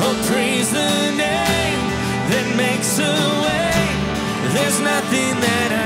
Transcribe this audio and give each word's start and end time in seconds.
Oh, 0.00 0.14
praise 0.30 0.70
the 0.70 1.10
name 1.10 1.80
that 2.30 2.46
makes 2.56 2.98
a 2.98 3.14
way. 3.44 3.74
There's 4.54 4.78
nothing 4.80 5.34
that 5.40 5.70
I 5.72 5.77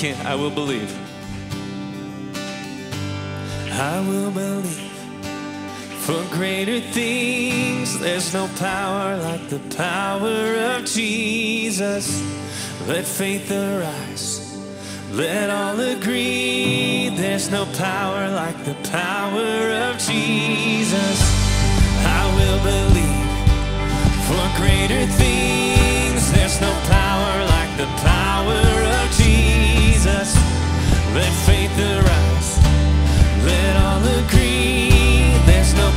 can, 0.00 0.26
I 0.26 0.34
will 0.34 0.50
believe. 0.50 0.90
I 3.70 4.00
will 4.08 4.30
believe 4.30 4.92
for 6.06 6.24
greater 6.34 6.80
things. 6.80 8.00
There's 8.00 8.32
no 8.32 8.48
power 8.56 9.18
like 9.18 9.46
the 9.50 9.58
power 9.76 10.54
of 10.72 10.86
Jesus. 10.86 12.06
Let 12.88 13.04
faith 13.04 13.50
arise. 13.50 14.56
Let 15.12 15.50
all 15.50 15.78
agree 15.78 17.10
there's 17.10 17.50
no 17.50 17.66
power 17.76 18.30
like 18.30 18.58
the 18.64 18.78
power 18.88 19.52
of 19.86 19.98
Jesus. 19.98 21.18
I 22.18 22.22
will 22.38 22.60
believe 22.72 23.28
for 24.28 24.44
greater 24.62 25.04
things. 25.22 26.32
There's 26.32 26.58
no 26.58 26.72
power 26.88 27.44
like 27.54 27.72
the 27.76 27.90
power 28.00 28.62
of 28.96 28.99
let 31.14 31.32
faith 31.46 31.76
arise. 31.78 32.50
Let 33.44 33.76
all 33.76 34.02
agree. 34.20 34.90
There's 35.44 35.74
no 35.74 35.90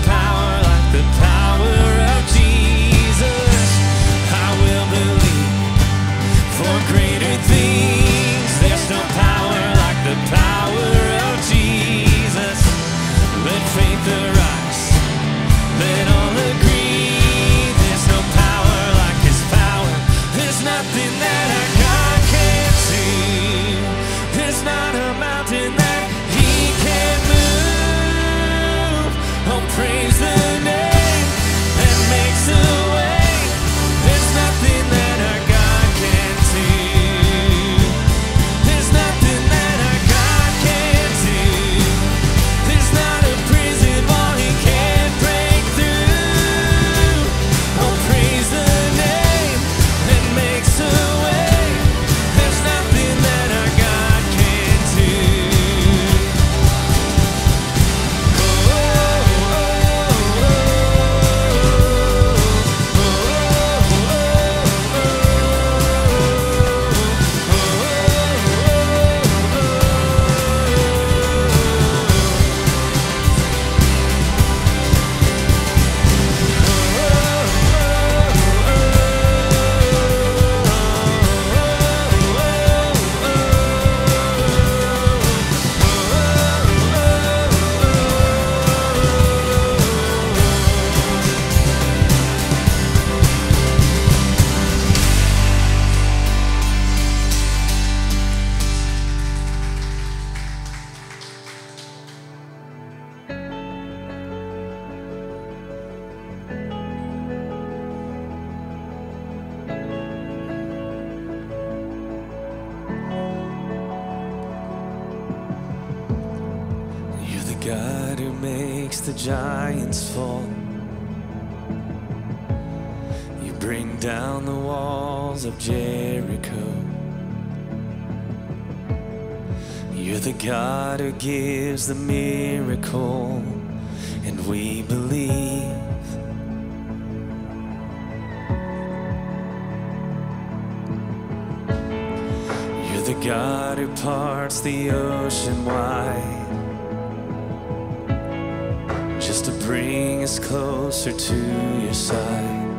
your 151.93 151.99
side. 151.99 152.69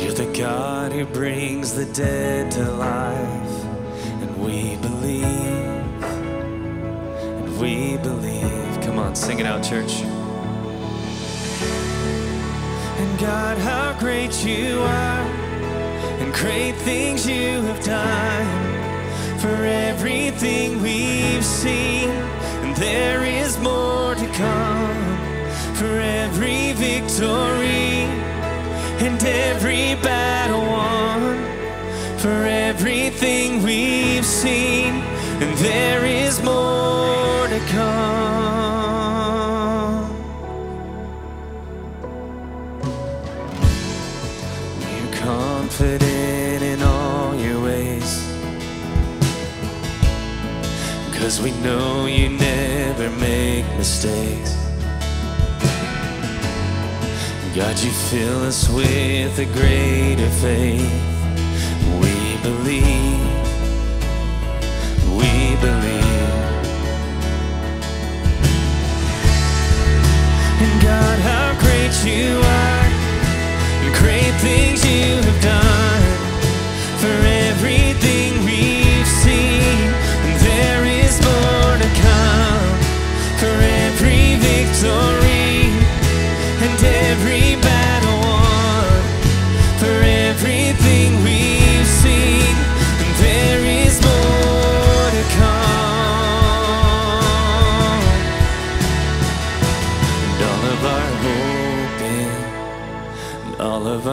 You're 0.00 0.12
the 0.12 0.32
God 0.36 0.90
who 0.90 1.04
brings 1.06 1.72
the 1.74 1.84
dead 1.86 2.50
to 2.52 2.68
life, 2.72 3.64
and 4.22 4.36
we 4.44 4.76
believe, 4.76 6.02
and 7.38 7.60
we 7.60 7.96
believe. 7.98 8.80
Come 8.82 8.98
on, 8.98 9.14
sing 9.14 9.38
it 9.38 9.46
out, 9.46 9.62
church. 9.62 10.02
And 13.00 13.18
God, 13.20 13.58
how 13.58 13.96
great 14.00 14.44
you 14.44 14.80
are, 14.80 15.26
and 16.20 16.34
great 16.34 16.74
things 16.88 17.24
you 17.28 17.62
have 17.62 17.84
done. 17.84 19.38
For 19.38 19.54
everything 19.64 20.82
we've 20.82 21.44
seen, 21.44 22.10
and 22.64 22.74
there 22.76 23.22
is 23.22 23.56
more 23.58 24.16
to 24.16 24.26
come. 24.32 24.75
For 25.76 26.00
every 26.00 26.72
victory 26.72 28.08
and 29.04 29.22
every 29.22 29.94
battle 30.02 30.62
won. 30.62 31.36
For 32.16 32.44
everything 32.46 33.62
we've 33.62 34.24
seen, 34.24 35.02
and 35.42 35.58
there 35.58 36.06
is 36.06 36.42
more 36.42 37.46
to 37.48 37.60
come. 37.68 38.56
We're 44.80 45.14
confident 45.18 46.62
in 46.62 46.80
all 46.80 47.34
your 47.34 47.62
ways. 47.62 48.24
Cause 51.18 51.42
we 51.42 51.50
know 51.60 52.06
you 52.06 52.30
never 52.30 53.10
make 53.10 53.66
mistakes. 53.76 54.55
God, 57.56 57.78
you 57.78 57.90
fill 57.90 58.42
us 58.42 58.68
with 58.68 59.38
a 59.38 59.46
greater 59.46 60.28
faith. 60.28 60.92
We 62.02 62.36
believe, 62.42 63.32
we 65.16 65.56
believe. 65.64 66.36
And 70.60 70.82
God, 70.82 71.18
how 71.20 71.56
great 71.58 71.96
you 72.04 72.36
are, 72.36 72.86
and 73.84 73.94
great 74.04 74.34
things 74.44 74.84
you 74.84 75.16
have 75.16 75.42
done. 75.42 76.02
For 77.00 77.16
everything 77.48 78.44
we've 78.44 79.08
seen, 79.24 79.80
there 80.44 80.84
is 80.84 81.18
more 81.22 81.78
to 81.80 81.90
come. 82.04 82.68
For 83.40 83.54
every 83.86 84.36
victory 84.44 85.35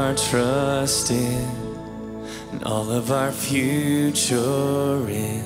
our 0.03 0.15
trust 0.15 1.11
in, 1.11 1.47
and 2.51 2.63
all 2.65 2.91
of 2.91 3.09
our 3.09 3.31
future 3.31 5.07
in. 5.07 5.45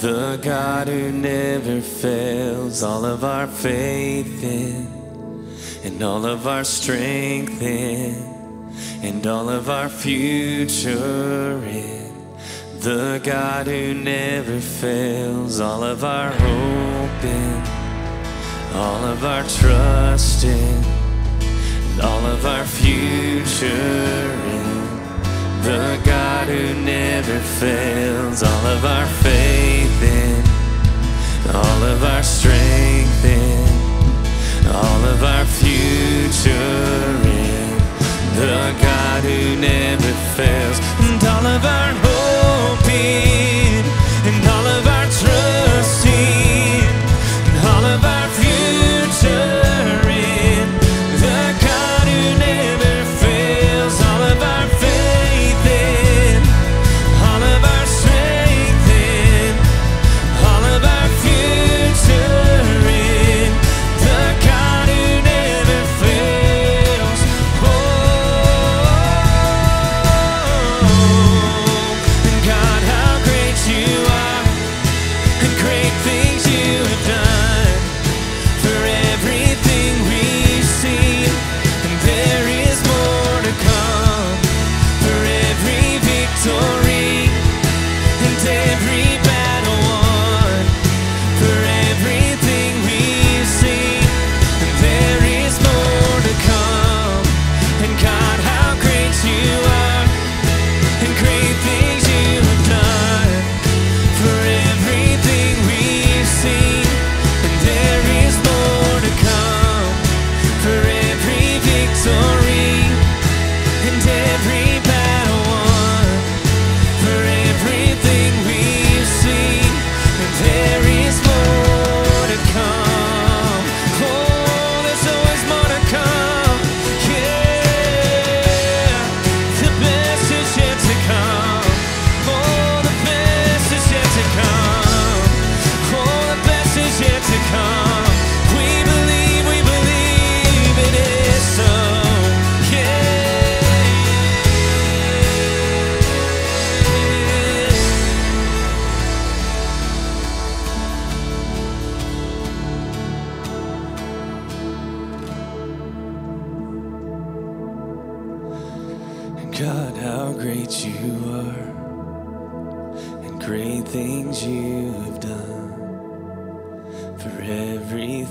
The 0.00 0.36
God 0.42 0.88
who 0.88 1.12
never 1.12 1.80
fails, 1.80 2.82
all 2.82 3.04
of 3.04 3.22
our 3.22 3.46
faith 3.46 4.42
in, 4.42 4.88
and 5.84 6.02
all 6.02 6.26
of 6.26 6.48
our 6.48 6.64
strength 6.64 7.62
in, 7.62 8.16
and 9.02 9.24
all 9.26 9.48
of 9.48 9.70
our 9.70 9.88
future 9.88 11.62
in. 11.64 12.12
The 12.80 13.20
God 13.22 13.68
who 13.68 13.94
never 13.94 14.58
fails, 14.58 15.60
all 15.60 15.84
of 15.84 16.02
our 16.02 16.30
hope 16.30 17.24
in, 17.24 17.62
all 18.74 19.04
of 19.04 19.24
our 19.24 19.44
trust 19.44 20.44
in, 20.44 20.97
all 22.00 22.24
of 22.26 22.46
our 22.46 22.64
future 22.64 23.66
in. 23.66 24.68
The 25.62 26.00
God 26.04 26.46
who 26.48 26.74
never 26.74 27.38
fails, 27.40 28.42
all 28.42 28.66
of 28.66 28.84
our 28.84 29.06
faith 29.06 30.02
in, 30.02 31.54
all 31.54 31.82
of 31.82 32.04
our 32.04 32.22
strength 32.22 33.24
in, 33.24 34.66
all 34.68 35.04
of 35.12 35.22
our 35.22 35.44
future 35.44 36.52
in. 37.26 37.78
The 38.36 38.76
God 38.80 39.22
who 39.24 39.56
never 39.56 40.12
fails, 40.36 40.78
and 41.00 41.24
all 41.24 41.46
of 41.46 41.64
our 41.64 41.92
hope 41.92 42.17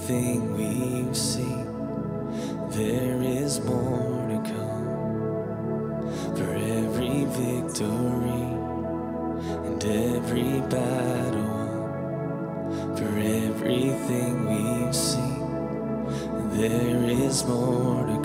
everything 0.10 0.56
we've 0.56 1.18
seen, 1.18 1.66
there 2.70 3.22
is 3.22 3.60
more 3.60 4.28
to 4.30 4.38
come. 4.50 4.88
For 6.36 6.54
every 6.54 7.26
victory 7.26 8.48
and 9.68 9.84
every 9.84 10.62
battle, 10.70 11.58
for 12.96 13.18
everything 13.18 14.34
we've 14.48 14.96
seen, 14.96 15.42
there 16.52 17.10
is 17.10 17.44
more 17.46 18.06
to 18.06 18.14
come. 18.14 18.17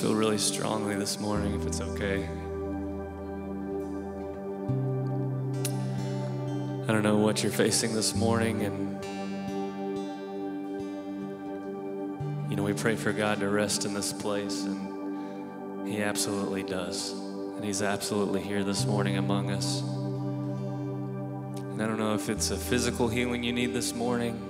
Feel 0.00 0.14
really 0.14 0.38
strongly 0.38 0.96
this 0.96 1.20
morning, 1.20 1.60
if 1.60 1.66
it's 1.66 1.82
okay. 1.82 2.26
I 6.88 6.92
don't 6.92 7.02
know 7.02 7.18
what 7.18 7.42
you're 7.42 7.52
facing 7.52 7.94
this 7.94 8.14
morning, 8.14 8.62
and 8.62 9.04
you 12.50 12.56
know, 12.56 12.62
we 12.62 12.72
pray 12.72 12.96
for 12.96 13.12
God 13.12 13.40
to 13.40 13.50
rest 13.50 13.84
in 13.84 13.92
this 13.92 14.10
place, 14.10 14.62
and 14.62 15.86
He 15.86 16.02
absolutely 16.02 16.62
does. 16.62 17.12
And 17.12 17.62
He's 17.62 17.82
absolutely 17.82 18.40
here 18.40 18.64
this 18.64 18.86
morning 18.86 19.18
among 19.18 19.50
us. 19.50 19.82
And 19.82 21.82
I 21.82 21.86
don't 21.86 21.98
know 21.98 22.14
if 22.14 22.30
it's 22.30 22.50
a 22.50 22.56
physical 22.56 23.06
healing 23.06 23.44
you 23.44 23.52
need 23.52 23.74
this 23.74 23.94
morning, 23.94 24.46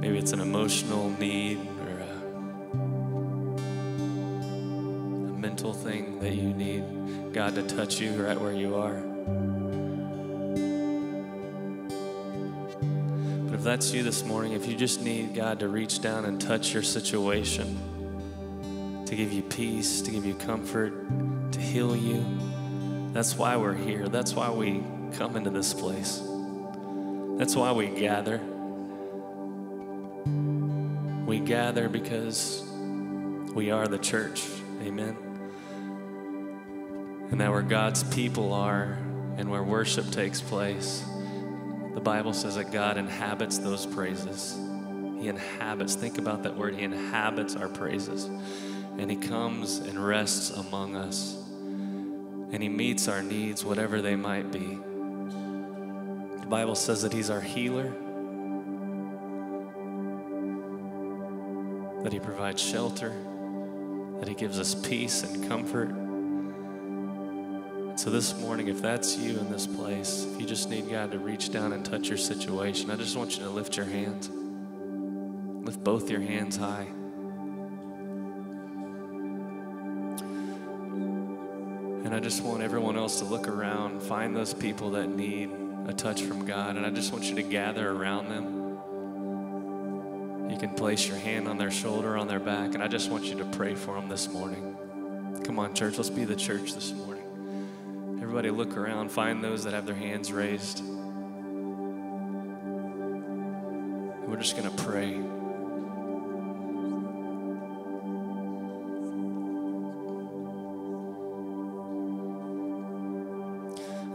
maybe 0.00 0.18
it's 0.18 0.32
an 0.32 0.40
emotional 0.40 1.10
need 1.10 1.60
that 6.22 6.34
you 6.34 6.54
need 6.54 6.84
God 7.32 7.56
to 7.56 7.64
touch 7.64 8.00
you 8.00 8.12
right 8.24 8.40
where 8.40 8.52
you 8.52 8.76
are. 8.76 8.94
But 13.46 13.54
if 13.54 13.64
that's 13.64 13.92
you 13.92 14.04
this 14.04 14.24
morning, 14.24 14.52
if 14.52 14.68
you 14.68 14.76
just 14.76 15.02
need 15.02 15.34
God 15.34 15.58
to 15.60 15.68
reach 15.68 16.00
down 16.00 16.24
and 16.24 16.40
touch 16.40 16.72
your 16.72 16.84
situation, 16.84 17.76
to 19.04 19.16
give 19.16 19.32
you 19.32 19.42
peace, 19.42 20.00
to 20.02 20.12
give 20.12 20.24
you 20.24 20.34
comfort, 20.34 20.94
to 21.50 21.60
heal 21.60 21.96
you, 21.96 22.24
that's 23.12 23.36
why 23.36 23.56
we're 23.56 23.74
here. 23.74 24.08
That's 24.08 24.32
why 24.32 24.48
we 24.48 24.80
come 25.14 25.36
into 25.36 25.50
this 25.50 25.74
place. 25.74 26.22
That's 27.36 27.56
why 27.56 27.72
we 27.72 27.88
gather. 27.88 28.40
We 31.26 31.40
gather 31.40 31.88
because 31.88 32.62
we 33.54 33.72
are 33.72 33.88
the 33.88 33.98
church. 33.98 34.46
Amen. 34.82 35.31
And 37.32 37.40
that 37.40 37.50
where 37.50 37.62
God's 37.62 38.04
people 38.04 38.52
are 38.52 38.98
and 39.38 39.50
where 39.50 39.62
worship 39.62 40.10
takes 40.10 40.42
place, 40.42 41.02
the 41.94 42.00
Bible 42.00 42.34
says 42.34 42.56
that 42.56 42.70
God 42.70 42.98
inhabits 42.98 43.56
those 43.56 43.86
praises. 43.86 44.54
He 45.18 45.28
inhabits, 45.28 45.94
think 45.94 46.18
about 46.18 46.42
that 46.42 46.58
word, 46.58 46.74
He 46.74 46.82
inhabits 46.82 47.56
our 47.56 47.68
praises. 47.68 48.26
And 48.26 49.10
He 49.10 49.16
comes 49.16 49.78
and 49.78 49.98
rests 49.98 50.50
among 50.50 50.94
us. 50.94 51.34
And 52.52 52.62
He 52.62 52.68
meets 52.68 53.08
our 53.08 53.22
needs, 53.22 53.64
whatever 53.64 54.02
they 54.02 54.14
might 54.14 54.52
be. 54.52 54.78
The 56.38 56.46
Bible 56.46 56.74
says 56.74 57.00
that 57.00 57.14
He's 57.14 57.30
our 57.30 57.40
healer, 57.40 57.90
that 62.02 62.12
He 62.12 62.20
provides 62.20 62.60
shelter, 62.60 63.14
that 64.20 64.28
He 64.28 64.34
gives 64.34 64.58
us 64.58 64.74
peace 64.74 65.22
and 65.22 65.48
comfort. 65.48 66.01
So, 67.94 68.08
this 68.10 68.36
morning, 68.40 68.68
if 68.68 68.80
that's 68.80 69.18
you 69.18 69.38
in 69.38 69.52
this 69.52 69.66
place, 69.66 70.24
if 70.24 70.40
you 70.40 70.46
just 70.46 70.70
need 70.70 70.90
God 70.90 71.12
to 71.12 71.18
reach 71.18 71.52
down 71.52 71.74
and 71.74 71.84
touch 71.84 72.08
your 72.08 72.16
situation, 72.16 72.90
I 72.90 72.96
just 72.96 73.16
want 73.16 73.36
you 73.36 73.44
to 73.44 73.50
lift 73.50 73.76
your 73.76 73.84
hands. 73.84 74.30
Lift 75.64 75.84
both 75.84 76.10
your 76.10 76.22
hands 76.22 76.56
high. 76.56 76.86
And 82.04 82.14
I 82.14 82.18
just 82.18 82.42
want 82.42 82.62
everyone 82.62 82.96
else 82.96 83.18
to 83.20 83.26
look 83.26 83.46
around, 83.46 84.02
find 84.02 84.34
those 84.34 84.54
people 84.54 84.92
that 84.92 85.08
need 85.08 85.50
a 85.86 85.92
touch 85.92 86.22
from 86.22 86.46
God, 86.46 86.76
and 86.76 86.86
I 86.86 86.90
just 86.90 87.12
want 87.12 87.24
you 87.26 87.34
to 87.36 87.42
gather 87.42 87.90
around 87.90 88.28
them. 88.30 88.62
You 90.50 90.58
can 90.58 90.74
place 90.74 91.06
your 91.06 91.18
hand 91.18 91.46
on 91.46 91.58
their 91.58 91.70
shoulder, 91.70 92.16
on 92.16 92.26
their 92.26 92.40
back, 92.40 92.74
and 92.74 92.82
I 92.82 92.88
just 92.88 93.10
want 93.10 93.24
you 93.24 93.36
to 93.36 93.44
pray 93.44 93.74
for 93.74 93.94
them 93.94 94.08
this 94.08 94.28
morning. 94.28 94.76
Come 95.44 95.58
on, 95.58 95.74
church, 95.74 95.98
let's 95.98 96.10
be 96.10 96.24
the 96.24 96.36
church 96.36 96.72
this 96.72 96.92
morning. 96.92 97.11
Everybody 98.34 98.50
look 98.50 98.78
around, 98.78 99.10
find 99.10 99.44
those 99.44 99.64
that 99.64 99.74
have 99.74 99.84
their 99.84 99.94
hands 99.94 100.32
raised. 100.32 100.82
We're 104.26 104.38
just 104.38 104.56
going 104.56 104.70
to 104.70 104.76
pray. 104.82 105.12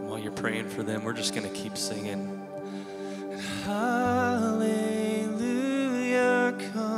While 0.02 0.18
you're 0.18 0.32
praying 0.32 0.68
for 0.68 0.82
them, 0.82 1.04
we're 1.04 1.12
just 1.12 1.32
going 1.32 1.48
to 1.48 1.54
keep 1.54 1.76
singing. 1.76 2.44
Hallelujah, 3.62 4.58
come. 6.72 6.97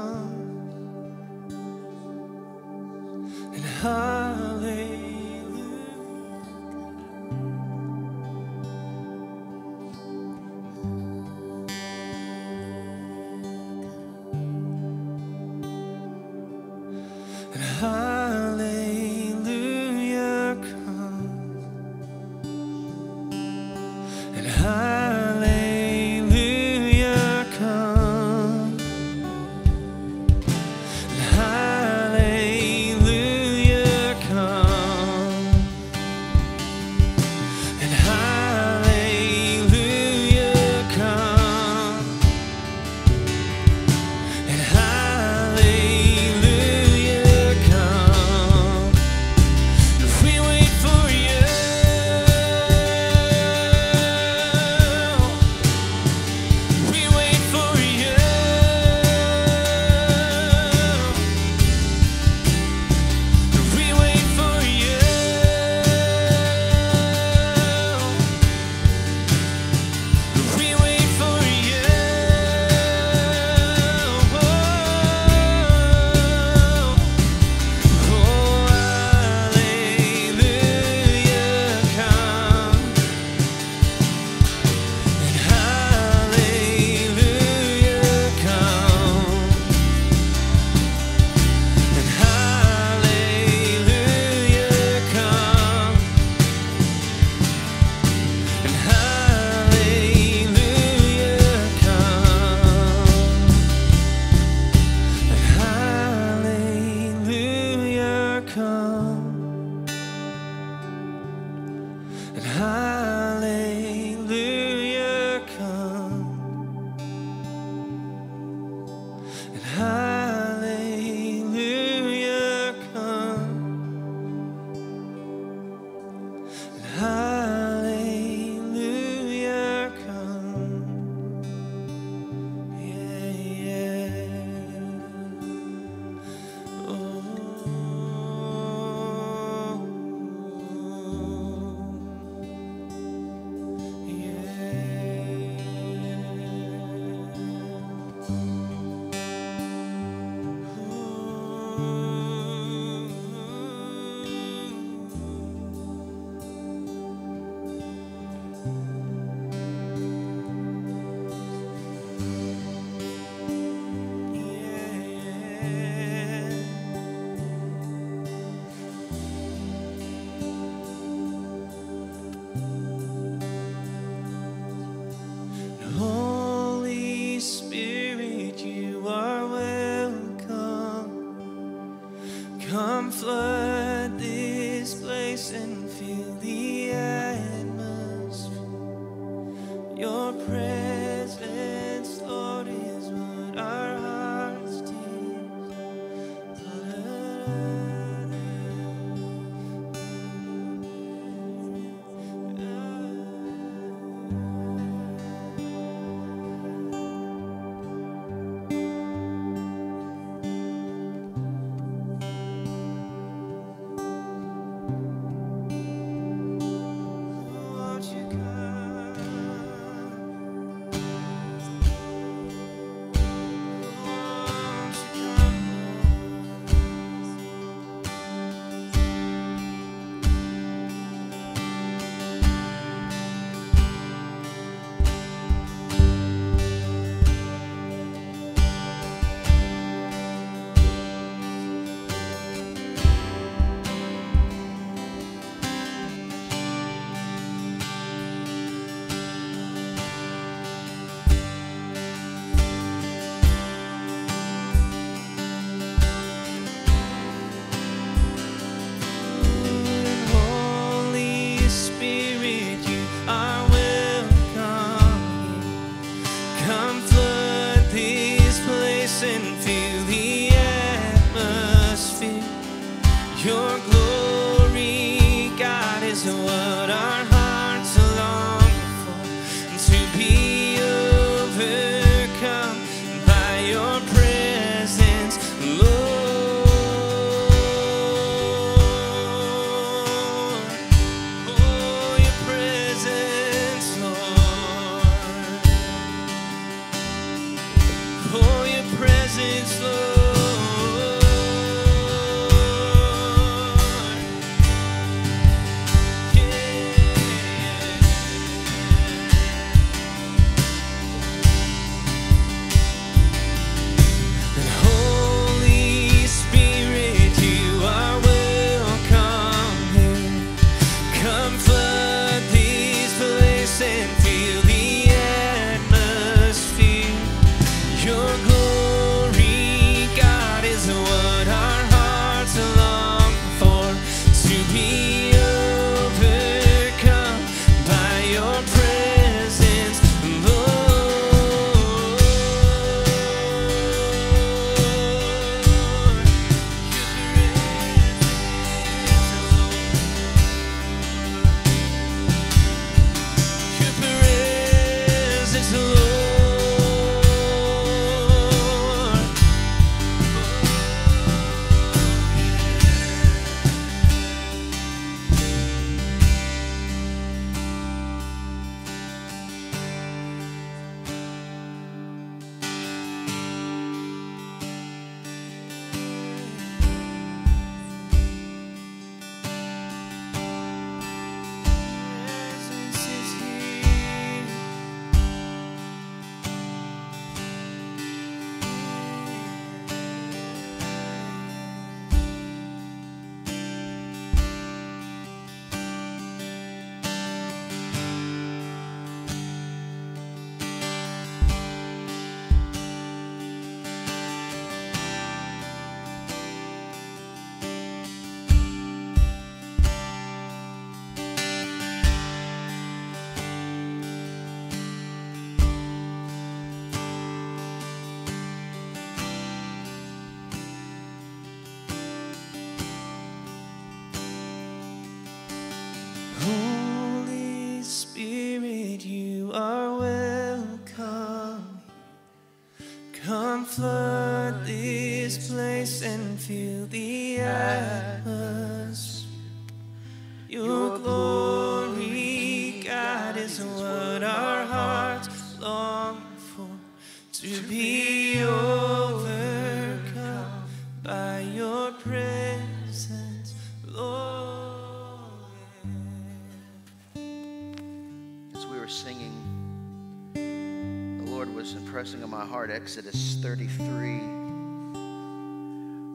Exodus 462.68 463.38
33 463.40 464.18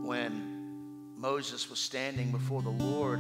when 0.06 1.16
Moses 1.18 1.70
was 1.70 1.80
standing 1.80 2.32
before 2.32 2.62
the 2.62 2.70
Lord. 2.70 3.20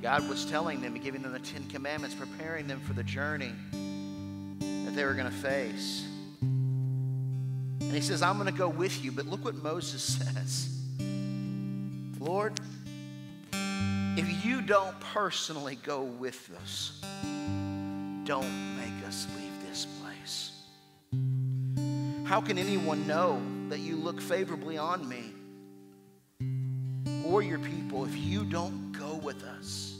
God 0.00 0.28
was 0.28 0.44
telling 0.44 0.80
them, 0.80 0.94
giving 0.94 1.22
them 1.22 1.32
the 1.32 1.40
Ten 1.40 1.64
Commandments, 1.64 2.14
preparing 2.14 2.68
them 2.68 2.78
for 2.80 2.92
the 2.92 3.02
journey 3.02 3.52
that 3.72 4.94
they 4.94 5.04
were 5.04 5.14
going 5.14 5.26
to 5.26 5.36
face. 5.36 6.06
And 6.40 7.92
he 7.92 8.00
says, 8.00 8.22
I'm 8.22 8.38
going 8.38 8.52
to 8.52 8.56
go 8.56 8.68
with 8.68 9.04
you. 9.04 9.10
But 9.10 9.26
look 9.26 9.44
what 9.44 9.56
Moses 9.56 10.02
says 10.18 10.68
Lord, 12.20 12.60
if 13.52 14.44
you 14.44 14.62
don't 14.62 14.98
personally 15.00 15.76
go 15.82 16.02
with 16.02 16.50
us, 16.62 17.00
don't 18.24 18.76
make 18.76 19.06
us 19.08 19.26
leave. 19.34 19.41
How 22.32 22.40
can 22.40 22.56
anyone 22.56 23.06
know 23.06 23.42
that 23.68 23.80
you 23.80 23.94
look 23.94 24.18
favorably 24.18 24.78
on 24.78 25.06
me 25.06 25.34
or 27.26 27.42
your 27.42 27.58
people 27.58 28.06
if 28.06 28.16
you 28.16 28.46
don't 28.46 28.90
go 28.92 29.16
with 29.16 29.44
us? 29.44 29.98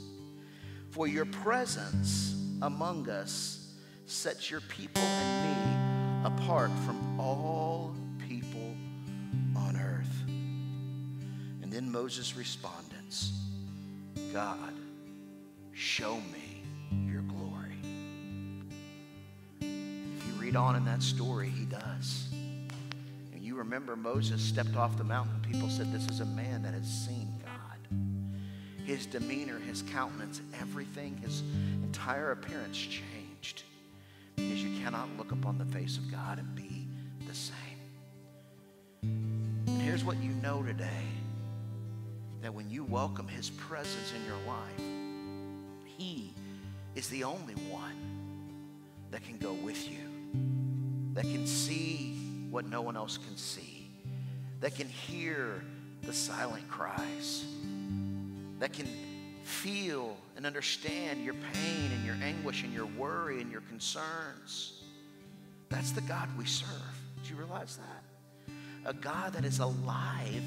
For 0.89 1.05
your 1.05 1.25
presence 1.25 2.33
among 2.63 3.07
us 3.07 3.75
sets 4.07 4.49
your 4.49 4.61
people 4.61 5.03
and 5.03 6.25
me 6.25 6.35
apart 6.35 6.71
from 6.87 7.19
all 7.19 7.95
people 8.27 8.73
on 9.55 9.77
earth. 9.77 10.23
And 11.61 11.71
then 11.71 11.91
Moses' 11.91 12.35
respondents 12.35 13.31
God, 14.33 14.73
show 15.71 16.15
me 16.15 16.42
read 20.53 20.59
on 20.59 20.75
in 20.75 20.85
that 20.85 21.01
story, 21.01 21.49
he 21.49 21.65
does. 21.65 22.27
And 22.31 23.41
you 23.41 23.55
remember 23.55 23.95
Moses 23.95 24.39
stepped 24.39 24.75
off 24.75 24.95
the 24.97 25.03
mountain. 25.03 25.33
People 25.41 25.67
said, 25.67 25.91
This 25.91 26.07
is 26.09 26.19
a 26.19 26.25
man 26.25 26.61
that 26.61 26.75
has 26.75 26.85
seen 26.85 27.27
God. 27.43 27.97
His 28.85 29.07
demeanor, 29.07 29.57
his 29.57 29.81
countenance, 29.81 30.41
everything, 30.61 31.17
his 31.17 31.41
entire 31.81 32.31
appearance 32.31 32.77
changed. 32.77 33.63
Because 34.35 34.63
you 34.63 34.79
cannot 34.83 35.09
look 35.17 35.31
upon 35.31 35.57
the 35.57 35.65
face 35.65 35.97
of 35.97 36.11
God 36.11 36.37
and 36.37 36.55
be 36.55 36.87
the 37.27 37.33
same. 37.33 37.57
And 39.01 39.81
here's 39.81 40.03
what 40.03 40.21
you 40.21 40.29
know 40.33 40.61
today 40.61 41.07
that 42.43 42.53
when 42.53 42.69
you 42.69 42.83
welcome 42.83 43.27
his 43.27 43.49
presence 43.49 44.13
in 44.15 44.23
your 44.27 44.37
life, 44.45 45.87
he 45.97 46.31
is 46.93 47.07
the 47.09 47.23
only 47.23 47.55
one 47.71 47.95
that 49.09 49.23
can 49.23 49.37
go 49.37 49.53
with 49.53 49.89
you, 49.89 50.12
that 51.13 51.23
can 51.23 51.45
see 51.45 52.17
what 52.49 52.65
no 52.67 52.81
one 52.81 52.97
else 52.97 53.17
can 53.17 53.37
see, 53.37 53.87
that 54.59 54.75
can 54.75 54.87
hear 54.87 55.63
the 56.03 56.13
silent 56.13 56.67
cries, 56.67 57.45
that 58.59 58.73
can 58.73 58.87
feel 59.43 60.17
and 60.35 60.45
understand 60.45 61.23
your 61.23 61.33
pain 61.33 61.91
and 61.91 62.05
your 62.05 62.15
anguish 62.15 62.63
and 62.63 62.73
your 62.73 62.85
worry 62.85 63.41
and 63.41 63.51
your 63.51 63.61
concerns. 63.61 64.81
That's 65.69 65.91
the 65.91 66.01
God 66.01 66.29
we 66.37 66.45
serve. 66.45 66.69
Do 67.23 67.29
you 67.29 67.35
realize 67.35 67.77
that? 67.77 68.53
A 68.85 68.93
God 68.93 69.33
that 69.33 69.45
is 69.45 69.59
alive 69.59 70.43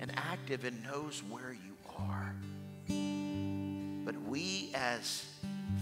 and 0.00 0.12
active 0.16 0.64
and 0.64 0.82
knows 0.82 1.22
where 1.28 1.52
you 1.52 1.76
are. 1.98 2.34
But 4.04 4.20
we, 4.22 4.70
as 4.74 5.26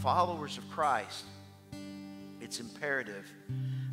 followers 0.01 0.59
of 0.59 0.69
Christ, 0.71 1.25
it's 2.41 2.61
imperative 2.61 3.27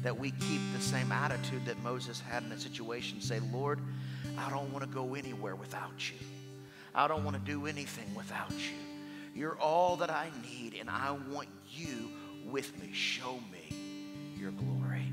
that 0.05 0.15
we 0.15 0.29
keep 0.29 0.61
the 0.75 0.81
same 0.81 1.11
attitude 1.11 1.65
that 1.65 1.81
Moses 1.81 2.19
had 2.19 2.43
in 2.43 2.51
a 2.51 2.59
situation. 2.59 3.19
Say, 3.19 3.39
Lord, 3.51 3.79
I 4.37 4.51
don't 4.51 4.71
want 4.71 4.85
to 4.85 4.89
go 4.89 5.15
anywhere 5.15 5.55
without 5.55 6.11
you. 6.11 6.17
I 6.93 7.07
don't 7.07 7.23
want 7.23 7.35
to 7.35 7.51
do 7.51 7.65
anything 7.65 8.13
without 8.13 8.51
you. 8.51 8.77
You're 9.33 9.57
all 9.57 9.95
that 9.97 10.11
I 10.11 10.29
need, 10.43 10.75
and 10.79 10.91
I 10.91 11.17
want 11.31 11.47
you 11.71 12.11
with 12.45 12.79
me. 12.79 12.91
Show 12.93 13.39
me 13.51 13.75
your 14.37 14.51
glory. 14.51 15.11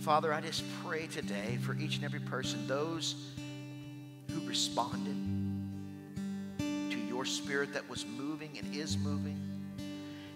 Father, 0.00 0.34
I 0.34 0.40
just 0.40 0.64
pray 0.84 1.06
today 1.06 1.56
for 1.62 1.74
each 1.76 1.96
and 1.96 2.04
every 2.04 2.20
person, 2.20 2.66
those 2.66 3.14
who 4.28 4.48
responded 4.48 5.16
to 6.58 6.98
your 7.08 7.24
spirit 7.24 7.72
that 7.74 7.88
was 7.88 8.04
moving 8.06 8.58
and 8.58 8.74
is 8.74 8.98
moving, 8.98 9.38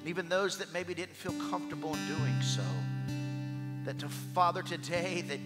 even 0.05 0.29
those 0.29 0.59
that 0.59 0.73
maybe 0.73 0.95
didn't 0.95 1.17
feel 1.17 1.35
comfortable 1.51 1.95
in 1.95 2.07
doing 2.07 2.43
so. 2.43 2.63
That 3.85 3.99
to 4.01 4.09
Father 4.09 4.63
today, 4.63 5.23
that 5.23 5.41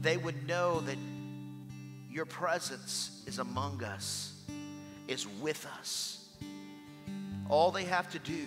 they 0.00 0.16
would 0.16 0.46
know 0.46 0.80
that 0.80 0.98
your 2.10 2.24
presence 2.24 3.22
is 3.26 3.38
among 3.38 3.82
us, 3.84 4.34
is 5.06 5.26
with 5.40 5.66
us. 5.78 6.28
All 7.48 7.70
they 7.70 7.84
have 7.84 8.10
to 8.10 8.18
do 8.18 8.44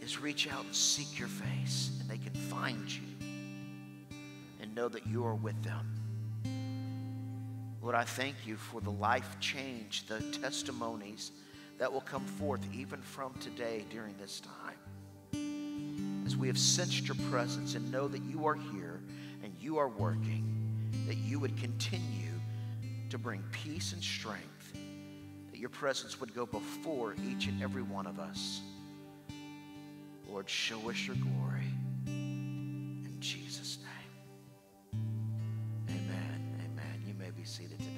is 0.00 0.20
reach 0.20 0.50
out 0.50 0.64
and 0.64 0.74
seek 0.74 1.18
your 1.18 1.28
face, 1.28 1.90
and 2.00 2.08
they 2.08 2.18
can 2.18 2.32
find 2.32 2.90
you 2.90 3.02
and 4.60 4.74
know 4.74 4.88
that 4.88 5.06
you 5.06 5.24
are 5.24 5.34
with 5.34 5.62
them. 5.62 5.86
Lord, 7.82 7.94
I 7.94 8.04
thank 8.04 8.34
you 8.44 8.56
for 8.56 8.80
the 8.80 8.90
life 8.90 9.36
change, 9.40 10.06
the 10.06 10.20
testimonies 10.40 11.30
that 11.78 11.92
will 11.92 12.00
come 12.00 12.24
forth 12.24 12.60
even 12.72 13.00
from 13.02 13.34
today 13.34 13.84
during 13.90 14.14
this 14.18 14.40
time. 14.40 16.24
As 16.26 16.36
we 16.36 16.48
have 16.48 16.58
sensed 16.58 17.06
your 17.06 17.16
presence 17.30 17.74
and 17.74 17.90
know 17.92 18.08
that 18.08 18.22
you 18.22 18.46
are 18.46 18.54
here 18.54 19.00
and 19.42 19.52
you 19.60 19.78
are 19.78 19.88
working, 19.88 20.44
that 21.06 21.16
you 21.16 21.38
would 21.38 21.56
continue 21.56 22.32
to 23.10 23.18
bring 23.18 23.42
peace 23.52 23.92
and 23.92 24.02
strength, 24.02 24.72
that 25.52 25.58
your 25.58 25.68
presence 25.68 26.20
would 26.20 26.34
go 26.34 26.46
before 26.46 27.14
each 27.30 27.46
and 27.46 27.62
every 27.62 27.82
one 27.82 28.06
of 28.06 28.18
us. 28.18 28.60
Lord, 30.28 30.50
show 30.50 30.90
us 30.90 31.06
your 31.06 31.16
glory. 31.16 31.70
In 32.06 33.16
Jesus' 33.20 33.78
name. 33.78 35.00
Amen. 35.88 36.58
Amen. 36.64 37.02
You 37.06 37.14
may 37.14 37.30
be 37.30 37.44
seated 37.44 37.78
today. 37.78 37.95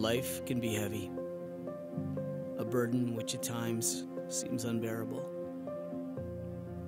Life 0.00 0.42
can 0.46 0.60
be 0.60 0.72
heavy, 0.72 1.10
a 2.56 2.64
burden 2.64 3.14
which 3.14 3.34
at 3.34 3.42
times 3.42 4.06
seems 4.28 4.64
unbearable. 4.64 5.22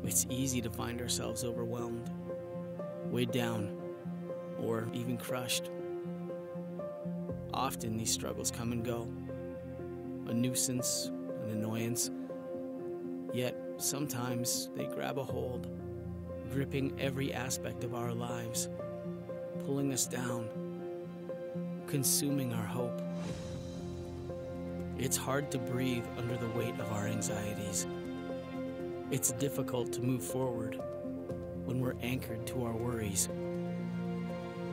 It's 0.03 0.27
easy 0.31 0.63
to 0.63 0.71
find 0.71 0.99
ourselves 0.99 1.45
overwhelmed, 1.45 2.11
weighed 3.11 3.31
down, 3.31 3.77
or 4.59 4.89
even 4.95 5.19
crushed. 5.19 5.69
Often 7.53 7.99
these 7.99 8.11
struggles 8.11 8.51
come 8.51 8.73
and 8.73 8.83
go, 8.83 9.07
a 10.29 10.33
nuisance, 10.33 11.11
an 11.43 11.51
annoyance, 11.51 12.11
yet 13.35 13.55
sometimes 13.77 14.71
they 14.75 14.87
grab 14.87 15.19
a 15.19 15.23
hold, 15.23 15.69
gripping 16.51 16.99
every 16.99 17.31
aspect 17.35 17.85
of 17.85 17.95
our 17.95 18.15
lives, 18.15 18.71
pulling 19.67 19.93
us 19.93 20.07
down 20.07 20.49
consuming 21.93 22.55
our 22.55 22.65
hope. 22.65 23.03
It's 24.99 25.15
hard 25.15 25.51
to 25.51 25.59
breathe 25.59 26.07
under 26.17 26.39
the 26.39 26.49
weight 26.59 26.73
of 26.81 26.91
our 26.91 27.07
anxieties. 27.07 27.87
It's 29.11 29.33
difficult 29.33 29.93
to 29.93 30.01
move 30.01 30.25
forward 30.25 30.81
when 31.67 31.81
we're 31.81 31.97
anchored 32.01 32.47
to 32.47 32.65
our 32.65 32.73
worries. 32.73 33.29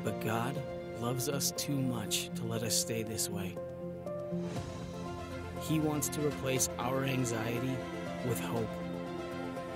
But 0.01 0.21
God 0.21 0.55
loves 1.01 1.27
us 1.27 1.51
too 1.57 1.75
much 1.75 2.29
to 2.35 2.45
let 2.45 2.63
us 2.63 2.73
stay 2.73 3.03
this 3.03 3.29
way. 3.29 3.53
He 5.63 5.81
wants 5.81 6.07
to 6.07 6.25
replace 6.25 6.69
our 6.79 7.03
anxiety 7.03 7.75
with 8.29 8.39
hope, 8.39 8.69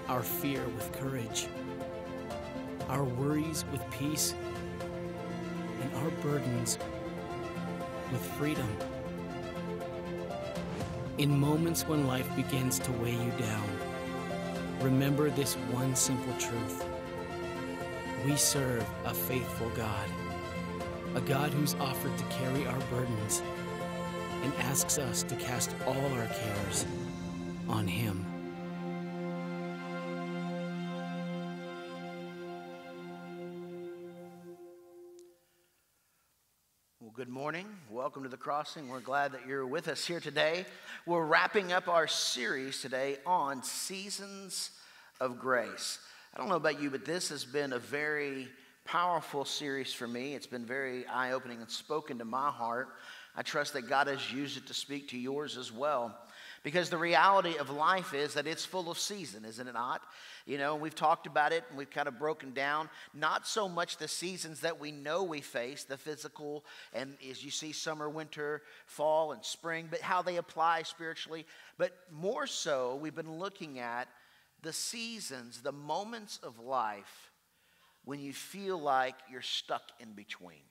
our 0.08 0.24
fear 0.24 0.64
with 0.78 0.90
courage, 0.94 1.48
our 2.88 3.04
worries 3.04 3.66
with 3.70 3.82
peace, 3.92 4.34
and 5.82 5.94
our 5.96 6.10
burdens 6.22 6.78
with 8.14 8.26
freedom. 8.38 8.68
In 11.18 11.38
moments 11.38 11.88
when 11.88 12.08
life 12.08 12.34
begins 12.36 12.80
to 12.80 12.92
weigh 12.94 13.12
you 13.12 13.32
down, 13.40 13.68
remember 14.82 15.30
this 15.30 15.56
one 15.72 15.96
simple 15.96 16.34
truth. 16.38 16.86
We 18.26 18.36
serve 18.36 18.88
a 19.06 19.14
faithful 19.14 19.70
God, 19.72 20.08
a 21.16 21.22
God 21.22 21.52
who's 21.52 21.74
offered 21.76 22.18
to 22.18 22.24
carry 22.26 22.66
our 22.68 22.80
burdens 22.92 23.42
and 24.44 24.54
asks 24.60 24.98
us 24.98 25.24
to 25.24 25.36
cast 25.36 25.76
all 25.86 26.14
our 26.14 26.28
cares 26.28 26.86
on 27.68 27.88
Him. 27.88 28.33
Crossing. 38.44 38.90
We're 38.90 39.00
glad 39.00 39.32
that 39.32 39.48
you're 39.48 39.66
with 39.66 39.88
us 39.88 40.06
here 40.06 40.20
today. 40.20 40.66
We're 41.06 41.24
wrapping 41.24 41.72
up 41.72 41.88
our 41.88 42.08
series 42.08 42.82
today 42.82 43.16
on 43.26 43.64
seasons 43.64 44.72
of 45.22 45.40
grace. 45.40 46.00
I 46.34 46.40
don't 46.40 46.50
know 46.50 46.58
about 46.58 46.82
you, 46.82 46.90
but 46.90 47.06
this 47.06 47.30
has 47.30 47.46
been 47.46 47.72
a 47.72 47.80
very 47.80 48.50
powerful 48.84 49.46
series 49.46 49.94
for 49.94 50.10
me. 50.10 50.36
It's 50.36 50.46
been 50.46 50.66
very 50.66 51.08
eye 51.08 51.32
opening 51.32 51.62
and 51.62 51.72
spoken 51.72 52.18
to 52.18 52.26
my 52.26 52.50
heart. 52.50 52.90
I 53.34 53.44
trust 53.44 53.72
that 53.74 53.88
God 53.88 54.08
has 54.08 54.34
used 54.34 54.58
it 54.58 54.68
to 54.68 54.74
speak 54.74 55.08
to 55.12 55.18
yours 55.18 55.56
as 55.56 55.72
well. 55.72 56.14
Because 56.64 56.90
the 56.90 56.98
reality 56.98 57.58
of 57.58 57.70
life 57.70 58.14
is 58.14 58.36
that 58.36 58.48
it's 58.48 58.64
full 58.64 58.90
of 58.90 58.98
season, 58.98 59.44
isn't 59.44 59.68
it 59.68 59.74
not? 59.74 60.02
You 60.46 60.58
know, 60.58 60.76
we've 60.76 60.96
talked 60.96 61.28
about 61.28 61.52
it 61.52 61.66
and 61.68 61.78
we've 61.78 61.90
kind 61.90 62.08
of 62.08 62.18
broken 62.18 62.54
down 62.54 62.90
not 63.14 63.46
so 63.46 63.68
much 63.68 63.98
the 63.98 64.08
seasons 64.08 64.62
that 64.62 64.80
we 64.80 64.92
know 64.92 65.24
we 65.24 65.42
face, 65.42 65.84
the 65.84 65.98
physical, 65.98 66.64
and 66.94 67.18
as 67.30 67.44
you 67.44 67.52
see, 67.52 67.74
summer, 67.74 68.10
winter, 68.10 68.62
fall, 68.86 69.34
and 69.34 69.44
spring, 69.44 69.88
but 69.92 70.00
how 70.00 70.22
they 70.22 70.38
apply 70.38 70.84
spiritually. 70.84 71.46
But 71.78 71.92
more 72.10 72.48
so, 72.48 72.96
we've 72.96 73.16
been 73.16 73.40
looking 73.40 73.80
at 73.80 74.08
the 74.62 74.74
seasons, 74.74 75.62
the 75.62 75.74
moments 75.74 76.40
of 76.44 76.60
life 76.60 77.32
when 78.06 78.22
you 78.22 78.32
feel 78.32 78.80
like 78.80 79.16
you're 79.30 79.42
stuck 79.42 79.84
in 80.00 80.14
between. 80.14 80.64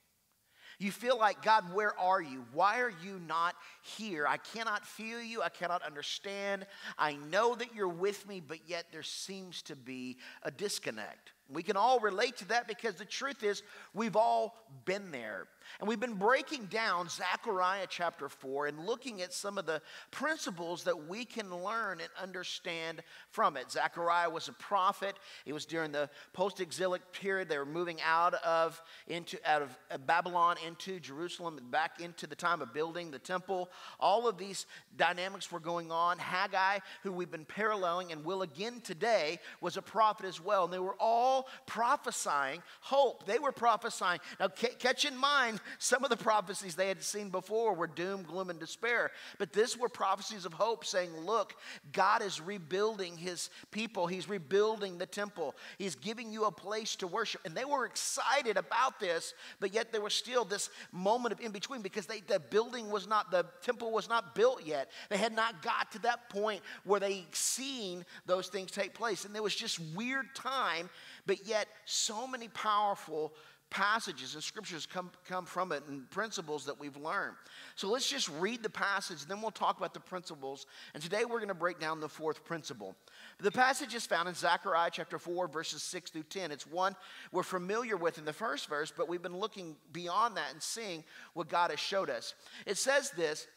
You 0.79 0.91
feel 0.91 1.17
like, 1.17 1.43
God, 1.43 1.73
where 1.73 1.97
are 1.99 2.21
you? 2.21 2.45
Why 2.51 2.81
are 2.81 2.93
you 3.03 3.21
not 3.27 3.52
here? 3.83 4.25
I 4.27 4.37
cannot 4.37 4.85
feel 4.85 5.21
you. 5.21 5.41
I 5.41 5.49
cannot 5.49 5.83
understand. 5.83 6.65
I 6.97 7.13
know 7.13 7.53
that 7.55 7.75
you're 7.75 7.87
with 7.87 8.27
me, 8.27 8.39
but 8.39 8.59
yet 8.65 8.85
there 8.91 9.03
seems 9.03 9.61
to 9.63 9.75
be 9.75 10.17
a 10.43 10.51
disconnect. 10.51 11.33
We 11.49 11.61
can 11.63 11.75
all 11.75 11.99
relate 11.99 12.37
to 12.37 12.47
that 12.47 12.67
because 12.67 12.95
the 12.95 13.05
truth 13.05 13.43
is, 13.43 13.61
we've 13.93 14.15
all 14.15 14.55
been 14.85 15.11
there. 15.11 15.47
And 15.79 15.87
we've 15.87 15.99
been 15.99 16.15
breaking 16.15 16.65
down 16.65 17.09
Zechariah 17.09 17.87
chapter 17.89 18.29
4 18.29 18.67
and 18.67 18.85
looking 18.85 19.21
at 19.21 19.33
some 19.33 19.57
of 19.57 19.65
the 19.65 19.81
principles 20.11 20.83
that 20.83 21.07
we 21.07 21.25
can 21.25 21.53
learn 21.53 21.99
and 21.99 22.09
understand 22.21 23.01
from 23.29 23.57
it. 23.57 23.71
Zechariah 23.71 24.29
was 24.29 24.47
a 24.47 24.53
prophet. 24.53 25.15
It 25.45 25.53
was 25.53 25.65
during 25.65 25.91
the 25.91 26.09
post-exilic 26.33 27.11
period. 27.11 27.49
They 27.49 27.57
were 27.57 27.65
moving 27.65 27.99
out 28.05 28.33
of 28.35 28.81
into 29.07 29.37
out 29.45 29.61
of 29.61 30.05
Babylon 30.05 30.57
into 30.65 30.99
Jerusalem 30.99 31.57
and 31.57 31.69
back 31.69 31.99
into 31.99 32.27
the 32.27 32.35
time 32.35 32.61
of 32.61 32.73
building 32.73 33.11
the 33.11 33.19
temple. 33.19 33.69
All 33.99 34.27
of 34.27 34.37
these 34.37 34.65
dynamics 34.97 35.51
were 35.51 35.59
going 35.59 35.91
on. 35.91 36.17
Haggai, 36.17 36.79
who 37.03 37.11
we've 37.11 37.31
been 37.31 37.45
paralleling 37.45 38.11
and 38.11 38.23
will 38.23 38.41
again 38.41 38.81
today, 38.81 39.39
was 39.61 39.77
a 39.77 39.81
prophet 39.81 40.25
as 40.25 40.41
well. 40.41 40.65
And 40.65 40.73
they 40.73 40.79
were 40.79 40.95
all 40.99 41.47
prophesying 41.65 42.61
hope. 42.81 43.25
They 43.25 43.39
were 43.39 43.51
prophesying. 43.51 44.19
Now 44.39 44.47
catch 44.47 45.05
in 45.05 45.17
mind 45.17 45.52
some 45.77 46.03
of 46.03 46.09
the 46.09 46.17
prophecies 46.17 46.75
they 46.75 46.87
had 46.87 47.01
seen 47.03 47.29
before 47.29 47.73
were 47.73 47.87
doom, 47.87 48.23
gloom, 48.23 48.49
and 48.49 48.59
despair. 48.59 49.11
But 49.37 49.53
this 49.53 49.77
were 49.77 49.89
prophecies 49.89 50.45
of 50.45 50.53
hope 50.53 50.85
saying, 50.85 51.15
look, 51.17 51.55
God 51.91 52.21
is 52.21 52.41
rebuilding 52.41 53.17
his 53.17 53.49
people. 53.71 54.07
He's 54.07 54.29
rebuilding 54.29 54.97
the 54.97 55.05
temple. 55.05 55.55
He's 55.77 55.95
giving 55.95 56.31
you 56.31 56.45
a 56.45 56.51
place 56.51 56.95
to 56.97 57.07
worship. 57.07 57.41
And 57.45 57.55
they 57.55 57.65
were 57.65 57.85
excited 57.85 58.57
about 58.57 58.99
this, 58.99 59.33
but 59.59 59.73
yet 59.73 59.91
there 59.91 60.01
was 60.01 60.13
still 60.13 60.45
this 60.45 60.69
moment 60.91 61.33
of 61.33 61.41
in 61.41 61.51
between 61.51 61.81
because 61.81 62.05
they, 62.05 62.21
the 62.21 62.39
building 62.39 62.89
was 62.89 63.07
not, 63.07 63.31
the 63.31 63.45
temple 63.61 63.91
was 63.91 64.09
not 64.09 64.35
built 64.35 64.65
yet. 64.65 64.91
They 65.09 65.17
had 65.17 65.33
not 65.33 65.61
got 65.61 65.91
to 65.93 65.99
that 65.99 66.29
point 66.29 66.61
where 66.83 66.99
they 66.99 67.25
seen 67.31 68.05
those 68.25 68.47
things 68.47 68.71
take 68.71 68.93
place. 68.93 69.25
And 69.25 69.33
there 69.33 69.43
was 69.43 69.55
just 69.55 69.79
weird 69.95 70.33
time, 70.35 70.89
but 71.25 71.45
yet 71.45 71.67
so 71.85 72.27
many 72.27 72.47
powerful 72.49 73.33
passages 73.73 74.35
and 74.35 74.43
scriptures 74.43 74.85
come, 74.85 75.09
come 75.27 75.45
from 75.45 75.71
it 75.71 75.81
and 75.89 76.07
principles 76.11 76.63
that 76.65 76.79
we've 76.79 76.95
learned. 76.95 77.35
So 77.75 77.89
let's 77.89 78.07
just 78.07 78.29
read 78.39 78.61
the 78.61 78.69
passage, 78.69 79.25
then 79.25 79.41
we'll 79.41 79.49
talk 79.49 79.79
about 79.79 79.95
the 79.95 79.99
principles. 79.99 80.67
And 80.93 81.01
today 81.01 81.25
we're 81.25 81.39
going 81.39 81.47
to 81.47 81.55
break 81.55 81.79
down 81.79 81.99
the 81.99 82.07
fourth 82.07 82.45
principle. 82.45 82.95
The 83.39 83.51
passage 83.51 83.95
is 83.95 84.05
found 84.05 84.29
in 84.29 84.35
Zechariah 84.35 84.91
chapter 84.93 85.17
4, 85.17 85.47
verses 85.47 85.81
6 85.81 86.11
through 86.11 86.23
10. 86.23 86.51
It's 86.51 86.67
one 86.67 86.95
we're 87.31 87.41
familiar 87.41 87.97
with 87.97 88.19
in 88.19 88.25
the 88.25 88.33
first 88.33 88.69
verse, 88.69 88.93
but 88.95 89.09
we've 89.09 89.23
been 89.23 89.39
looking 89.39 89.75
beyond 89.91 90.37
that 90.37 90.51
and 90.53 90.61
seeing 90.61 91.03
what 91.33 91.49
God 91.49 91.71
has 91.71 91.79
showed 91.79 92.11
us. 92.11 92.35
It 92.67 92.77
says 92.77 93.09
this. 93.09 93.47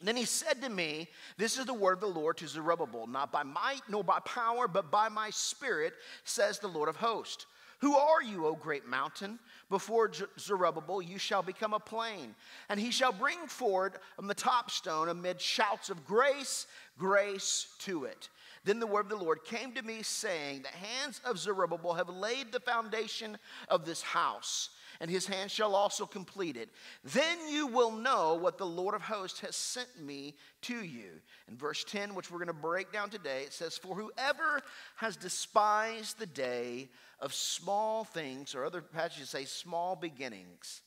Then 0.00 0.16
he 0.16 0.24
said 0.24 0.62
to 0.62 0.68
me, 0.68 1.08
This 1.36 1.58
is 1.58 1.66
the 1.66 1.74
word 1.74 1.94
of 1.94 2.00
the 2.00 2.20
Lord 2.20 2.36
to 2.38 2.48
Zerubbabel, 2.48 3.06
not 3.06 3.30
by 3.30 3.42
might 3.42 3.82
nor 3.88 4.02
by 4.02 4.18
power, 4.20 4.66
but 4.66 4.90
by 4.90 5.08
my 5.08 5.30
spirit, 5.30 5.94
says 6.24 6.58
the 6.58 6.68
Lord 6.68 6.88
of 6.88 6.96
hosts. 6.96 7.46
Who 7.82 7.96
are 7.96 8.22
you, 8.22 8.46
O 8.46 8.54
great 8.54 8.86
mountain? 8.86 9.40
Before 9.68 10.08
Zerubbabel, 10.38 11.02
you 11.02 11.18
shall 11.18 11.42
become 11.42 11.74
a 11.74 11.80
plain, 11.80 12.36
and 12.68 12.78
he 12.78 12.92
shall 12.92 13.10
bring 13.10 13.48
forward 13.48 13.94
the 14.22 14.34
top 14.34 14.70
stone 14.70 15.08
amid 15.08 15.40
shouts 15.40 15.90
of 15.90 16.06
grace, 16.06 16.68
grace 16.96 17.74
to 17.80 18.04
it. 18.04 18.28
Then 18.64 18.78
the 18.78 18.86
word 18.86 19.06
of 19.06 19.18
the 19.18 19.24
Lord 19.24 19.42
came 19.42 19.72
to 19.72 19.82
me, 19.82 20.02
saying, 20.02 20.62
The 20.62 20.68
hands 20.68 21.20
of 21.24 21.40
Zerubbabel 21.40 21.94
have 21.94 22.08
laid 22.08 22.52
the 22.52 22.60
foundation 22.60 23.36
of 23.66 23.84
this 23.84 24.00
house, 24.00 24.70
and 25.02 25.10
his 25.10 25.26
hand 25.26 25.50
shall 25.50 25.74
also 25.74 26.06
complete 26.06 26.56
it. 26.56 26.70
Then 27.02 27.36
you 27.50 27.66
will 27.66 27.90
know 27.90 28.34
what 28.34 28.56
the 28.56 28.64
Lord 28.64 28.94
of 28.94 29.02
hosts 29.02 29.40
has 29.40 29.56
sent 29.56 30.00
me 30.00 30.36
to 30.62 30.76
you. 30.76 31.10
In 31.48 31.56
verse 31.56 31.82
10, 31.82 32.14
which 32.14 32.30
we're 32.30 32.38
going 32.38 32.46
to 32.46 32.52
break 32.52 32.92
down 32.92 33.10
today, 33.10 33.42
it 33.42 33.52
says, 33.52 33.76
For 33.76 33.96
whoever 33.96 34.60
has 34.94 35.16
despised 35.16 36.20
the 36.20 36.26
day 36.26 36.88
of 37.18 37.34
small 37.34 38.04
things, 38.04 38.54
or 38.54 38.64
other 38.64 38.80
passages 38.80 39.30
say 39.30 39.44
small 39.44 39.96
beginnings, 39.96 40.82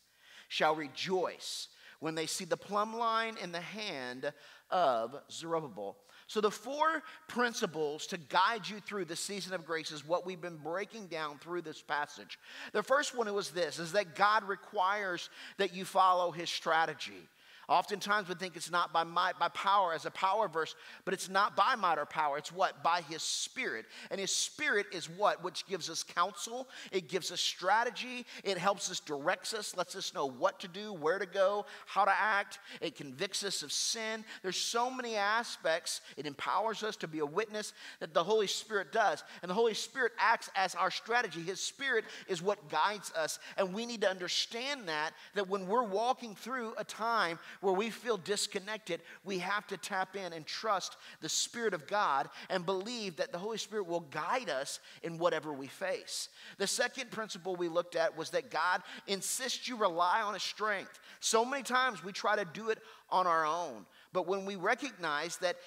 shall 0.47 0.75
rejoice 0.75 1.67
when 1.99 2.15
they 2.15 2.25
see 2.25 2.45
the 2.45 2.55
plumb 2.55 2.95
line 2.95 3.35
in 3.43 3.51
the 3.51 3.59
hand 3.59 4.31
of 4.71 5.13
Zerubbabel. 5.29 5.97
So, 6.27 6.41
the 6.41 6.49
four 6.49 7.03
principles 7.27 8.07
to 8.07 8.17
guide 8.17 8.67
you 8.67 8.79
through 8.79 9.05
the 9.05 9.15
season 9.15 9.53
of 9.53 9.63
grace 9.63 9.91
is 9.91 10.07
what 10.07 10.25
we've 10.25 10.41
been 10.41 10.57
breaking 10.57 11.07
down 11.07 11.37
through 11.37 11.61
this 11.61 11.83
passage. 11.83 12.39
The 12.73 12.81
first 12.81 13.15
one 13.15 13.31
was 13.31 13.51
this 13.51 13.77
is 13.77 13.91
that 13.91 14.15
God 14.15 14.43
requires 14.43 15.29
that 15.57 15.75
you 15.75 15.85
follow 15.85 16.31
his 16.31 16.49
strategy. 16.49 17.29
Oftentimes 17.67 18.29
we 18.29 18.35
think 18.35 18.55
it's 18.55 18.71
not 18.71 18.93
by 18.93 19.03
might, 19.03 19.39
by 19.39 19.47
power 19.49 19.93
as 19.93 20.05
a 20.05 20.11
power 20.11 20.47
verse, 20.47 20.75
but 21.03 21.13
it's 21.13 21.29
not 21.29 21.55
by 21.55 21.75
might 21.75 21.97
or 21.97 22.05
power. 22.05 22.37
It's 22.37 22.51
what? 22.51 22.83
By 22.83 23.01
his 23.01 23.23
spirit. 23.23 23.85
And 24.11 24.19
his 24.19 24.31
spirit 24.31 24.87
is 24.91 25.09
what? 25.09 25.43
Which 25.43 25.65
gives 25.65 25.89
us 25.89 26.03
counsel, 26.03 26.67
it 26.91 27.07
gives 27.07 27.31
us 27.31 27.41
strategy, 27.41 28.25
it 28.43 28.57
helps 28.57 28.91
us, 28.91 28.99
directs 28.99 29.53
us, 29.53 29.75
lets 29.75 29.95
us 29.95 30.13
know 30.13 30.27
what 30.27 30.59
to 30.59 30.67
do, 30.67 30.93
where 30.93 31.17
to 31.17 31.25
go, 31.25 31.65
how 31.85 32.05
to 32.05 32.13
act. 32.15 32.59
It 32.81 32.95
convicts 32.95 33.43
us 33.43 33.63
of 33.63 33.71
sin. 33.71 34.23
There's 34.43 34.57
so 34.57 34.91
many 34.91 35.15
aspects. 35.15 36.01
It 36.17 36.25
empowers 36.25 36.83
us 36.83 36.95
to 36.97 37.07
be 37.07 37.19
a 37.19 37.25
witness 37.25 37.73
that 37.99 38.13
the 38.13 38.23
Holy 38.23 38.47
Spirit 38.47 38.91
does. 38.91 39.23
And 39.41 39.49
the 39.49 39.55
Holy 39.55 39.73
Spirit 39.73 40.11
acts 40.19 40.49
as 40.55 40.75
our 40.75 40.91
strategy. 40.91 41.41
His 41.41 41.59
spirit 41.59 42.05
is 42.27 42.41
what 42.41 42.69
guides 42.69 43.11
us. 43.13 43.39
And 43.57 43.73
we 43.73 43.85
need 43.85 44.01
to 44.01 44.09
understand 44.09 44.87
that, 44.87 45.11
that 45.33 45.49
when 45.49 45.67
we're 45.67 45.83
walking 45.83 46.35
through 46.35 46.73
a 46.77 46.83
time 46.83 47.39
where 47.61 47.73
we 47.73 47.89
feel 47.89 48.17
disconnected, 48.17 49.01
we 49.23 49.39
have 49.39 49.67
to 49.67 49.77
tap 49.77 50.15
in 50.15 50.33
and 50.33 50.45
trust 50.45 50.97
the 51.21 51.29
Spirit 51.29 51.73
of 51.73 51.87
God 51.87 52.29
and 52.49 52.65
believe 52.65 53.15
that 53.17 53.31
the 53.31 53.37
Holy 53.37 53.57
Spirit 53.57 53.87
will 53.87 54.01
guide 54.01 54.49
us 54.49 54.79
in 55.03 55.17
whatever 55.17 55.53
we 55.53 55.67
face. 55.67 56.29
The 56.57 56.67
second 56.67 57.11
principle 57.11 57.55
we 57.55 57.67
looked 57.67 57.95
at 57.95 58.17
was 58.17 58.29
that 58.31 58.51
God 58.51 58.81
insists 59.07 59.67
you 59.67 59.77
rely 59.77 60.21
on 60.21 60.33
His 60.33 60.43
strength. 60.43 60.99
So 61.19 61.45
many 61.45 61.63
times 61.63 62.03
we 62.03 62.11
try 62.11 62.35
to 62.35 62.45
do 62.45 62.69
it 62.69 62.79
on 63.09 63.27
our 63.27 63.45
own. 63.45 63.85
But 64.13 64.27
when 64.27 64.45
we 64.45 64.55
recognize 64.55 65.37
that 65.37 65.57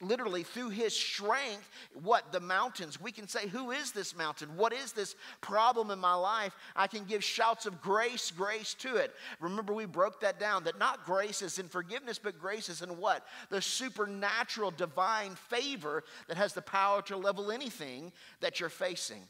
literally 0.00 0.42
through 0.42 0.70
his 0.70 0.94
strength, 0.94 1.68
what? 2.02 2.32
The 2.32 2.40
mountains. 2.40 3.00
We 3.00 3.12
can 3.12 3.28
say, 3.28 3.48
Who 3.48 3.70
is 3.70 3.92
this 3.92 4.16
mountain? 4.16 4.56
What 4.56 4.72
is 4.72 4.92
this 4.92 5.16
problem 5.40 5.90
in 5.90 5.98
my 5.98 6.14
life? 6.14 6.54
I 6.76 6.86
can 6.86 7.04
give 7.04 7.24
shouts 7.24 7.66
of 7.66 7.80
grace, 7.80 8.30
grace 8.30 8.74
to 8.74 8.96
it. 8.96 9.14
Remember, 9.40 9.72
we 9.72 9.86
broke 9.86 10.20
that 10.20 10.38
down 10.38 10.64
that 10.64 10.78
not 10.78 11.04
grace 11.04 11.42
is 11.42 11.58
in 11.58 11.68
forgiveness, 11.68 12.18
but 12.18 12.38
grace 12.38 12.68
is 12.68 12.82
in 12.82 12.98
what? 12.98 13.26
The 13.48 13.62
supernatural 13.62 14.72
divine 14.72 15.34
favor 15.34 16.04
that 16.28 16.36
has 16.36 16.52
the 16.52 16.62
power 16.62 17.02
to 17.02 17.16
level 17.16 17.50
anything 17.50 18.12
that 18.40 18.60
you're 18.60 18.68
facing. 18.68 19.22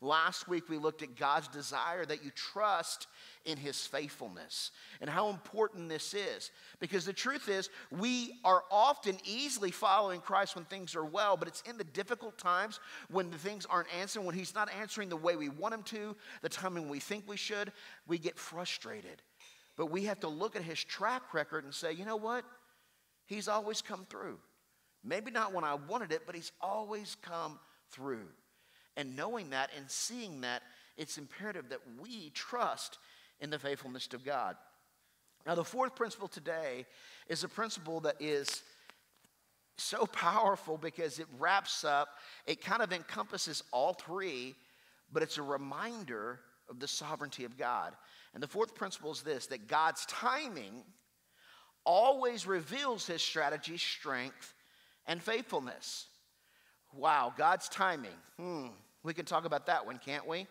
Last 0.00 0.46
week, 0.46 0.68
we 0.68 0.78
looked 0.78 1.02
at 1.02 1.16
God's 1.16 1.48
desire 1.48 2.04
that 2.04 2.24
you 2.24 2.30
trust 2.30 3.08
in 3.44 3.58
his 3.58 3.84
faithfulness 3.84 4.70
and 5.00 5.10
how 5.10 5.28
important 5.28 5.88
this 5.88 6.14
is. 6.14 6.52
Because 6.78 7.04
the 7.04 7.12
truth 7.12 7.48
is, 7.48 7.68
we 7.90 8.38
are 8.44 8.62
often 8.70 9.18
easily 9.24 9.72
following 9.72 10.20
Christ 10.20 10.54
when 10.54 10.64
things 10.66 10.94
are 10.94 11.04
well, 11.04 11.36
but 11.36 11.48
it's 11.48 11.62
in 11.62 11.76
the 11.78 11.84
difficult 11.84 12.38
times 12.38 12.78
when 13.10 13.30
the 13.30 13.38
things 13.38 13.66
aren't 13.66 13.92
answering, 13.98 14.24
when 14.24 14.36
he's 14.36 14.54
not 14.54 14.70
answering 14.80 15.08
the 15.08 15.16
way 15.16 15.34
we 15.34 15.48
want 15.48 15.74
him 15.74 15.82
to, 15.84 16.14
the 16.42 16.48
time 16.48 16.74
when 16.74 16.88
we 16.88 17.00
think 17.00 17.24
we 17.26 17.36
should, 17.36 17.72
we 18.06 18.18
get 18.18 18.38
frustrated. 18.38 19.20
But 19.76 19.90
we 19.90 20.04
have 20.04 20.20
to 20.20 20.28
look 20.28 20.54
at 20.54 20.62
his 20.62 20.82
track 20.82 21.34
record 21.34 21.64
and 21.64 21.74
say, 21.74 21.92
you 21.92 22.04
know 22.04 22.16
what? 22.16 22.44
He's 23.26 23.48
always 23.48 23.82
come 23.82 24.06
through. 24.08 24.38
Maybe 25.02 25.32
not 25.32 25.52
when 25.52 25.64
I 25.64 25.74
wanted 25.74 26.12
it, 26.12 26.22
but 26.24 26.36
he's 26.36 26.52
always 26.60 27.16
come 27.20 27.58
through. 27.90 28.28
And 28.98 29.16
knowing 29.16 29.50
that 29.50 29.70
and 29.74 29.90
seeing 29.90 30.42
that, 30.42 30.62
it's 30.98 31.16
imperative 31.16 31.70
that 31.70 31.80
we 31.98 32.30
trust 32.30 32.98
in 33.40 33.48
the 33.48 33.58
faithfulness 33.58 34.08
of 34.12 34.24
God. 34.24 34.56
Now, 35.46 35.54
the 35.54 35.64
fourth 35.64 35.94
principle 35.94 36.28
today 36.28 36.84
is 37.28 37.44
a 37.44 37.48
principle 37.48 38.00
that 38.00 38.16
is 38.20 38.62
so 39.76 40.04
powerful 40.06 40.76
because 40.76 41.20
it 41.20 41.26
wraps 41.38 41.84
up, 41.84 42.08
it 42.46 42.60
kind 42.60 42.82
of 42.82 42.92
encompasses 42.92 43.62
all 43.72 43.94
three, 43.94 44.56
but 45.12 45.22
it's 45.22 45.38
a 45.38 45.42
reminder 45.42 46.40
of 46.68 46.80
the 46.80 46.88
sovereignty 46.88 47.44
of 47.44 47.56
God. 47.56 47.94
And 48.34 48.42
the 48.42 48.48
fourth 48.48 48.74
principle 48.74 49.12
is 49.12 49.22
this 49.22 49.46
that 49.46 49.68
God's 49.68 50.04
timing 50.06 50.82
always 51.84 52.46
reveals 52.46 53.06
his 53.06 53.22
strategy, 53.22 53.78
strength, 53.78 54.54
and 55.06 55.22
faithfulness. 55.22 56.08
Wow, 56.92 57.32
God's 57.36 57.68
timing. 57.68 58.10
Hmm, 58.38 58.66
we 59.02 59.14
can 59.14 59.24
talk 59.24 59.44
about 59.44 59.66
that 59.66 59.86
one, 59.86 59.98
can't 59.98 60.26
we? 60.26 60.46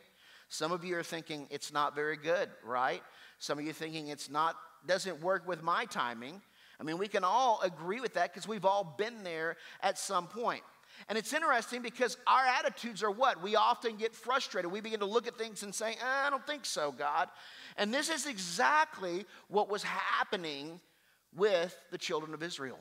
Some 0.49 0.71
of 0.71 0.85
you 0.85 0.97
are 0.97 1.03
thinking 1.03 1.47
it's 1.49 1.73
not 1.73 1.95
very 1.95 2.17
good, 2.17 2.49
right? 2.63 3.03
Some 3.39 3.59
of 3.59 3.65
you 3.65 3.73
thinking 3.73 4.07
it's 4.07 4.29
not 4.29 4.55
doesn't 4.85 5.21
work 5.21 5.47
with 5.47 5.61
my 5.61 5.85
timing. 5.85 6.41
I 6.79 6.83
mean, 6.83 6.97
we 6.97 7.07
can 7.07 7.23
all 7.23 7.59
agree 7.63 7.99
with 7.99 8.13
that 8.13 8.31
because 8.31 8.47
we've 8.47 8.65
all 8.65 8.95
been 8.97 9.23
there 9.23 9.57
at 9.81 9.97
some 9.97 10.27
point. 10.27 10.63
And 11.09 11.17
it's 11.17 11.33
interesting 11.33 11.81
because 11.81 12.17
our 12.25 12.43
attitudes 12.45 13.03
are 13.03 13.11
what? 13.11 13.41
We 13.43 13.55
often 13.55 13.97
get 13.97 14.15
frustrated. 14.15 14.71
We 14.71 14.81
begin 14.81 14.99
to 14.99 15.05
look 15.05 15.27
at 15.27 15.37
things 15.37 15.63
and 15.63 15.73
say, 15.73 15.91
eh, 15.91 15.95
I 16.25 16.29
don't 16.29 16.45
think 16.45 16.65
so, 16.65 16.91
God. 16.91 17.29
And 17.77 17.93
this 17.93 18.09
is 18.09 18.25
exactly 18.25 19.25
what 19.47 19.69
was 19.69 19.83
happening 19.83 20.79
with 21.35 21.77
the 21.91 21.97
children 21.97 22.33
of 22.33 22.41
Israel. 22.41 22.79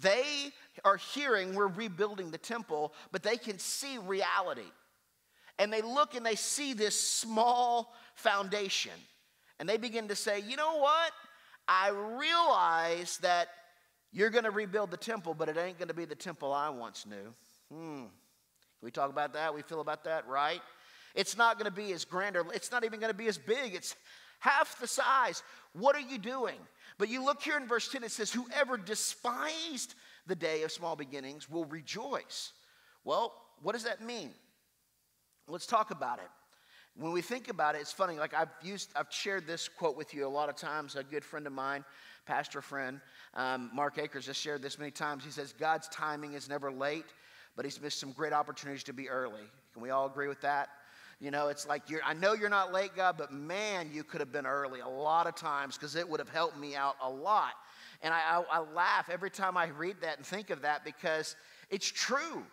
They 0.00 0.52
are 0.84 0.96
hearing 0.96 1.54
we're 1.54 1.68
rebuilding 1.68 2.30
the 2.30 2.38
temple, 2.38 2.92
but 3.10 3.22
they 3.22 3.36
can 3.36 3.58
see 3.58 3.98
reality. 3.98 4.70
And 5.58 5.72
they 5.72 5.82
look 5.82 6.14
and 6.14 6.24
they 6.24 6.36
see 6.36 6.72
this 6.72 6.98
small 6.98 7.94
foundation. 8.14 8.92
And 9.58 9.68
they 9.68 9.76
begin 9.76 10.08
to 10.08 10.14
say, 10.14 10.40
you 10.40 10.56
know 10.56 10.76
what? 10.76 11.12
I 11.66 11.88
realize 11.90 13.18
that 13.18 13.48
you're 14.12 14.30
going 14.30 14.44
to 14.44 14.50
rebuild 14.50 14.90
the 14.90 14.96
temple, 14.96 15.34
but 15.34 15.48
it 15.48 15.56
ain't 15.56 15.78
going 15.78 15.88
to 15.88 15.94
be 15.94 16.04
the 16.04 16.14
temple 16.14 16.52
I 16.52 16.68
once 16.68 17.04
knew. 17.06 17.34
Hmm. 17.72 18.04
We 18.80 18.90
talk 18.90 19.10
about 19.10 19.32
that. 19.32 19.52
We 19.54 19.62
feel 19.62 19.80
about 19.80 20.04
that, 20.04 20.26
right? 20.28 20.62
It's 21.14 21.36
not 21.36 21.58
going 21.58 21.70
to 21.70 21.76
be 21.76 21.92
as 21.92 22.04
grand 22.04 22.36
or 22.36 22.46
it's 22.54 22.70
not 22.70 22.84
even 22.84 23.00
going 23.00 23.12
to 23.12 23.18
be 23.18 23.26
as 23.26 23.36
big. 23.36 23.74
It's 23.74 23.96
half 24.38 24.78
the 24.78 24.86
size. 24.86 25.42
What 25.72 25.96
are 25.96 26.00
you 26.00 26.18
doing? 26.18 26.58
But 26.98 27.08
you 27.08 27.24
look 27.24 27.42
here 27.42 27.56
in 27.56 27.66
verse 27.66 27.88
10, 27.88 28.02
it 28.02 28.10
says, 28.10 28.32
Whoever 28.32 28.76
despised 28.76 29.94
the 30.26 30.34
day 30.34 30.64
of 30.64 30.72
small 30.72 30.96
beginnings 30.96 31.48
will 31.48 31.64
rejoice. 31.64 32.52
Well, 33.04 33.34
what 33.62 33.72
does 33.72 33.84
that 33.84 34.02
mean? 34.02 34.30
Let's 35.46 35.66
talk 35.66 35.90
about 35.90 36.18
it. 36.18 36.28
When 36.96 37.12
we 37.12 37.22
think 37.22 37.48
about 37.48 37.76
it, 37.76 37.80
it's 37.80 37.92
funny. 37.92 38.18
Like 38.18 38.34
I've 38.34 38.50
used, 38.60 38.90
I've 38.96 39.06
shared 39.10 39.46
this 39.46 39.68
quote 39.68 39.96
with 39.96 40.12
you 40.12 40.26
a 40.26 40.28
lot 40.28 40.48
of 40.48 40.56
times. 40.56 40.96
A 40.96 41.04
good 41.04 41.24
friend 41.24 41.46
of 41.46 41.52
mine, 41.52 41.84
pastor 42.26 42.60
friend, 42.60 43.00
um, 43.34 43.70
Mark 43.72 43.98
Akers, 43.98 44.26
has 44.26 44.36
shared 44.36 44.62
this 44.62 44.78
many 44.78 44.90
times. 44.90 45.24
He 45.24 45.30
says, 45.30 45.54
God's 45.58 45.88
timing 45.88 46.32
is 46.32 46.48
never 46.48 46.72
late, 46.72 47.06
but 47.54 47.64
he's 47.64 47.80
missed 47.80 48.00
some 48.00 48.10
great 48.10 48.32
opportunities 48.32 48.82
to 48.84 48.92
be 48.92 49.08
early. 49.08 49.42
Can 49.72 49.82
we 49.82 49.90
all 49.90 50.06
agree 50.06 50.26
with 50.26 50.40
that? 50.40 50.70
You 51.20 51.32
know, 51.32 51.48
it's 51.48 51.66
like 51.66 51.90
you're, 51.90 52.02
I 52.04 52.14
know 52.14 52.34
you're 52.34 52.48
not 52.48 52.72
late, 52.72 52.94
God, 52.94 53.16
but 53.18 53.32
man, 53.32 53.90
you 53.92 54.04
could 54.04 54.20
have 54.20 54.30
been 54.30 54.46
early 54.46 54.80
a 54.80 54.88
lot 54.88 55.26
of 55.26 55.34
times 55.34 55.76
because 55.76 55.96
it 55.96 56.08
would 56.08 56.20
have 56.20 56.28
helped 56.28 56.56
me 56.56 56.76
out 56.76 56.94
a 57.02 57.10
lot. 57.10 57.54
And 58.02 58.14
I, 58.14 58.20
I, 58.20 58.58
I 58.58 58.58
laugh 58.60 59.08
every 59.10 59.30
time 59.30 59.56
I 59.56 59.66
read 59.66 59.96
that 60.02 60.18
and 60.18 60.26
think 60.26 60.50
of 60.50 60.62
that 60.62 60.84
because 60.84 61.34
it's 61.70 61.90
true. 61.90 62.44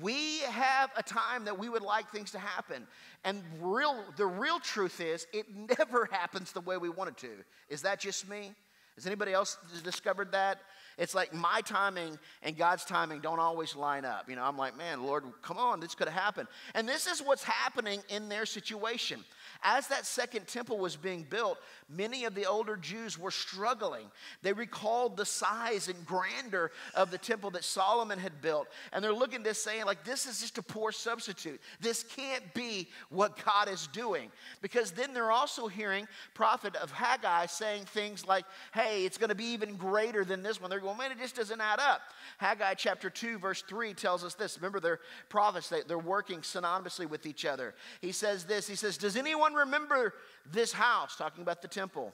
We 0.00 0.40
have 0.40 0.90
a 0.96 1.02
time 1.02 1.44
that 1.44 1.56
we 1.56 1.68
would 1.68 1.82
like 1.82 2.10
things 2.10 2.32
to 2.32 2.40
happen. 2.40 2.88
And 3.22 3.40
real, 3.60 4.02
the 4.16 4.26
real 4.26 4.58
truth 4.58 5.00
is, 5.00 5.28
it 5.32 5.46
never 5.78 6.06
happens 6.10 6.50
the 6.50 6.60
way 6.60 6.76
we 6.76 6.88
want 6.88 7.10
it 7.10 7.16
to. 7.18 7.30
Is 7.68 7.82
that 7.82 8.00
just 8.00 8.28
me? 8.28 8.52
Has 8.96 9.06
anybody 9.06 9.32
else 9.32 9.58
discovered 9.84 10.32
that? 10.32 10.58
It's 10.98 11.14
like 11.14 11.34
my 11.34 11.60
timing 11.60 12.18
and 12.42 12.56
God's 12.56 12.84
timing 12.84 13.20
don't 13.20 13.38
always 13.38 13.76
line 13.76 14.04
up. 14.04 14.30
You 14.30 14.36
know, 14.36 14.44
I'm 14.44 14.56
like, 14.56 14.78
man, 14.78 15.02
Lord, 15.02 15.24
come 15.42 15.58
on, 15.58 15.78
this 15.78 15.94
could 15.94 16.08
have 16.08 16.20
happened. 16.20 16.48
And 16.74 16.88
this 16.88 17.06
is 17.06 17.20
what's 17.20 17.44
happening 17.44 18.00
in 18.08 18.28
their 18.28 18.46
situation. 18.46 19.22
As 19.62 19.88
that 19.88 20.06
second 20.06 20.46
temple 20.46 20.78
was 20.78 20.96
being 20.96 21.26
built, 21.28 21.58
many 21.88 22.24
of 22.24 22.34
the 22.34 22.46
older 22.46 22.76
Jews 22.76 23.18
were 23.18 23.30
struggling. 23.30 24.06
They 24.42 24.52
recalled 24.52 25.16
the 25.16 25.24
size 25.24 25.88
and 25.88 26.06
grandeur 26.06 26.70
of 26.94 27.10
the 27.10 27.18
temple 27.18 27.50
that 27.50 27.64
Solomon 27.64 28.18
had 28.18 28.40
built. 28.40 28.68
And 28.92 29.02
they're 29.02 29.12
looking 29.12 29.38
at 29.38 29.44
this 29.44 29.62
saying, 29.62 29.84
like, 29.86 30.04
this 30.04 30.26
is 30.26 30.40
just 30.40 30.58
a 30.58 30.62
poor 30.62 30.92
substitute. 30.92 31.60
This 31.80 32.02
can't 32.02 32.52
be 32.54 32.88
what 33.10 33.42
God 33.44 33.68
is 33.68 33.86
doing. 33.88 34.30
Because 34.62 34.90
then 34.90 35.12
they're 35.12 35.32
also 35.32 35.68
hearing 35.68 36.06
prophet 36.34 36.74
of 36.76 36.90
Haggai 36.90 37.46
saying 37.46 37.84
things 37.84 38.26
like, 38.26 38.44
hey, 38.74 39.04
it's 39.04 39.18
going 39.18 39.28
to 39.28 39.34
be 39.34 39.46
even 39.46 39.76
greater 39.76 40.24
than 40.24 40.42
this 40.42 40.60
one. 40.60 40.70
They're 40.70 40.80
going, 40.80 40.98
man, 40.98 41.12
it 41.12 41.18
just 41.18 41.36
doesn't 41.36 41.60
add 41.60 41.80
up. 41.80 42.00
Haggai 42.38 42.74
chapter 42.74 43.10
2, 43.10 43.38
verse 43.38 43.62
3 43.62 43.94
tells 43.94 44.24
us 44.24 44.34
this. 44.34 44.56
Remember, 44.56 44.80
they're 44.80 45.00
prophets, 45.28 45.72
they're 45.86 45.98
working 45.98 46.40
synonymously 46.40 47.08
with 47.08 47.26
each 47.26 47.44
other. 47.44 47.74
He 48.00 48.12
says 48.12 48.44
this 48.44 48.66
He 48.66 48.74
says, 48.74 48.96
Does 48.96 49.16
anyone 49.16 49.45
remember 49.54 50.14
this 50.50 50.72
house? 50.72 51.16
Talking 51.16 51.42
about 51.42 51.62
the 51.62 51.68
temple. 51.68 52.12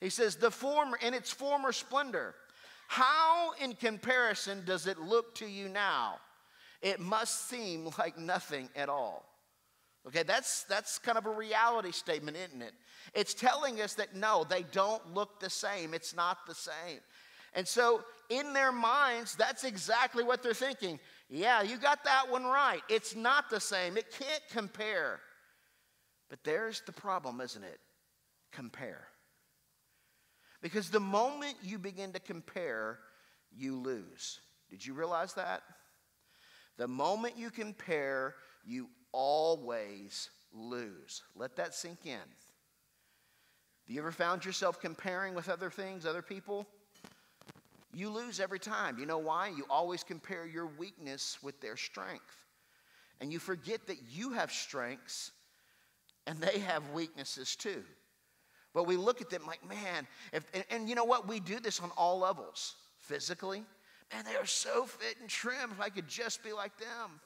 He 0.00 0.10
says, 0.10 0.36
The 0.36 0.50
former, 0.50 0.96
in 0.96 1.14
its 1.14 1.30
former 1.30 1.72
splendor. 1.72 2.34
How, 2.88 3.52
in 3.60 3.74
comparison, 3.74 4.62
does 4.64 4.86
it 4.86 4.98
look 4.98 5.34
to 5.36 5.46
you 5.46 5.68
now? 5.68 6.16
It 6.80 7.00
must 7.00 7.48
seem 7.48 7.90
like 7.98 8.16
nothing 8.16 8.68
at 8.74 8.88
all. 8.88 9.26
Okay, 10.06 10.22
that's, 10.22 10.62
that's 10.62 10.98
kind 10.98 11.18
of 11.18 11.26
a 11.26 11.30
reality 11.30 11.92
statement, 11.92 12.36
isn't 12.36 12.62
it? 12.62 12.72
It's 13.14 13.34
telling 13.34 13.82
us 13.82 13.94
that 13.94 14.16
no, 14.16 14.46
they 14.48 14.62
don't 14.72 15.12
look 15.12 15.38
the 15.38 15.50
same. 15.50 15.92
It's 15.92 16.14
not 16.14 16.46
the 16.46 16.54
same. 16.54 17.00
And 17.54 17.66
so, 17.66 18.02
in 18.30 18.52
their 18.52 18.72
minds, 18.72 19.34
that's 19.34 19.64
exactly 19.64 20.22
what 20.22 20.42
they're 20.42 20.54
thinking. 20.54 20.98
Yeah, 21.28 21.62
you 21.62 21.76
got 21.76 22.04
that 22.04 22.30
one 22.30 22.44
right. 22.44 22.80
It's 22.88 23.16
not 23.16 23.50
the 23.50 23.60
same, 23.60 23.96
it 23.96 24.14
can't 24.18 24.42
compare. 24.50 25.20
But 26.28 26.44
there's 26.44 26.82
the 26.82 26.92
problem, 26.92 27.40
isn't 27.40 27.62
it? 27.62 27.80
Compare. 28.52 29.08
Because 30.60 30.90
the 30.90 31.00
moment 31.00 31.56
you 31.62 31.78
begin 31.78 32.12
to 32.12 32.20
compare, 32.20 32.98
you 33.56 33.76
lose. 33.76 34.40
Did 34.70 34.84
you 34.84 34.92
realize 34.92 35.34
that? 35.34 35.62
The 36.76 36.88
moment 36.88 37.34
you 37.36 37.50
compare, 37.50 38.34
you 38.64 38.88
always 39.12 40.30
lose. 40.52 41.22
Let 41.34 41.56
that 41.56 41.74
sink 41.74 41.98
in. 42.04 42.12
Have 42.12 43.94
you 43.94 44.00
ever 44.00 44.12
found 44.12 44.44
yourself 44.44 44.80
comparing 44.80 45.34
with 45.34 45.48
other 45.48 45.70
things, 45.70 46.04
other 46.04 46.22
people? 46.22 46.66
You 47.94 48.10
lose 48.10 48.38
every 48.38 48.58
time. 48.58 48.98
You 48.98 49.06
know 49.06 49.18
why? 49.18 49.48
You 49.48 49.64
always 49.70 50.04
compare 50.04 50.46
your 50.46 50.66
weakness 50.66 51.38
with 51.42 51.60
their 51.60 51.76
strength. 51.76 52.44
And 53.20 53.32
you 53.32 53.38
forget 53.38 53.86
that 53.86 53.96
you 54.10 54.32
have 54.32 54.52
strengths 54.52 55.32
and 56.28 56.38
they 56.38 56.58
have 56.58 56.90
weaknesses 56.90 57.56
too. 57.56 57.82
But 58.74 58.86
we 58.86 58.96
look 58.96 59.22
at 59.22 59.30
them 59.30 59.42
like, 59.46 59.66
man, 59.66 60.06
if, 60.32 60.44
and, 60.52 60.64
and 60.70 60.88
you 60.88 60.94
know 60.94 61.04
what? 61.04 61.26
We 61.26 61.40
do 61.40 61.58
this 61.58 61.80
on 61.80 61.90
all 61.96 62.18
levels. 62.18 62.76
Physically, 62.98 63.64
man, 64.12 64.24
they 64.26 64.36
are 64.36 64.44
so 64.44 64.84
fit 64.84 65.16
and 65.20 65.28
trim. 65.30 65.70
If 65.72 65.80
I 65.80 65.88
could 65.88 66.06
just 66.06 66.44
be 66.44 66.52
like 66.52 66.76
them. 66.78 67.20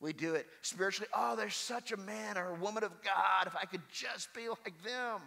We 0.00 0.12
do 0.12 0.34
it 0.34 0.46
spiritually. 0.62 1.08
Oh, 1.12 1.34
there's 1.34 1.56
such 1.56 1.90
a 1.90 1.96
man 1.96 2.38
or 2.38 2.50
a 2.50 2.54
woman 2.54 2.84
of 2.84 2.92
God. 3.02 3.46
If 3.46 3.56
I 3.56 3.64
could 3.64 3.82
just 3.92 4.32
be 4.32 4.48
like 4.48 4.80
them. 4.84 5.20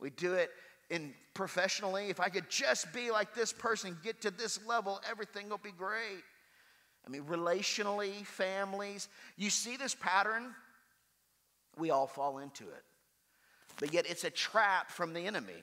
We 0.00 0.10
do 0.10 0.34
it 0.34 0.50
in 0.90 1.14
professionally. 1.34 2.08
If 2.08 2.18
I 2.18 2.28
could 2.28 2.50
just 2.50 2.92
be 2.92 3.12
like 3.12 3.32
this 3.34 3.52
person, 3.52 3.96
get 4.02 4.20
to 4.22 4.32
this 4.32 4.58
level, 4.66 5.00
everything 5.08 5.48
will 5.48 5.58
be 5.58 5.72
great. 5.72 6.24
I 7.06 7.10
mean, 7.10 7.22
relationally, 7.22 8.26
families. 8.26 9.08
You 9.36 9.50
see 9.50 9.76
this 9.76 9.94
pattern? 9.94 10.54
We 11.78 11.90
all 11.90 12.06
fall 12.06 12.38
into 12.38 12.64
it. 12.64 12.82
But 13.78 13.92
yet, 13.94 14.06
it's 14.08 14.24
a 14.24 14.30
trap 14.30 14.90
from 14.90 15.12
the 15.12 15.26
enemy 15.26 15.62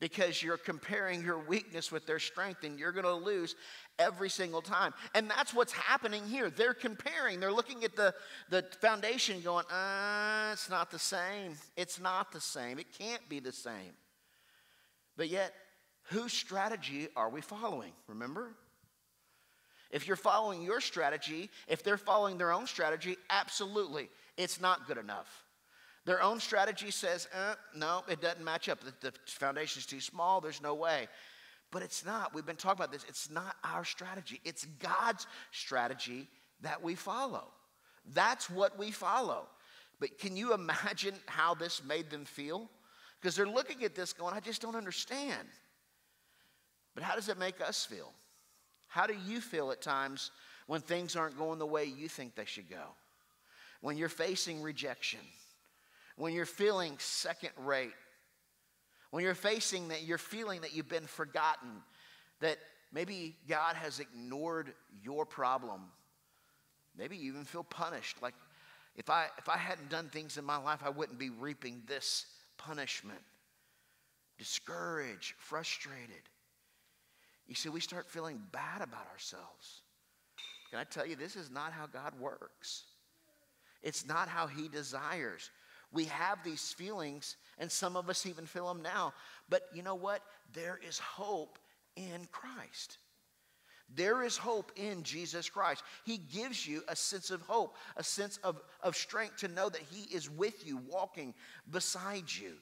because 0.00 0.42
you're 0.42 0.56
comparing 0.56 1.22
your 1.22 1.38
weakness 1.38 1.92
with 1.92 2.06
their 2.06 2.18
strength 2.18 2.64
and 2.64 2.78
you're 2.78 2.92
going 2.92 3.04
to 3.04 3.14
lose 3.14 3.54
every 3.98 4.30
single 4.30 4.62
time. 4.62 4.94
And 5.14 5.30
that's 5.30 5.52
what's 5.52 5.72
happening 5.72 6.26
here. 6.26 6.48
They're 6.48 6.74
comparing, 6.74 7.38
they're 7.38 7.52
looking 7.52 7.84
at 7.84 7.94
the, 7.94 8.14
the 8.48 8.64
foundation 8.80 9.42
going, 9.42 9.66
uh, 9.66 10.50
it's 10.52 10.70
not 10.70 10.90
the 10.90 10.98
same. 10.98 11.52
It's 11.76 12.00
not 12.00 12.32
the 12.32 12.40
same. 12.40 12.78
It 12.78 12.86
can't 12.98 13.26
be 13.28 13.40
the 13.40 13.52
same. 13.52 13.92
But 15.16 15.28
yet, 15.28 15.52
whose 16.04 16.32
strategy 16.32 17.08
are 17.14 17.28
we 17.28 17.42
following? 17.42 17.92
Remember? 18.08 18.54
If 19.90 20.06
you're 20.06 20.16
following 20.16 20.62
your 20.62 20.80
strategy, 20.80 21.50
if 21.68 21.82
they're 21.82 21.98
following 21.98 22.38
their 22.38 22.52
own 22.52 22.66
strategy, 22.66 23.16
absolutely, 23.28 24.08
it's 24.36 24.60
not 24.60 24.86
good 24.86 24.98
enough. 24.98 25.44
Their 26.06 26.22
own 26.22 26.40
strategy 26.40 26.90
says, 26.90 27.28
eh, 27.32 27.54
no, 27.76 28.02
it 28.08 28.20
doesn't 28.20 28.44
match 28.44 28.68
up. 28.68 28.80
The, 28.80 28.94
the 29.00 29.12
foundation 29.26 29.80
is 29.80 29.86
too 29.86 30.00
small, 30.00 30.40
there's 30.40 30.62
no 30.62 30.74
way. 30.74 31.08
But 31.70 31.82
it's 31.82 32.04
not. 32.04 32.34
We've 32.34 32.46
been 32.46 32.56
talking 32.56 32.82
about 32.82 32.92
this. 32.92 33.04
It's 33.08 33.30
not 33.30 33.54
our 33.62 33.84
strategy, 33.84 34.40
it's 34.44 34.64
God's 34.78 35.26
strategy 35.52 36.28
that 36.62 36.82
we 36.82 36.94
follow. 36.94 37.44
That's 38.14 38.48
what 38.50 38.78
we 38.78 38.90
follow. 38.90 39.46
But 39.98 40.18
can 40.18 40.36
you 40.36 40.54
imagine 40.54 41.14
how 41.26 41.54
this 41.54 41.84
made 41.84 42.10
them 42.10 42.24
feel? 42.24 42.70
Because 43.20 43.36
they're 43.36 43.46
looking 43.46 43.84
at 43.84 43.94
this 43.94 44.14
going, 44.14 44.34
I 44.34 44.40
just 44.40 44.62
don't 44.62 44.74
understand. 44.74 45.46
But 46.94 47.04
how 47.04 47.14
does 47.14 47.28
it 47.28 47.38
make 47.38 47.60
us 47.60 47.84
feel? 47.84 48.10
How 48.88 49.06
do 49.06 49.14
you 49.26 49.40
feel 49.40 49.70
at 49.70 49.82
times 49.82 50.30
when 50.66 50.80
things 50.80 51.16
aren't 51.16 51.38
going 51.38 51.58
the 51.58 51.66
way 51.66 51.84
you 51.84 52.08
think 52.08 52.34
they 52.34 52.46
should 52.46 52.68
go? 52.68 52.82
When 53.82 53.96
you're 53.96 54.08
facing 54.08 54.62
rejection, 54.62 55.20
when 56.20 56.34
you're 56.34 56.44
feeling 56.44 56.94
second 56.98 57.52
rate, 57.56 57.94
when 59.10 59.24
you're 59.24 59.34
facing 59.34 59.88
that 59.88 60.02
you're 60.02 60.18
feeling 60.18 60.60
that 60.60 60.74
you've 60.74 60.88
been 60.88 61.06
forgotten, 61.06 61.70
that 62.40 62.58
maybe 62.92 63.36
God 63.48 63.74
has 63.76 64.00
ignored 64.00 64.74
your 65.02 65.24
problem. 65.24 65.80
Maybe 66.94 67.16
you 67.16 67.32
even 67.32 67.44
feel 67.44 67.64
punished. 67.64 68.20
Like 68.20 68.34
if 68.96 69.08
I 69.08 69.28
if 69.38 69.48
I 69.48 69.56
hadn't 69.56 69.88
done 69.88 70.10
things 70.10 70.36
in 70.36 70.44
my 70.44 70.58
life, 70.58 70.80
I 70.84 70.90
wouldn't 70.90 71.18
be 71.18 71.30
reaping 71.30 71.82
this 71.86 72.26
punishment. 72.58 73.22
Discouraged, 74.38 75.34
frustrated. 75.38 76.28
You 77.46 77.54
see, 77.54 77.70
we 77.70 77.80
start 77.80 78.10
feeling 78.10 78.42
bad 78.52 78.82
about 78.82 79.06
ourselves. 79.10 79.82
Can 80.68 80.78
I 80.80 80.84
tell 80.84 81.06
you, 81.06 81.16
this 81.16 81.34
is 81.34 81.50
not 81.50 81.72
how 81.72 81.86
God 81.86 82.12
works. 82.20 82.84
It's 83.82 84.06
not 84.06 84.28
how 84.28 84.46
He 84.46 84.68
desires. 84.68 85.50
We 85.92 86.04
have 86.04 86.38
these 86.44 86.72
feelings, 86.72 87.36
and 87.58 87.70
some 87.70 87.96
of 87.96 88.08
us 88.08 88.26
even 88.26 88.46
feel 88.46 88.68
them 88.68 88.82
now. 88.82 89.12
But 89.48 89.62
you 89.74 89.82
know 89.82 89.96
what? 89.96 90.22
There 90.52 90.78
is 90.86 90.98
hope 90.98 91.58
in 91.96 92.28
Christ. 92.30 92.98
There 93.92 94.22
is 94.22 94.36
hope 94.36 94.70
in 94.76 95.02
Jesus 95.02 95.48
Christ. 95.48 95.82
He 96.04 96.18
gives 96.18 96.66
you 96.66 96.82
a 96.86 96.94
sense 96.94 97.30
of 97.30 97.42
hope, 97.42 97.76
a 97.96 98.04
sense 98.04 98.38
of, 98.44 98.60
of 98.82 98.94
strength 98.94 99.38
to 99.38 99.48
know 99.48 99.68
that 99.68 99.82
He 99.90 100.14
is 100.14 100.30
with 100.30 100.64
you, 100.64 100.80
walking 100.88 101.34
beside 101.70 102.32
you. 102.32 102.52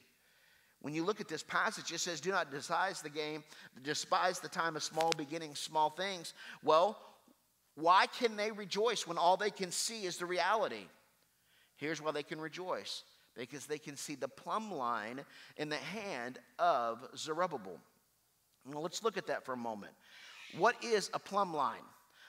When 0.81 0.95
you 0.95 1.03
look 1.03 1.21
at 1.21 1.27
this 1.27 1.43
passage, 1.43 1.91
it 1.91 1.99
says, 1.99 2.21
Do 2.21 2.31
not 2.31 2.49
despise 2.49 3.01
the 3.01 3.09
game, 3.09 3.43
despise 3.83 4.39
the 4.39 4.47
time 4.47 4.75
of 4.75 4.81
small 4.83 5.11
beginnings, 5.17 5.59
small 5.59 5.91
things. 5.91 6.33
Well, 6.63 6.97
why 7.75 8.07
can 8.07 8.35
they 8.35 8.51
rejoice 8.51 9.05
when 9.05 9.17
all 9.17 9.37
they 9.37 9.51
can 9.51 9.71
see 9.71 10.05
is 10.05 10.17
the 10.17 10.25
reality? 10.25 10.87
Here's 11.75 12.01
why 12.01 12.11
they 12.11 12.23
can 12.23 12.41
rejoice 12.41 13.03
because 13.39 13.65
they 13.65 13.77
can 13.77 13.95
see 13.95 14.15
the 14.15 14.27
plumb 14.27 14.71
line 14.71 15.21
in 15.57 15.69
the 15.69 15.77
hand 15.77 16.39
of 16.59 16.99
Zerubbabel. 17.15 17.79
Well, 18.65 18.83
let's 18.83 19.03
look 19.03 19.17
at 19.17 19.27
that 19.27 19.45
for 19.45 19.53
a 19.53 19.57
moment. 19.57 19.93
What 20.57 20.75
is 20.83 21.09
a 21.13 21.19
plumb 21.19 21.53
line? 21.53 21.81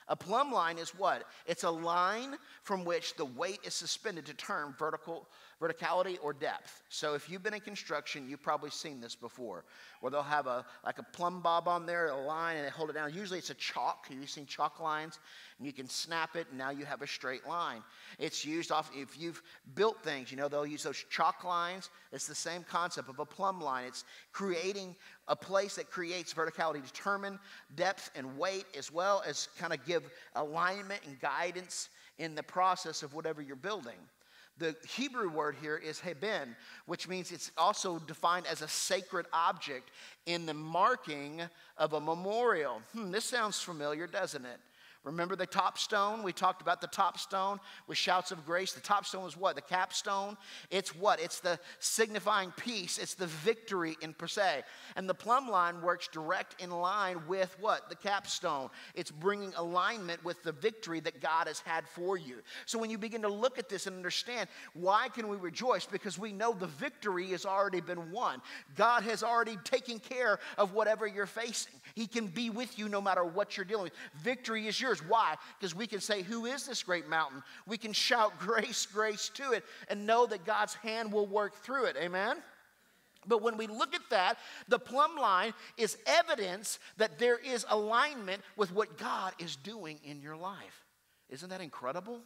A 0.07 0.15
plumb 0.15 0.51
line 0.51 0.77
is 0.77 0.89
what? 0.91 1.23
It's 1.45 1.63
a 1.63 1.69
line 1.69 2.35
from 2.63 2.85
which 2.85 3.15
the 3.15 3.25
weight 3.25 3.59
is 3.63 3.73
suspended 3.73 4.25
to 4.25 4.33
turn 4.33 4.73
vertical 4.77 5.27
verticality 5.61 6.17
or 6.23 6.33
depth. 6.33 6.81
So 6.89 7.13
if 7.13 7.29
you've 7.29 7.43
been 7.43 7.53
in 7.53 7.61
construction, 7.61 8.27
you've 8.27 8.41
probably 8.41 8.71
seen 8.71 8.99
this 8.99 9.15
before, 9.15 9.63
where 9.99 10.09
they'll 10.09 10.23
have 10.23 10.47
a 10.47 10.65
like 10.83 10.97
a 10.97 11.03
plumb 11.03 11.41
bob 11.41 11.67
on 11.67 11.85
there, 11.85 12.09
a 12.09 12.15
line, 12.15 12.57
and 12.57 12.65
they 12.65 12.71
hold 12.71 12.89
it 12.89 12.93
down. 12.93 13.13
Usually 13.13 13.37
it's 13.37 13.51
a 13.51 13.55
chalk. 13.55 14.07
You've 14.09 14.29
seen 14.29 14.47
chalk 14.47 14.79
lines, 14.79 15.19
and 15.59 15.67
you 15.67 15.71
can 15.71 15.87
snap 15.87 16.35
it, 16.35 16.47
and 16.49 16.57
now 16.57 16.71
you 16.71 16.83
have 16.85 17.03
a 17.03 17.07
straight 17.07 17.47
line. 17.47 17.83
It's 18.17 18.43
used 18.43 18.71
off 18.71 18.89
if 18.95 19.19
you've 19.19 19.41
built 19.75 20.03
things. 20.03 20.31
You 20.31 20.37
know 20.37 20.47
they'll 20.47 20.65
use 20.65 20.83
those 20.83 21.05
chalk 21.09 21.43
lines. 21.43 21.91
It's 22.11 22.27
the 22.27 22.35
same 22.35 22.63
concept 22.63 23.07
of 23.07 23.19
a 23.19 23.25
plumb 23.25 23.61
line. 23.61 23.85
It's 23.85 24.03
creating 24.31 24.95
a 25.27 25.35
place 25.35 25.75
that 25.75 25.91
creates 25.91 26.33
verticality, 26.33 26.83
determine 26.83 27.37
depth 27.75 28.09
and 28.15 28.37
weight, 28.37 28.65
as 28.75 28.91
well 28.91 29.21
as 29.27 29.47
kind 29.59 29.73
of 29.73 29.85
give 29.85 30.09
alignment 30.35 31.01
and 31.05 31.19
guidance 31.19 31.89
in 32.17 32.33
the 32.33 32.43
process 32.43 33.03
of 33.03 33.13
whatever 33.13 33.41
you're 33.41 33.55
building. 33.55 33.97
The 34.61 34.75
Hebrew 34.95 35.27
word 35.27 35.55
here 35.59 35.75
is 35.75 35.99
heben, 35.99 36.55
which 36.85 37.07
means 37.07 37.31
it's 37.31 37.51
also 37.57 37.97
defined 37.97 38.45
as 38.45 38.61
a 38.61 38.67
sacred 38.67 39.25
object 39.33 39.89
in 40.27 40.45
the 40.45 40.53
marking 40.53 41.41
of 41.79 41.93
a 41.93 41.99
memorial. 41.99 42.83
Hmm, 42.93 43.09
this 43.09 43.25
sounds 43.25 43.59
familiar, 43.59 44.05
doesn't 44.05 44.45
it? 44.45 44.59
Remember 45.03 45.35
the 45.35 45.47
top 45.47 45.79
stone? 45.79 46.21
We 46.21 46.31
talked 46.31 46.61
about 46.61 46.79
the 46.79 46.85
top 46.85 47.17
stone 47.17 47.59
with 47.87 47.97
shouts 47.97 48.31
of 48.31 48.45
grace. 48.45 48.73
The 48.73 48.81
top 48.81 49.07
stone 49.07 49.27
is 49.27 49.35
what? 49.35 49.55
The 49.55 49.61
capstone? 49.61 50.37
It's 50.69 50.95
what? 50.95 51.19
It's 51.19 51.39
the 51.39 51.59
signifying 51.79 52.51
peace. 52.55 52.99
It's 52.99 53.15
the 53.15 53.25
victory 53.25 53.97
in 54.01 54.13
per 54.13 54.27
se. 54.27 54.61
And 54.95 55.09
the 55.09 55.15
plumb 55.15 55.49
line 55.49 55.81
works 55.81 56.07
direct 56.07 56.61
in 56.61 56.69
line 56.69 57.19
with 57.27 57.55
what? 57.59 57.89
The 57.89 57.95
capstone. 57.95 58.69
It's 58.93 59.09
bringing 59.09 59.53
alignment 59.55 60.23
with 60.23 60.43
the 60.43 60.51
victory 60.51 60.99
that 60.99 61.19
God 61.19 61.47
has 61.47 61.61
had 61.61 61.87
for 61.87 62.15
you. 62.15 62.35
So 62.67 62.77
when 62.77 62.91
you 62.91 62.99
begin 62.99 63.23
to 63.23 63.27
look 63.27 63.57
at 63.57 63.69
this 63.69 63.87
and 63.87 63.95
understand 63.95 64.49
why 64.73 65.09
can 65.09 65.27
we 65.27 65.37
rejoice? 65.37 65.87
Because 65.87 66.19
we 66.19 66.31
know 66.31 66.53
the 66.53 66.67
victory 66.67 67.29
has 67.29 67.43
already 67.43 67.81
been 67.81 68.11
won. 68.11 68.39
God 68.75 69.01
has 69.03 69.23
already 69.23 69.57
taken 69.63 69.97
care 69.97 70.37
of 70.59 70.73
whatever 70.73 71.07
you're 71.07 71.25
facing. 71.25 71.73
He 71.95 72.05
can 72.05 72.27
be 72.27 72.51
with 72.51 72.77
you 72.77 72.87
no 72.87 73.01
matter 73.01 73.23
what 73.23 73.57
you're 73.57 73.65
dealing 73.65 73.85
with. 73.85 73.93
Victory 74.21 74.67
is 74.67 74.79
yours. 74.79 74.90
Why? 74.99 75.35
Because 75.59 75.73
we 75.73 75.87
can 75.87 75.99
say, 75.99 76.21
Who 76.21 76.45
is 76.45 76.65
this 76.65 76.83
great 76.83 77.07
mountain? 77.07 77.41
We 77.67 77.77
can 77.77 77.93
shout 77.93 78.37
grace, 78.39 78.85
grace 78.85 79.29
to 79.35 79.51
it, 79.51 79.63
and 79.87 80.05
know 80.05 80.25
that 80.25 80.45
God's 80.45 80.73
hand 80.75 81.11
will 81.11 81.27
work 81.27 81.55
through 81.63 81.85
it. 81.85 81.95
Amen? 81.97 82.37
But 83.27 83.41
when 83.41 83.57
we 83.57 83.67
look 83.67 83.93
at 83.93 84.01
that, 84.09 84.37
the 84.67 84.79
plumb 84.79 85.15
line 85.15 85.53
is 85.77 85.97
evidence 86.05 86.79
that 86.97 87.19
there 87.19 87.37
is 87.37 87.65
alignment 87.69 88.41
with 88.57 88.73
what 88.73 88.97
God 88.97 89.33
is 89.37 89.55
doing 89.55 89.99
in 90.03 90.21
your 90.21 90.35
life. 90.35 90.85
Isn't 91.29 91.49
that 91.49 91.61
incredible? 91.61 92.19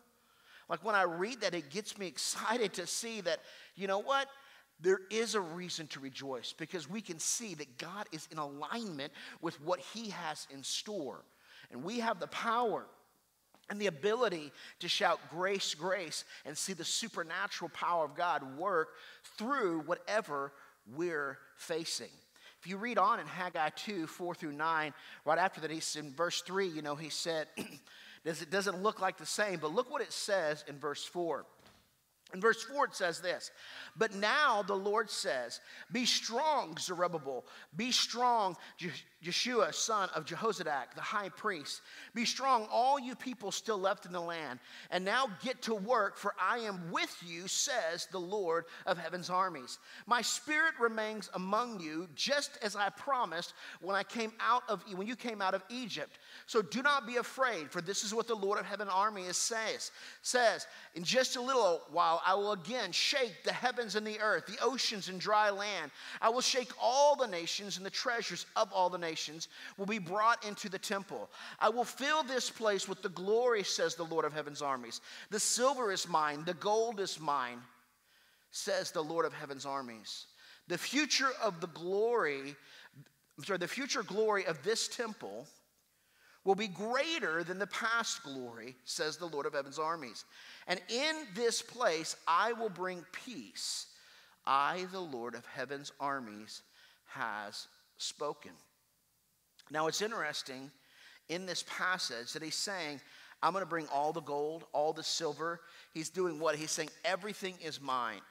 Like 0.70 0.84
when 0.84 0.96
I 0.96 1.04
read 1.04 1.42
that, 1.42 1.54
it 1.54 1.70
gets 1.70 1.98
me 1.98 2.08
excited 2.08 2.74
to 2.74 2.88
see 2.88 3.22
that, 3.22 3.40
you 3.76 3.88
know 3.88 4.00
what? 4.00 4.28
There 4.82 5.02
is 5.10 5.36
a 5.36 5.42
reason 5.42 5.88
to 5.88 6.00
rejoice 6.00 6.54
because 6.58 6.90
we 6.90 7.02
can 7.02 7.20
see 7.20 7.56
that 7.56 7.78
God 7.78 8.08
is 8.12 8.28
in 8.32 8.38
alignment 8.38 9.14
with 9.42 9.62
what 9.62 9.80
He 9.80 10.10
has 10.10 10.48
in 10.52 10.64
store. 10.64 11.24
And 11.72 11.84
we 11.84 12.00
have 12.00 12.20
the 12.20 12.28
power 12.28 12.86
and 13.70 13.80
the 13.80 13.88
ability 13.88 14.52
to 14.80 14.88
shout 14.88 15.20
grace, 15.30 15.74
grace, 15.74 16.24
and 16.46 16.58
see 16.58 16.74
the 16.74 16.86
supernatural 16.86 17.70
power 17.74 18.06
of 18.06 18.16
God 18.16 18.58
work 18.58 18.90
through 19.38 19.82
whatever 19.82 20.52
we're 20.96 21.40
facing. 21.58 22.12
If 22.62 22.70
you 22.70 22.78
read 22.78 22.98
on 22.98 23.20
in 23.20 23.28
Haggai 23.28 23.70
2, 23.76 24.08
4 24.08 24.36
through 24.36 24.54
9, 24.54 24.94
right 25.24 25.38
after 25.38 25.62
that, 25.62 25.72
he's 25.72 25.96
in 25.96 26.12
verse 26.14 26.42
3, 26.42 26.68
you 26.68 26.82
know, 26.82 26.96
he 26.96 27.10
said, 27.10 27.48
it 28.26 28.50
doesn't 28.52 28.82
look 28.82 29.02
like 29.02 29.18
the 29.18 29.26
same, 29.26 29.60
but 29.60 29.74
look 29.74 29.92
what 29.92 30.02
it 30.02 30.12
says 30.12 30.64
in 30.68 30.80
verse 30.80 31.04
4. 31.06 31.46
In 32.34 32.42
verse 32.42 32.64
4, 32.64 32.86
it 32.86 32.96
says 32.96 33.20
this 33.20 33.52
But 33.96 34.16
now 34.16 34.64
the 34.64 34.76
Lord 34.76 35.10
says, 35.10 35.62
Be 35.92 36.06
strong, 36.06 36.76
Zerubbabel. 36.80 37.46
Be 37.76 37.92
strong, 37.92 38.58
Yeshua, 39.26 39.74
son 39.74 40.10
of 40.14 40.26
Jehozadak, 40.26 40.94
the 40.94 41.02
high 41.02 41.30
priest. 41.30 41.82
Be 42.14 42.26
strong, 42.26 42.68
all 42.72 43.00
you 43.00 43.16
people 43.16 43.52
still 43.52 43.80
left 43.80 44.06
in 44.06 44.12
the 44.12 44.22
land. 44.22 44.60
And 44.92 45.04
now 45.04 45.28
get 45.44 45.62
to 45.64 45.74
work, 45.74 46.16
for 46.18 46.36
I 46.40 46.60
am 46.60 46.92
with 46.92 47.16
you, 47.26 47.48
says 47.48 48.08
the 48.12 48.20
Lord 48.20 48.66
of 48.86 48.98
heaven's 48.98 49.30
armies. 49.30 49.80
My 50.06 50.22
spirit 50.22 50.74
remains 50.80 51.30
among 51.34 51.80
you, 51.80 52.08
just 52.14 52.60
as 52.62 52.76
I 52.76 52.90
promised 52.90 53.54
when 53.82 53.96
I 53.96 54.04
came 54.04 54.32
out 54.40 54.64
of 54.70 54.84
when 54.94 55.08
you 55.08 55.16
came 55.16 55.42
out 55.42 55.56
of 55.56 55.64
Egypt. 55.70 56.20
So 56.46 56.62
do 56.62 56.84
not 56.84 57.08
be 57.08 57.18
afraid, 57.18 57.72
for 57.72 57.82
this 57.82 58.04
is 58.04 58.14
what 58.14 58.28
the 58.28 58.36
Lord 58.36 58.60
of 58.60 58.66
heaven 58.66 58.88
armies 58.90 59.38
says. 59.38 59.92
Says, 60.22 60.68
in 60.94 61.04
just 61.04 61.36
a 61.36 61.42
little 61.42 61.82
while 61.92 62.22
I 62.26 62.36
will 62.36 62.52
again 62.52 62.92
shake 62.92 63.44
the 63.44 63.54
heavens 63.54 63.96
and 63.96 64.06
the 64.06 64.20
earth, 64.20 64.46
the 64.46 64.64
oceans 64.64 65.10
and 65.10 65.20
dry 65.20 65.50
land. 65.50 65.92
I 66.22 66.30
will 66.30 66.42
shake 66.42 66.72
all 66.80 67.16
the 67.16 67.28
nations 67.28 67.78
and 67.78 67.86
the 67.86 67.90
treasures 67.90 68.46
of 68.56 68.72
all 68.72 68.90
the 68.90 68.98
nations 68.98 69.15
will 69.78 69.86
be 69.86 70.00
brought 70.00 70.46
into 70.46 70.70
the 70.70 70.80
temple. 70.80 71.30
I 71.60 71.70
will 71.70 71.84
fill 71.84 72.24
this 72.24 72.50
place 72.50 72.88
with 72.88 73.02
the 73.02 73.10
glory, 73.10 73.64
says 73.64 73.96
the 73.96 74.04
Lord 74.04 74.26
of 74.26 74.34
heaven's 74.34 74.62
armies. 74.62 75.02
The 75.30 75.40
silver 75.40 75.92
is 75.92 76.08
mine, 76.08 76.44
the 76.46 76.54
gold 76.56 77.00
is 77.00 77.20
mine, 77.20 77.60
says 78.52 78.92
the 78.92 79.04
Lord 79.04 79.26
of 79.26 79.34
heaven's 79.34 79.66
armies. 79.66 80.28
The 80.68 80.78
future 80.78 81.32
of 81.44 81.62
the 81.62 81.68
glory, 81.68 82.56
I'm 83.38 83.44
sorry, 83.44 83.60
the 83.60 83.68
future 83.68 84.04
glory 84.04 84.46
of 84.46 84.64
this 84.64 84.88
temple 84.88 85.48
will 86.44 86.56
be 86.56 86.68
greater 86.68 87.44
than 87.44 87.60
the 87.60 87.68
past 87.68 88.24
glory, 88.24 88.76
says 88.86 89.18
the 89.18 89.26
Lord 89.26 89.46
of 89.46 89.54
heaven's 89.54 89.80
armies. 89.80 90.26
And 90.68 90.80
in 90.90 91.16
this 91.36 91.62
place 91.62 92.16
I 92.28 92.54
will 92.54 92.70
bring 92.70 93.04
peace. 93.12 93.88
I, 94.46 94.86
the 94.92 95.00
Lord 95.00 95.34
of 95.34 95.46
heaven's 95.48 95.92
armies, 96.00 96.62
has 97.08 97.68
spoken. 97.98 98.52
Now, 99.72 99.88
it's 99.88 100.02
interesting 100.02 100.72
in 101.30 101.46
this 101.46 101.64
passage 101.68 102.34
that 102.34 102.44
he's 102.44 102.56
saying, 102.56 103.02
I'm 103.42 103.52
going 103.52 103.64
to 103.64 103.70
bring 103.70 103.88
all 103.88 104.14
the 104.14 104.22
gold, 104.22 104.66
all 104.74 104.94
the 104.94 105.04
silver. 105.04 105.62
He's 105.94 106.10
doing 106.10 106.40
what? 106.40 106.56
He's 106.56 106.72
saying, 106.72 106.90
everything 107.04 107.56
is 107.64 107.82
mine. 107.82 108.22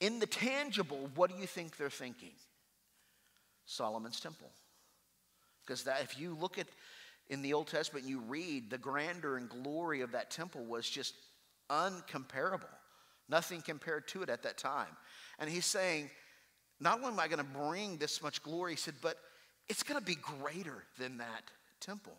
In 0.00 0.18
the 0.18 0.26
tangible, 0.26 1.08
what 1.14 1.30
do 1.30 1.36
you 1.36 1.46
think 1.46 1.76
they're 1.76 1.90
thinking? 1.90 2.32
Solomon's 3.66 4.20
temple. 4.20 4.50
Because 5.64 5.84
that, 5.84 6.02
if 6.02 6.18
you 6.18 6.36
look 6.40 6.58
at 6.58 6.66
in 7.28 7.40
the 7.40 7.54
Old 7.54 7.68
Testament, 7.68 8.06
you 8.06 8.20
read 8.20 8.68
the 8.68 8.78
grandeur 8.78 9.36
and 9.36 9.48
glory 9.48 10.00
of 10.00 10.12
that 10.12 10.30
temple 10.30 10.64
was 10.64 10.88
just 10.88 11.14
uncomparable. 11.70 12.68
Nothing 13.28 13.62
compared 13.62 14.08
to 14.08 14.22
it 14.22 14.28
at 14.28 14.42
that 14.42 14.58
time. 14.58 14.94
And 15.38 15.48
he's 15.48 15.64
saying, 15.64 16.10
not 16.80 16.98
only 16.98 17.12
am 17.12 17.20
I 17.20 17.28
going 17.28 17.38
to 17.38 17.44
bring 17.44 17.96
this 17.96 18.22
much 18.22 18.42
glory, 18.42 18.72
he 18.72 18.76
said, 18.76 18.94
but 19.00 19.16
it's 19.68 19.82
going 19.82 19.98
to 19.98 20.04
be 20.04 20.16
greater 20.16 20.84
than 20.98 21.18
that 21.18 21.44
temple. 21.80 22.16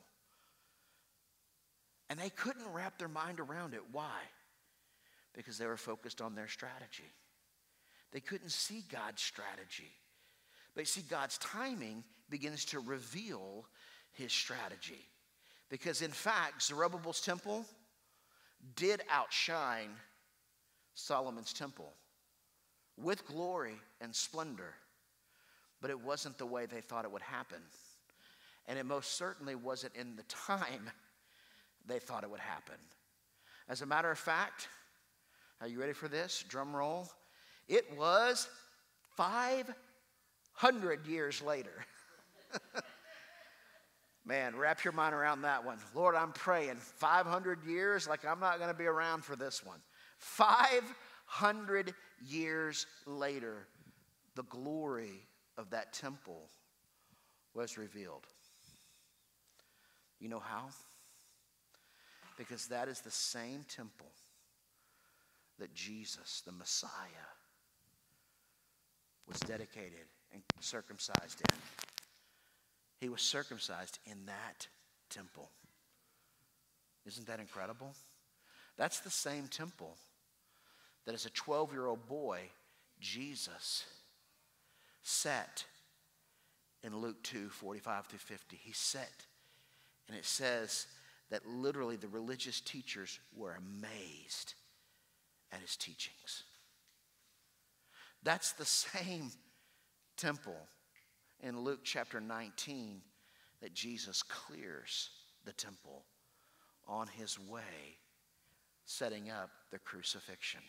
And 2.09 2.19
they 2.19 2.29
couldn't 2.29 2.71
wrap 2.73 2.97
their 2.97 3.07
mind 3.07 3.39
around 3.39 3.73
it. 3.73 3.81
Why? 3.91 4.19
Because 5.33 5.57
they 5.57 5.65
were 5.65 5.77
focused 5.77 6.21
on 6.21 6.35
their 6.35 6.47
strategy. 6.47 7.11
They 8.11 8.19
couldn't 8.19 8.51
see 8.51 8.83
God's 8.91 9.21
strategy. 9.21 9.91
But 10.75 10.87
see, 10.87 11.01
God's 11.01 11.37
timing 11.39 12.03
begins 12.29 12.65
to 12.65 12.79
reveal 12.79 13.65
his 14.11 14.31
strategy. 14.31 15.07
Because 15.69 16.01
in 16.01 16.11
fact, 16.11 16.63
Zerubbabel's 16.63 17.21
temple 17.21 17.65
did 18.75 19.01
outshine 19.09 19.89
Solomon's 20.93 21.53
temple 21.53 21.91
with 22.97 23.25
glory 23.27 23.75
and 24.01 24.13
splendor. 24.13 24.75
But 25.83 25.91
it 25.91 25.99
wasn't 25.99 26.37
the 26.37 26.45
way 26.45 26.65
they 26.65 26.79
thought 26.79 27.03
it 27.03 27.11
would 27.11 27.21
happen. 27.21 27.57
And 28.69 28.79
it 28.79 28.85
most 28.85 29.17
certainly 29.17 29.55
wasn't 29.55 29.93
in 29.97 30.15
the 30.15 30.23
time 30.23 30.89
they 31.85 31.99
thought 31.99 32.23
it 32.23 32.31
would 32.31 32.39
happen. 32.39 32.77
As 33.67 33.81
a 33.81 33.85
matter 33.85 34.09
of 34.09 34.17
fact, 34.17 34.69
are 35.59 35.67
you 35.67 35.81
ready 35.81 35.91
for 35.91 36.07
this? 36.07 36.45
Drum 36.47 36.73
roll. 36.73 37.09
It 37.67 37.85
was 37.97 38.47
500 39.17 41.05
years 41.05 41.41
later. 41.41 41.85
Man, 44.25 44.55
wrap 44.55 44.85
your 44.85 44.93
mind 44.93 45.13
around 45.13 45.41
that 45.41 45.65
one. 45.65 45.79
Lord, 45.93 46.15
I'm 46.15 46.31
praying 46.31 46.77
500 46.77 47.65
years, 47.65 48.07
like 48.07 48.23
I'm 48.23 48.39
not 48.39 48.57
going 48.57 48.71
to 48.71 48.77
be 48.77 48.85
around 48.85 49.25
for 49.25 49.35
this 49.35 49.65
one. 49.65 49.79
500 50.19 51.93
years 52.25 52.85
later, 53.05 53.67
the 54.35 54.43
glory 54.43 55.27
of 55.57 55.69
that 55.71 55.93
temple 55.93 56.49
was 57.53 57.77
revealed. 57.77 58.25
You 60.19 60.29
know 60.29 60.39
how? 60.39 60.69
Because 62.37 62.67
that 62.67 62.87
is 62.87 63.01
the 63.01 63.11
same 63.11 63.65
temple 63.67 64.11
that 65.59 65.73
Jesus, 65.73 66.41
the 66.45 66.51
Messiah, 66.51 66.89
was 69.27 69.39
dedicated 69.41 70.07
and 70.33 70.41
circumcised 70.59 71.41
in. 71.41 71.57
He 72.99 73.09
was 73.09 73.21
circumcised 73.21 73.99
in 74.05 74.25
that 74.25 74.67
temple. 75.09 75.49
Isn't 77.05 77.27
that 77.27 77.39
incredible? 77.39 77.93
That's 78.77 79.01
the 79.01 79.09
same 79.09 79.47
temple 79.47 79.95
that 81.05 81.13
as 81.13 81.25
a 81.25 81.29
12 81.31 81.73
year 81.73 81.85
old 81.85 82.07
boy, 82.07 82.39
Jesus 82.99 83.85
sat 85.03 85.65
in 86.83 86.97
Luke 86.97 87.21
2 87.23 87.49
45 87.49 88.07
through 88.07 88.19
50. 88.19 88.55
He 88.61 88.71
set. 88.73 89.25
and 90.07 90.17
it 90.17 90.25
says 90.25 90.87
that 91.29 91.47
literally 91.47 91.95
the 91.95 92.07
religious 92.07 92.59
teachers 92.61 93.19
were 93.35 93.55
amazed 93.55 94.53
at 95.51 95.61
his 95.61 95.75
teachings. 95.75 96.43
That's 98.23 98.53
the 98.53 98.65
same 98.65 99.31
temple 100.17 100.57
in 101.41 101.59
Luke 101.59 101.81
chapter 101.83 102.19
19 102.19 103.01
that 103.61 103.73
Jesus 103.73 104.23
clears 104.23 105.09
the 105.45 105.53
temple 105.53 106.03
on 106.87 107.07
his 107.07 107.39
way 107.39 107.97
setting 108.85 109.29
up 109.29 109.49
the 109.71 109.79
crucifixion. 109.79 110.61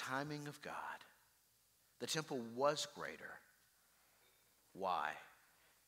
Timing 0.00 0.48
of 0.48 0.60
God. 0.62 0.74
The 2.00 2.06
temple 2.06 2.40
was 2.54 2.86
greater. 2.94 3.38
Why? 4.72 5.10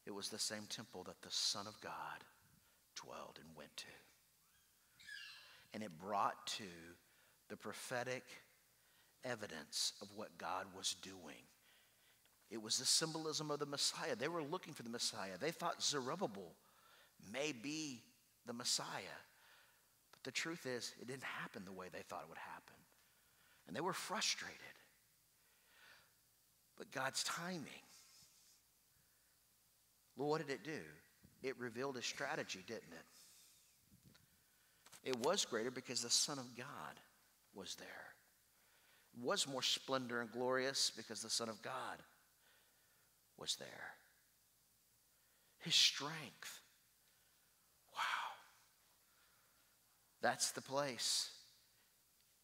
It 0.06 0.14
was 0.14 0.28
the 0.28 0.38
same 0.38 0.66
temple 0.68 1.04
that 1.04 1.22
the 1.22 1.30
Son 1.30 1.66
of 1.66 1.80
God 1.80 1.92
dwelled 2.96 3.38
and 3.40 3.56
went 3.56 3.74
to. 3.78 3.86
And 5.74 5.82
it 5.82 5.98
brought 5.98 6.46
to 6.58 6.64
the 7.48 7.56
prophetic 7.56 8.24
evidence 9.24 9.92
of 10.02 10.08
what 10.16 10.36
God 10.36 10.66
was 10.76 10.96
doing. 11.02 11.46
It 12.50 12.60
was 12.62 12.76
the 12.76 12.84
symbolism 12.84 13.50
of 13.50 13.60
the 13.60 13.66
Messiah. 13.66 14.14
They 14.14 14.28
were 14.28 14.42
looking 14.42 14.74
for 14.74 14.82
the 14.82 14.90
Messiah. 14.90 15.38
They 15.40 15.52
thought 15.52 15.82
Zerubbabel 15.82 16.52
may 17.32 17.52
be 17.52 18.02
the 18.46 18.52
Messiah. 18.52 19.18
But 20.10 20.22
the 20.24 20.32
truth 20.32 20.66
is, 20.66 20.92
it 21.00 21.06
didn't 21.06 21.24
happen 21.24 21.62
the 21.64 21.72
way 21.72 21.86
they 21.90 22.02
thought 22.02 22.24
it 22.24 22.28
would 22.28 22.36
happen. 22.36 22.81
And 23.72 23.76
they 23.78 23.80
were 23.80 23.94
frustrated. 23.94 24.58
But 26.76 26.92
God's 26.92 27.24
timing, 27.24 27.64
well, 30.14 30.28
what 30.28 30.46
did 30.46 30.52
it 30.52 30.62
do? 30.62 30.82
It 31.42 31.58
revealed 31.58 31.96
his 31.96 32.04
strategy, 32.04 32.62
didn't 32.66 32.92
it? 32.92 33.06
It 35.08 35.16
was 35.24 35.46
greater 35.46 35.70
because 35.70 36.02
the 36.02 36.10
Son 36.10 36.38
of 36.38 36.54
God 36.54 36.66
was 37.54 37.76
there. 37.76 37.86
It 39.14 39.24
was 39.24 39.48
more 39.48 39.62
splendor 39.62 40.20
and 40.20 40.30
glorious 40.30 40.92
because 40.94 41.22
the 41.22 41.30
Son 41.30 41.48
of 41.48 41.62
God 41.62 41.96
was 43.38 43.56
there. 43.56 43.94
His 45.60 45.74
strength. 45.74 46.60
Wow. 47.94 48.34
That's 50.20 50.50
the 50.50 50.60
place. 50.60 51.30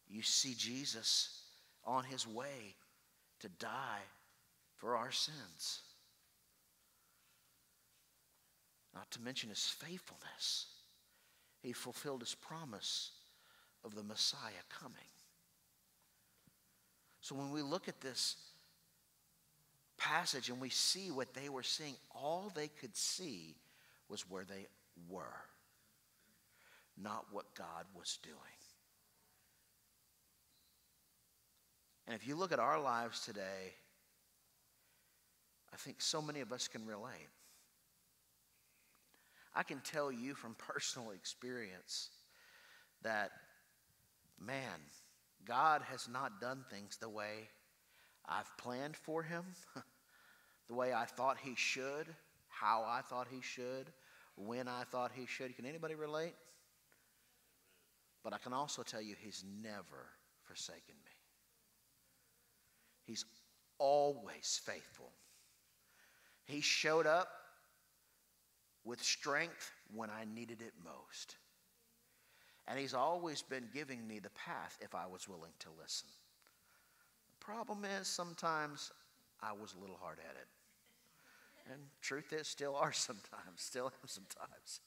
You 0.09 0.23
see 0.23 0.55
Jesus 0.55 1.43
on 1.85 2.03
his 2.03 2.27
way 2.27 2.75
to 3.41 3.49
die 3.59 4.01
for 4.75 4.95
our 4.95 5.11
sins. 5.11 5.81
Not 8.93 9.09
to 9.11 9.21
mention 9.21 9.49
his 9.49 9.65
faithfulness. 9.65 10.65
He 11.61 11.73
fulfilled 11.73 12.21
his 12.21 12.35
promise 12.35 13.11
of 13.85 13.95
the 13.95 14.03
Messiah 14.03 14.63
coming. 14.81 14.97
So 17.21 17.35
when 17.35 17.51
we 17.51 17.61
look 17.61 17.87
at 17.87 18.01
this 18.01 18.35
passage 19.97 20.49
and 20.49 20.59
we 20.59 20.69
see 20.69 21.11
what 21.11 21.33
they 21.33 21.49
were 21.49 21.63
seeing, 21.63 21.95
all 22.15 22.51
they 22.55 22.69
could 22.69 22.95
see 22.95 23.55
was 24.07 24.29
where 24.29 24.45
they 24.45 24.65
were, 25.07 25.45
not 26.97 27.25
what 27.31 27.53
God 27.53 27.85
was 27.95 28.17
doing. 28.23 28.58
And 32.09 32.19
if 32.19 32.27
you 32.27 32.35
look 32.35 32.51
at 32.51 32.57
our 32.57 32.81
lives 32.81 33.23
today, 33.23 33.75
I 35.71 35.77
think 35.77 36.01
so 36.01 36.23
many 36.23 36.39
of 36.41 36.51
us 36.51 36.67
can 36.67 36.83
relate. 36.87 37.29
I 39.53 39.61
can 39.61 39.79
tell 39.81 40.11
you 40.11 40.33
from 40.33 40.55
personal 40.57 41.11
experience 41.11 42.09
that, 43.03 43.29
man, 44.39 44.79
God 45.45 45.83
has 45.83 46.09
not 46.11 46.41
done 46.41 46.65
things 46.71 46.97
the 46.97 47.07
way 47.07 47.47
I've 48.27 48.57
planned 48.57 48.97
for 48.97 49.21
him, 49.21 49.45
the 50.67 50.73
way 50.73 50.91
I 50.91 51.05
thought 51.05 51.37
he 51.39 51.53
should, 51.55 52.07
how 52.47 52.83
I 52.87 53.01
thought 53.01 53.27
he 53.29 53.41
should, 53.43 53.91
when 54.35 54.67
I 54.67 54.81
thought 54.91 55.11
he 55.13 55.27
should. 55.27 55.55
Can 55.55 55.67
anybody 55.67 55.93
relate? 55.93 56.33
But 58.23 58.33
I 58.33 58.39
can 58.39 58.51
also 58.51 58.81
tell 58.81 59.01
you 59.01 59.13
he's 59.15 59.43
never 59.61 60.09
forsaken 60.47 60.95
me. 61.05 61.08
He's 63.09 63.25
always 63.79 64.61
faithful. 64.63 65.09
He 66.45 66.61
showed 66.61 67.07
up 67.07 67.27
with 68.85 69.01
strength 69.01 69.71
when 69.95 70.11
I 70.11 70.25
needed 70.31 70.61
it 70.61 70.73
most. 70.85 71.37
And 72.67 72.77
He's 72.77 72.93
always 72.93 73.41
been 73.41 73.67
giving 73.73 74.07
me 74.07 74.19
the 74.19 74.29
path 74.29 74.77
if 74.79 74.93
I 74.93 75.07
was 75.07 75.27
willing 75.27 75.53
to 75.57 75.69
listen. 75.81 76.07
The 77.31 77.43
problem 77.43 77.83
is 77.83 78.07
sometimes 78.07 78.91
I 79.41 79.53
was 79.53 79.73
a 79.75 79.81
little 79.81 79.97
hard 79.99 80.19
headed. 80.19 80.45
And 81.73 81.81
truth 82.03 82.31
is, 82.31 82.47
still 82.47 82.75
are 82.75 82.93
sometimes, 82.93 83.55
still 83.55 83.87
am 83.87 84.07
sometimes. 84.07 84.81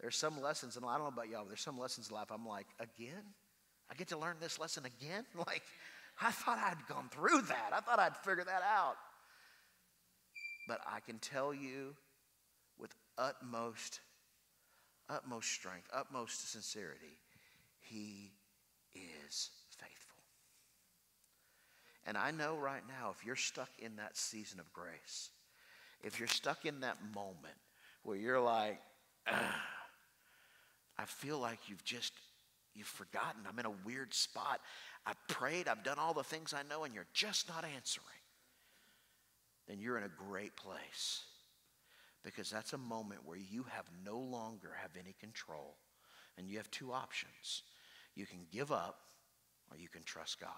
There's 0.00 0.16
some 0.16 0.40
lessons, 0.40 0.76
and 0.76 0.86
I 0.86 0.92
don't 0.98 1.00
know 1.00 1.08
about 1.08 1.28
y'all, 1.28 1.40
but 1.40 1.48
there's 1.48 1.62
some 1.62 1.80
lessons 1.80 2.10
in 2.10 2.14
life 2.14 2.28
I'm 2.30 2.46
like, 2.46 2.66
again? 2.78 3.24
I 3.90 3.94
get 3.94 4.06
to 4.08 4.18
learn 4.18 4.36
this 4.40 4.60
lesson 4.60 4.84
again? 4.84 5.24
Like, 5.36 5.62
I 6.20 6.30
thought 6.30 6.58
I'd 6.58 6.86
gone 6.88 7.08
through 7.10 7.42
that. 7.42 7.70
I 7.72 7.80
thought 7.80 7.98
I'd 7.98 8.16
figure 8.16 8.44
that 8.44 8.62
out. 8.62 8.96
But 10.66 10.80
I 10.90 11.00
can 11.00 11.18
tell 11.18 11.52
you 11.52 11.94
with 12.78 12.94
utmost 13.18 14.00
utmost 15.08 15.50
strength, 15.50 15.88
utmost 15.94 16.50
sincerity, 16.50 17.18
He 17.80 18.32
is 18.94 19.50
faithful. 19.78 20.16
And 22.06 22.16
I 22.16 22.30
know 22.30 22.56
right 22.56 22.82
now, 22.88 23.12
if 23.16 23.24
you're 23.24 23.36
stuck 23.36 23.70
in 23.78 23.96
that 23.96 24.16
season 24.16 24.60
of 24.60 24.72
grace, 24.72 25.30
if 26.02 26.18
you're 26.18 26.28
stuck 26.28 26.64
in 26.64 26.80
that 26.80 26.98
moment 27.14 27.54
where 28.02 28.16
you're 28.16 28.40
like, 28.40 28.80
I 29.26 31.04
feel 31.04 31.38
like 31.38 31.58
you've 31.68 31.84
just, 31.84 32.12
you've 32.74 32.86
forgotten. 32.86 33.42
I'm 33.48 33.58
in 33.58 33.66
a 33.66 33.74
weird 33.84 34.14
spot. 34.14 34.60
I've 35.06 35.28
prayed, 35.28 35.68
I've 35.68 35.84
done 35.84 35.98
all 36.00 36.14
the 36.14 36.24
things 36.24 36.52
I 36.52 36.62
know, 36.68 36.82
and 36.82 36.92
you're 36.92 37.06
just 37.14 37.48
not 37.48 37.64
answering. 37.64 38.06
Then 39.68 39.78
you're 39.78 39.98
in 39.98 40.04
a 40.04 40.30
great 40.30 40.56
place 40.56 41.22
because 42.24 42.50
that's 42.50 42.72
a 42.72 42.78
moment 42.78 43.20
where 43.24 43.38
you 43.38 43.64
have 43.70 43.84
no 44.04 44.18
longer 44.18 44.72
have 44.82 44.90
any 44.98 45.14
control. 45.20 45.76
And 46.36 46.48
you 46.48 46.56
have 46.58 46.70
two 46.70 46.92
options. 46.92 47.62
You 48.14 48.26
can 48.26 48.40
give 48.52 48.72
up 48.72 48.98
or 49.70 49.78
you 49.78 49.88
can 49.88 50.02
trust 50.02 50.40
God. 50.40 50.50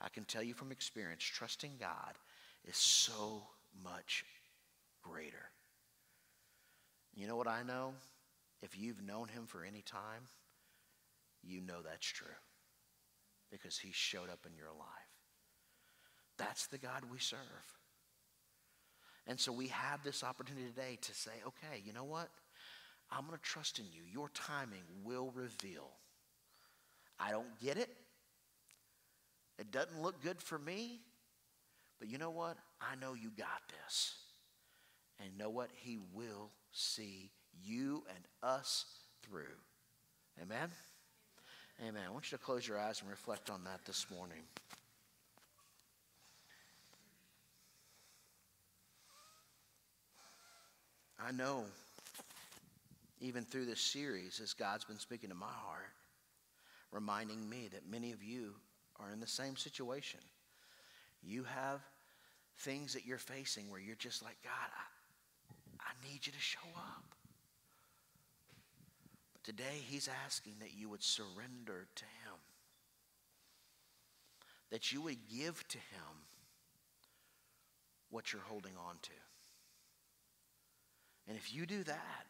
I 0.00 0.08
can 0.08 0.24
tell 0.24 0.42
you 0.42 0.52
from 0.52 0.72
experience, 0.72 1.22
trusting 1.22 1.72
God 1.80 2.18
is 2.64 2.76
so 2.76 3.44
much 3.82 4.24
greater. 5.02 5.50
You 7.14 7.28
know 7.28 7.36
what 7.36 7.48
I 7.48 7.62
know? 7.62 7.94
If 8.62 8.78
you've 8.78 9.02
known 9.02 9.28
him 9.28 9.46
for 9.46 9.64
any 9.64 9.82
time, 9.82 10.22
you 11.42 11.60
know 11.60 11.82
that's 11.82 12.06
true 12.06 12.34
because 13.52 13.78
he 13.78 13.92
showed 13.92 14.30
up 14.30 14.40
in 14.46 14.56
your 14.56 14.72
life. 14.76 14.88
That's 16.38 16.66
the 16.66 16.78
God 16.78 17.02
we 17.12 17.18
serve. 17.18 17.38
And 19.26 19.38
so 19.38 19.52
we 19.52 19.68
have 19.68 20.02
this 20.02 20.24
opportunity 20.24 20.66
today 20.66 20.98
to 21.02 21.14
say, 21.14 21.30
okay, 21.46 21.82
you 21.84 21.92
know 21.92 22.04
what? 22.04 22.28
I'm 23.10 23.26
going 23.26 23.38
to 23.38 23.44
trust 23.44 23.78
in 23.78 23.84
you. 23.92 24.02
Your 24.10 24.30
timing 24.30 24.82
will 25.04 25.30
reveal. 25.34 25.90
I 27.20 27.30
don't 27.30 27.60
get 27.60 27.76
it. 27.76 27.90
It 29.58 29.70
doesn't 29.70 30.02
look 30.02 30.20
good 30.22 30.40
for 30.40 30.58
me. 30.58 31.00
But 32.00 32.10
you 32.10 32.18
know 32.18 32.30
what? 32.30 32.56
I 32.80 32.96
know 33.00 33.14
you 33.14 33.30
got 33.36 33.62
this. 33.84 34.16
And 35.20 35.38
know 35.38 35.50
what? 35.50 35.70
He 35.72 35.98
will 36.12 36.50
see 36.72 37.30
you 37.62 38.02
and 38.08 38.24
us 38.42 38.86
through. 39.22 39.44
Amen? 40.42 40.70
Amen. 41.82 42.02
I 42.06 42.12
want 42.12 42.30
you 42.30 42.38
to 42.38 42.44
close 42.44 42.68
your 42.68 42.78
eyes 42.78 43.00
and 43.00 43.10
reflect 43.10 43.50
on 43.50 43.64
that 43.64 43.84
this 43.84 44.06
morning. 44.08 44.38
I 51.20 51.32
know, 51.32 51.64
even 53.20 53.42
through 53.42 53.64
this 53.64 53.80
series, 53.80 54.38
as 54.40 54.52
God's 54.52 54.84
been 54.84 55.00
speaking 55.00 55.30
to 55.30 55.34
my 55.34 55.46
heart, 55.46 55.90
reminding 56.92 57.48
me 57.48 57.68
that 57.72 57.90
many 57.90 58.12
of 58.12 58.22
you 58.22 58.54
are 59.00 59.10
in 59.10 59.18
the 59.18 59.26
same 59.26 59.56
situation. 59.56 60.20
You 61.20 61.42
have 61.42 61.80
things 62.58 62.94
that 62.94 63.04
you're 63.04 63.18
facing 63.18 63.68
where 63.70 63.80
you're 63.80 63.96
just 63.96 64.22
like, 64.22 64.36
God, 64.44 64.52
I, 64.52 65.82
I 65.88 66.08
need 66.08 66.24
you 66.24 66.32
to 66.32 66.38
show 66.38 66.60
up. 66.76 67.21
Today, 69.44 69.82
He's 69.88 70.08
asking 70.24 70.54
that 70.60 70.74
you 70.76 70.88
would 70.88 71.02
surrender 71.02 71.86
to 71.94 72.04
Him, 72.04 72.38
that 74.70 74.92
you 74.92 75.02
would 75.02 75.18
give 75.34 75.66
to 75.68 75.78
Him 75.78 76.22
what 78.10 78.32
you're 78.32 78.42
holding 78.42 78.72
on 78.76 78.96
to. 79.02 79.10
And 81.28 81.36
if 81.36 81.54
you 81.54 81.66
do 81.66 81.82
that, 81.84 82.26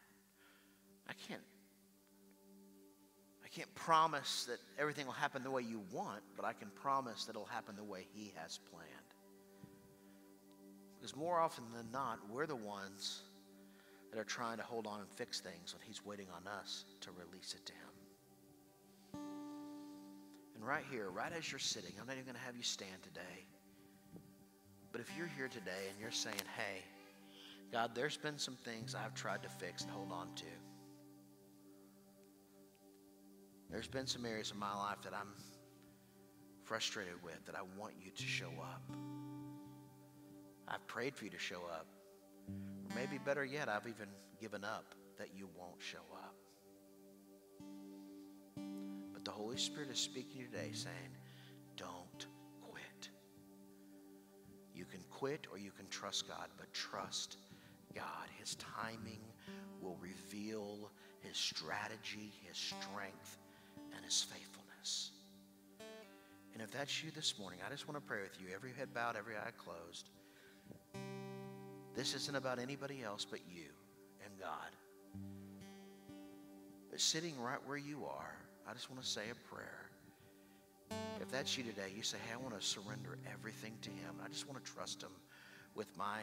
I 1.07 1.13
can't 1.27 1.41
I 3.43 3.47
can't 3.49 3.73
promise 3.75 4.45
that 4.45 4.57
everything 4.79 5.05
will 5.05 5.13
happen 5.13 5.43
the 5.43 5.51
way 5.51 5.61
you 5.61 5.83
want, 5.91 6.23
but 6.35 6.45
I 6.45 6.53
can 6.53 6.69
promise 6.69 7.25
that 7.25 7.31
it'll 7.31 7.45
happen 7.45 7.75
the 7.75 7.83
way 7.83 8.07
he 8.15 8.33
has 8.35 8.57
planned. 8.71 8.87
Because 10.97 11.15
more 11.15 11.37
often 11.39 11.65
than 11.75 11.91
not, 11.91 12.17
we're 12.31 12.47
the 12.47 12.55
ones 12.55 13.21
that 14.13 14.19
are 14.19 14.25
trying 14.25 14.57
to 14.57 14.63
hold 14.63 14.85
on 14.85 14.99
and 14.99 15.09
fix 15.09 15.39
things 15.39 15.73
when 15.73 15.81
he's 15.87 16.05
waiting 16.05 16.27
on 16.35 16.47
us 16.59 16.85
to 17.01 17.09
release 17.11 17.55
it 17.57 17.65
to 17.65 17.73
him. 17.73 19.23
And 20.55 20.63
right 20.63 20.83
here, 20.91 21.09
right 21.09 21.31
as 21.35 21.51
you're 21.51 21.57
sitting, 21.57 21.93
I'm 21.99 22.05
not 22.05 22.13
even 22.13 22.25
going 22.25 22.35
to 22.35 22.41
have 22.41 22.55
you 22.55 22.63
stand 22.63 23.01
today. 23.01 23.47
But 24.91 25.01
if 25.01 25.09
you're 25.17 25.31
here 25.35 25.47
today 25.47 25.89
and 25.89 25.99
you're 25.99 26.11
saying, 26.11 26.35
hey, 26.55 26.83
God, 27.71 27.91
there's 27.95 28.17
been 28.17 28.37
some 28.37 28.55
things 28.63 28.93
I've 28.93 29.15
tried 29.15 29.41
to 29.41 29.49
fix 29.49 29.81
and 29.81 29.89
hold 29.89 30.11
on 30.11 30.27
to. 30.35 30.45
There's 33.71 33.87
been 33.87 34.05
some 34.05 34.27
areas 34.27 34.51
of 34.51 34.57
my 34.57 34.75
life 34.75 35.01
that 35.03 35.13
I'm 35.15 35.33
frustrated 36.63 37.15
with 37.23 37.43
that 37.47 37.55
I 37.55 37.63
want 37.79 37.95
you 37.99 38.11
to 38.11 38.23
show 38.23 38.51
up. 38.61 38.83
I've 40.67 40.85
prayed 40.85 41.15
for 41.15 41.25
you 41.25 41.31
to 41.31 41.39
show 41.39 41.61
up. 41.71 41.87
Maybe 42.95 43.17
better 43.17 43.43
yet, 43.43 43.69
I've 43.69 43.87
even 43.87 44.07
given 44.39 44.63
up 44.63 44.93
that 45.17 45.29
you 45.35 45.49
won't 45.57 45.79
show 45.79 46.05
up. 46.13 46.35
But 49.13 49.25
the 49.25 49.31
Holy 49.31 49.57
Spirit 49.57 49.89
is 49.89 49.99
speaking 49.99 50.45
today 50.45 50.71
saying, 50.73 51.17
don't 51.75 52.27
quit. 52.61 53.09
You 54.75 54.85
can 54.85 55.01
quit 55.09 55.47
or 55.51 55.57
you 55.57 55.71
can 55.71 55.87
trust 55.89 56.27
God, 56.27 56.47
but 56.57 56.71
trust 56.73 57.37
God. 57.95 58.27
His 58.39 58.55
timing 58.55 59.21
will 59.81 59.97
reveal 60.01 60.91
his 61.21 61.37
strategy, 61.37 62.31
his 62.47 62.57
strength, 62.57 63.37
and 63.95 64.03
his 64.05 64.21
faithfulness. 64.23 65.11
And 66.53 66.61
if 66.61 66.71
that's 66.71 67.03
you 67.03 67.11
this 67.11 67.39
morning, 67.39 67.59
I 67.65 67.71
just 67.71 67.87
want 67.87 67.99
to 67.99 68.07
pray 68.07 68.21
with 68.21 68.39
you. 68.39 68.47
Every 68.53 68.71
head 68.71 68.93
bowed, 68.93 69.15
every 69.15 69.35
eye 69.35 69.51
closed. 69.57 70.09
This 71.95 72.15
isn't 72.15 72.35
about 72.35 72.59
anybody 72.59 73.03
else 73.03 73.25
but 73.25 73.39
you 73.49 73.69
and 74.25 74.39
God. 74.39 74.71
But 76.89 76.99
sitting 76.99 77.39
right 77.39 77.59
where 77.65 77.77
you 77.77 78.05
are, 78.05 78.35
I 78.67 78.73
just 78.73 78.89
want 78.89 79.01
to 79.01 79.07
say 79.07 79.23
a 79.31 79.53
prayer. 79.53 79.89
If 81.21 81.31
that's 81.31 81.57
you 81.57 81.63
today, 81.63 81.91
you 81.95 82.03
say, 82.03 82.17
hey, 82.27 82.33
I 82.33 82.37
want 82.37 82.59
to 82.59 82.65
surrender 82.65 83.17
everything 83.31 83.73
to 83.81 83.89
Him. 83.89 84.15
I 84.23 84.27
just 84.27 84.47
want 84.47 84.63
to 84.63 84.71
trust 84.71 85.01
Him 85.01 85.11
with 85.75 85.87
my 85.97 86.19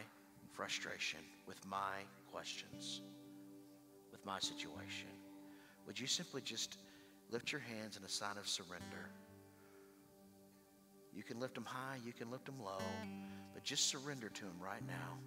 frustration, 0.53 1.21
with 1.47 1.65
my 1.67 1.95
questions, 2.31 3.01
with 4.13 4.25
my 4.25 4.39
situation. 4.39 5.09
Would 5.87 5.99
you 5.99 6.07
simply 6.07 6.41
just 6.41 6.79
lift 7.31 7.53
your 7.53 7.61
hands 7.61 7.97
in 7.97 8.05
a 8.05 8.09
sign 8.09 8.37
of 8.39 8.49
surrender? 8.49 9.11
You 11.13 11.23
can 11.23 11.41
lift 11.41 11.55
them 11.55 11.65
high, 11.65 11.97
you 12.05 12.13
can 12.13 12.31
lift 12.31 12.47
them 12.47 12.61
low, 12.65 12.79
but 13.55 13.65
just 13.65 13.89
surrender 13.89 14.29
to 14.29 14.43
Him 14.43 14.55
right 14.61 14.87
now. 14.87 15.19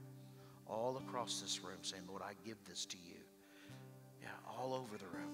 All 0.74 0.97
across 0.97 1.39
this 1.39 1.63
room, 1.63 1.78
saying, 1.84 2.03
Lord, 2.09 2.24
I 2.24 2.34
give 2.43 2.57
this 2.67 2.86
to 2.86 2.97
you. 2.97 3.19
Yeah, 4.21 4.30
all 4.47 4.74
over 4.74 4.97
the 4.97 5.05
room. 5.15 5.32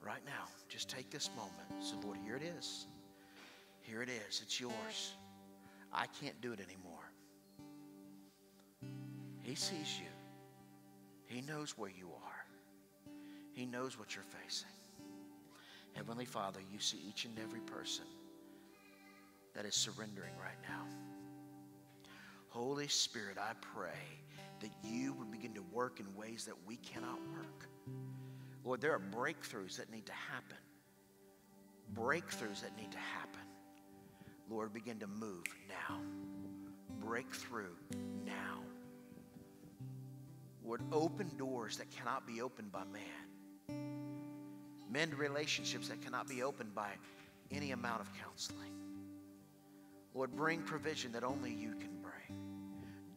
Right 0.00 0.22
now, 0.24 0.46
just 0.68 0.88
take 0.88 1.10
this 1.10 1.28
moment. 1.36 1.84
Say, 1.84 1.96
Lord, 2.04 2.16
here 2.24 2.36
it 2.36 2.42
is. 2.42 2.86
Here 3.80 4.00
it 4.02 4.08
is. 4.08 4.40
It's 4.42 4.60
yours. 4.60 5.14
I 5.92 6.06
can't 6.20 6.40
do 6.40 6.52
it 6.52 6.60
anymore. 6.60 7.10
He 9.42 9.56
sees 9.56 9.98
you. 9.98 10.06
He 11.26 11.40
knows 11.42 11.76
where 11.76 11.90
you 11.90 12.06
are. 12.24 12.44
He 13.52 13.66
knows 13.66 13.98
what 13.98 14.14
you're 14.14 14.24
facing. 14.24 14.68
Heavenly 15.94 16.24
Father, 16.24 16.60
you 16.72 16.78
see 16.78 16.98
each 17.08 17.24
and 17.24 17.36
every 17.40 17.60
person 17.60 18.04
that 19.54 19.64
is 19.64 19.74
surrendering 19.74 20.34
right 20.40 20.58
now. 20.68 21.09
Holy 22.50 22.88
Spirit, 22.88 23.38
I 23.38 23.52
pray 23.60 24.02
that 24.60 24.70
you 24.82 25.14
would 25.14 25.30
begin 25.30 25.54
to 25.54 25.62
work 25.72 26.00
in 26.00 26.06
ways 26.16 26.44
that 26.44 26.54
we 26.66 26.76
cannot 26.76 27.18
work. 27.34 27.68
Lord, 28.64 28.80
there 28.80 28.92
are 28.92 29.00
breakthroughs 29.00 29.76
that 29.76 29.90
need 29.90 30.04
to 30.06 30.12
happen. 30.12 30.56
Breakthroughs 31.94 32.60
that 32.62 32.76
need 32.76 32.90
to 32.92 32.98
happen. 32.98 33.40
Lord, 34.50 34.72
begin 34.74 34.98
to 34.98 35.06
move 35.06 35.44
now. 35.68 36.00
Breakthrough 37.00 37.74
now. 38.26 38.58
Lord, 40.64 40.82
open 40.92 41.30
doors 41.38 41.76
that 41.78 41.88
cannot 41.90 42.26
be 42.26 42.42
opened 42.42 42.72
by 42.72 42.82
man. 42.92 43.78
Mend 44.90 45.14
relationships 45.14 45.88
that 45.88 46.02
cannot 46.02 46.28
be 46.28 46.42
opened 46.42 46.74
by 46.74 46.90
any 47.52 47.70
amount 47.70 48.00
of 48.00 48.08
counseling. 48.20 48.72
Lord, 50.14 50.34
bring 50.34 50.62
provision 50.62 51.12
that 51.12 51.22
only 51.22 51.52
you 51.52 51.74
can. 51.74 51.99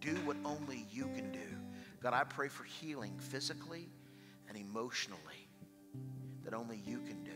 Do 0.03 0.15
what 0.25 0.35
only 0.43 0.85
you 0.91 1.03
can 1.15 1.31
do. 1.31 1.39
God, 2.01 2.13
I 2.13 2.25
pray 2.25 2.49
for 2.49 2.65
healing 2.65 3.17
physically 3.19 3.87
and 4.49 4.57
emotionally 4.57 5.47
that 6.43 6.53
only 6.53 6.81
you 6.85 6.99
can 6.99 7.23
do. 7.23 7.31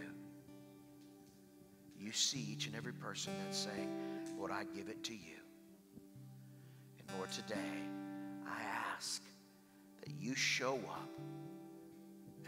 You 1.98 2.12
see 2.12 2.40
each 2.40 2.68
and 2.68 2.76
every 2.76 2.92
person 2.92 3.32
that's 3.46 3.58
saying, 3.58 3.90
Lord, 4.38 4.52
I 4.52 4.66
give 4.76 4.90
it 4.90 5.02
to 5.06 5.14
you. 5.14 5.40
And 7.00 7.18
Lord, 7.18 7.32
today 7.32 7.56
I 8.46 8.62
ask 8.94 9.24
that 10.02 10.12
you 10.20 10.36
show 10.36 10.76
up 10.76 11.10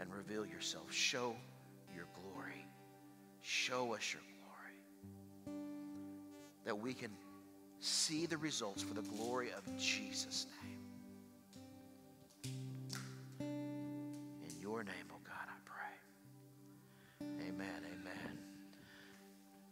and 0.00 0.12
reveal 0.12 0.44
yourself. 0.44 0.92
Show 0.92 1.34
your 1.94 2.04
glory. 2.14 2.66
Show 3.40 3.94
us 3.94 4.12
your 4.12 4.22
glory. 5.46 5.56
That 6.66 6.78
we 6.78 6.92
can 6.92 7.10
see 7.80 8.26
the 8.26 8.36
results 8.36 8.82
for 8.82 8.94
the 8.94 9.02
glory 9.02 9.50
of 9.56 9.76
Jesus' 9.78 10.46
name. 10.62 10.78
In 13.40 14.60
your 14.60 14.84
name, 14.84 14.94
oh 15.10 15.20
God, 15.24 15.48
I 15.48 15.58
pray. 15.64 17.48
Amen, 17.48 17.82
amen. 17.86 18.38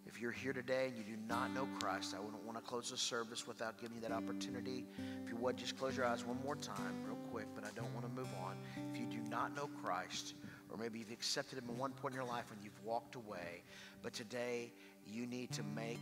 If 0.07 0.21
you're 0.21 0.33
here 0.33 0.55
today 0.55 0.87
and 0.87 0.97
you 0.97 1.05
do 1.05 1.21
not 1.29 1.53
know 1.55 1.69
Christ, 1.81 2.15
I 2.17 2.21
wouldn't 2.21 2.43
want 2.45 2.57
to 2.57 2.65
close 2.65 2.91
the 2.91 2.97
service 2.97 3.47
without 3.47 3.79
giving 3.79 3.97
you 3.97 4.03
that 4.03 4.13
opportunity. 4.13 4.87
If 5.23 5.31
you 5.31 5.37
would, 5.37 5.59
just 5.59 5.79
close 5.79 5.97
your 5.97 6.07
eyes 6.07 6.25
one 6.25 6.39
more 6.43 6.57
time, 6.57 7.05
real 7.07 7.19
quick, 7.31 7.47
but 7.55 7.65
I 7.65 7.71
don't 7.77 7.93
want 7.95 8.07
to 8.07 8.13
move 8.13 8.29
on. 8.43 8.57
If 8.91 8.99
you 8.99 9.07
do 9.07 9.21
not 9.29 9.55
know 9.55 9.69
Christ, 9.85 10.35
or 10.71 10.79
maybe 10.79 10.99
you've 10.99 11.13
accepted 11.13 11.59
Him 11.59 11.67
at 11.69 11.77
one 11.77 11.93
point 11.93 12.15
in 12.15 12.21
your 12.21 12.29
life 12.29 12.47
and 12.51 12.59
you've 12.65 12.83
walked 12.85 13.17
away, 13.17 13.63
but 14.03 14.15
today 14.15 14.73
you 15.07 15.27
need 15.27 15.53
to 15.53 15.63
make 15.63 16.01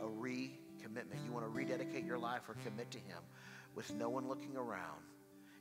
a 0.00 0.06
recommitment. 0.84 1.24
You 1.24 1.32
want 1.32 1.44
to 1.44 1.50
rededicate 1.50 2.04
your 2.04 2.18
life 2.18 2.42
or 2.48 2.54
commit 2.64 2.90
to 2.92 2.98
Him 2.98 3.22
with 3.74 3.92
no 3.94 4.08
one 4.08 4.28
looking 4.28 4.56
around. 4.56 5.02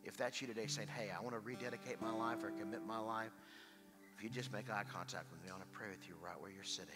If 0.04 0.18
that's 0.18 0.42
you 0.42 0.48
today 0.48 0.68
saying, 0.68 0.90
hey, 0.90 1.10
I 1.18 1.22
want 1.22 1.36
to 1.36 1.40
rededicate 1.40 2.02
my 2.02 2.12
life 2.12 2.44
or 2.44 2.52
commit 2.52 2.86
my 2.86 3.00
life, 3.00 3.32
if 4.16 4.24
you 4.24 4.30
just 4.30 4.52
make 4.52 4.70
eye 4.70 4.84
contact 4.92 5.32
with 5.32 5.42
me, 5.42 5.50
I 5.50 5.54
want 5.54 5.64
to 5.64 5.78
pray 5.78 5.88
with 5.90 6.08
you 6.08 6.16
right 6.24 6.40
where 6.40 6.52
you're 6.52 6.64
sitting. 6.64 6.92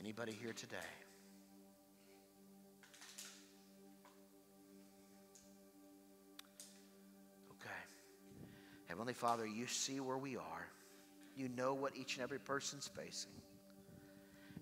Anybody 0.00 0.32
here 0.32 0.52
today? 0.52 0.76
Okay. 7.60 7.70
Heavenly 8.86 9.14
Father, 9.14 9.46
you 9.46 9.66
see 9.66 10.00
where 10.00 10.18
we 10.18 10.36
are. 10.36 10.66
You 11.36 11.48
know 11.50 11.74
what 11.74 11.94
each 11.96 12.14
and 12.14 12.22
every 12.22 12.38
person's 12.38 12.88
facing. 12.88 13.32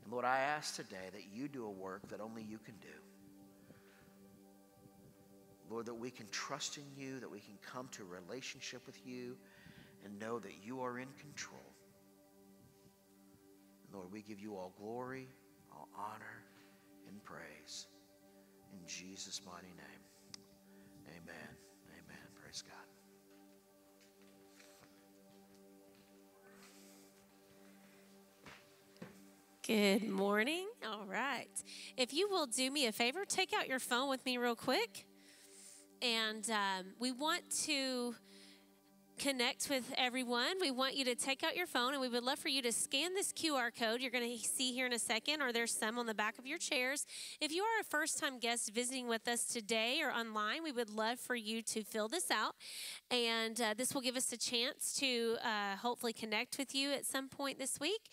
And 0.07 0.13
Lord, 0.13 0.25
I 0.25 0.39
ask 0.39 0.77
today 0.77 1.11
that 1.13 1.25
you 1.35 1.49
do 1.49 1.67
a 1.67 1.71
work 1.71 2.09
that 2.11 2.21
only 2.21 2.45
you 2.45 2.59
can 2.59 2.75
do. 2.81 2.87
Lord, 5.69 5.87
that 5.87 5.95
we 5.95 6.13
can 6.13 6.29
trust 6.31 6.79
in 6.79 6.85
you, 6.97 7.19
that 7.19 7.29
we 7.29 7.41
can 7.41 7.59
come 7.61 7.89
to 7.91 8.05
a 8.05 8.23
relationship 8.23 8.87
with 8.87 9.05
you 9.05 9.37
and 10.05 10.17
know 10.21 10.39
that 10.39 10.65
you 10.65 10.81
are 10.81 11.01
in 11.01 11.09
control. 11.19 11.59
Lord, 13.93 14.13
we 14.13 14.23
give 14.23 14.39
you 14.39 14.55
all 14.55 14.73
glory, 14.79 15.27
all 15.73 15.89
honor, 15.99 16.45
and 17.09 17.21
praise. 17.25 17.89
In 18.73 18.87
Jesus' 18.87 19.41
mighty 19.45 19.75
name. 19.75 20.45
Amen. 21.09 21.51
Amen. 21.91 22.27
Praise 22.41 22.63
God. 22.63 22.86
Good 29.67 30.09
morning. 30.09 30.69
All 30.87 31.07
right. 31.07 31.49
If 31.97 32.15
you 32.15 32.29
will 32.29 32.47
do 32.47 32.71
me 32.71 32.87
a 32.87 32.93
favor, 32.93 33.25
take 33.25 33.53
out 33.53 33.67
your 33.67 33.81
phone 33.81 34.09
with 34.09 34.25
me 34.25 34.39
real 34.39 34.55
quick. 34.55 35.07
And 36.01 36.49
um, 36.51 36.87
we 37.01 37.11
want 37.11 37.43
to 37.65 38.15
connect 39.19 39.71
with 39.71 39.95
everyone, 39.97 40.57
we 40.61 40.71
want 40.71 40.95
you 40.95 41.05
to 41.05 41.15
take 41.15 41.43
out 41.43 41.57
your 41.57 41.67
phone 41.67 41.93
and 41.93 42.01
we 42.01 42.09
would 42.09 42.23
love 42.23 42.39
for 42.39 42.49
you 42.49 42.61
to 42.61 42.71
scan 42.71 43.15
this 43.15 43.33
QR 43.33 43.71
code 43.75 44.01
you're 44.01 44.11
going 44.11 44.39
to 44.39 44.47
see 44.47 44.73
here 44.73 44.87
in 44.87 44.93
a 44.93 44.99
second, 44.99 45.41
or 45.41 45.53
there's 45.53 45.75
some 45.75 45.99
on 45.99 46.07
the 46.07 46.15
back 46.15 46.39
of 46.39 46.47
your 46.47 46.59
chairs. 46.59 47.07
If 47.41 47.53
you 47.53 47.63
are 47.63 47.81
a 47.81 47.85
first 47.85 48.19
time 48.19 48.39
guest 48.39 48.73
visiting 48.75 49.09
with 49.09 49.27
us 49.27 49.47
today 49.47 50.01
or 50.03 50.11
online, 50.11 50.63
we 50.63 50.73
would 50.73 50.91
love 50.91 51.19
for 51.19 51.35
you 51.35 51.63
to 51.63 51.83
fill 51.83 52.09
this 52.09 52.31
out. 52.31 52.55
And 53.11 53.59
uh, 53.61 53.75
this 53.77 53.95
will 53.95 54.03
give 54.03 54.17
us 54.17 54.33
a 54.33 54.37
chance 54.37 54.95
to 54.99 55.37
uh, 55.43 55.77
hopefully 55.77 56.13
connect 56.13 56.59
with 56.59 56.75
you 56.75 56.93
at 56.93 57.07
some 57.07 57.29
point 57.29 57.59
this 57.59 57.81
week. 57.81 58.11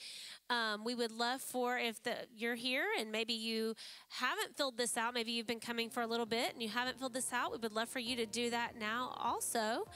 Um, 0.54 0.84
we 0.84 0.94
would 0.94 1.12
love 1.12 1.42
for 1.42 1.80
if 1.80 2.04
the, 2.04 2.14
you're 2.36 2.54
here 2.54 2.86
and 3.00 3.12
maybe 3.12 3.34
you 3.34 3.74
haven't 4.10 4.56
filled 4.56 4.78
this 4.78 4.98
out, 4.98 5.16
maybe 5.16 5.32
you've 5.32 5.48
been 5.48 5.60
coming 5.60 5.90
for 5.90 6.02
a 6.02 6.08
little 6.08 6.28
bit 6.28 6.54
and 6.54 6.62
you 6.62 6.70
haven't 6.70 7.00
filled 7.00 7.14
this 7.14 7.34
out, 7.34 7.52
we 7.52 7.58
would 7.58 7.74
love 7.74 7.90
for 7.90 8.00
you 8.00 8.16
to 8.18 8.28
do 8.28 8.52
that 8.52 8.78
now 8.80 9.16
also. 9.18 9.88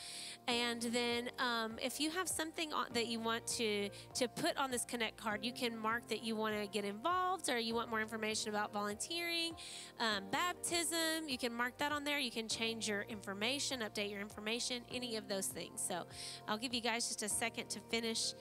And 0.47 0.81
then 0.81 1.29
um, 1.37 1.77
if 1.79 1.99
you 1.99 2.09
have 2.09 2.27
something 2.27 2.71
that 2.93 3.05
you 3.05 3.19
want 3.19 3.45
to 3.57 3.89
to 4.15 4.27
put 4.27 4.57
on 4.57 4.71
this 4.71 4.83
connect 4.83 5.17
card, 5.17 5.45
you 5.45 5.51
can 5.51 5.77
mark 5.77 6.07
that 6.07 6.23
you 6.23 6.35
want 6.35 6.59
to 6.59 6.67
get 6.67 6.85
involved 6.85 7.49
or 7.49 7.59
you 7.59 7.75
want 7.75 7.89
more 7.91 8.01
information 8.01 8.49
about 8.49 8.73
volunteering, 8.73 9.53
um, 9.99 10.23
baptism. 10.31 11.27
You 11.27 11.37
can 11.37 11.53
mark 11.53 11.77
that 11.77 11.91
on 11.91 12.03
there. 12.03 12.17
You 12.17 12.31
can 12.31 12.47
change 12.47 12.87
your 12.87 13.03
information, 13.03 13.81
update 13.81 14.09
your 14.09 14.21
information, 14.21 14.81
any 14.91 15.17
of 15.17 15.27
those 15.27 15.45
things. 15.45 15.83
So 15.87 16.05
I'll 16.47 16.57
give 16.57 16.73
you 16.73 16.81
guys 16.81 17.07
just 17.07 17.21
a 17.21 17.29
second 17.29 17.69
to 17.69 17.79
finish 17.91 18.33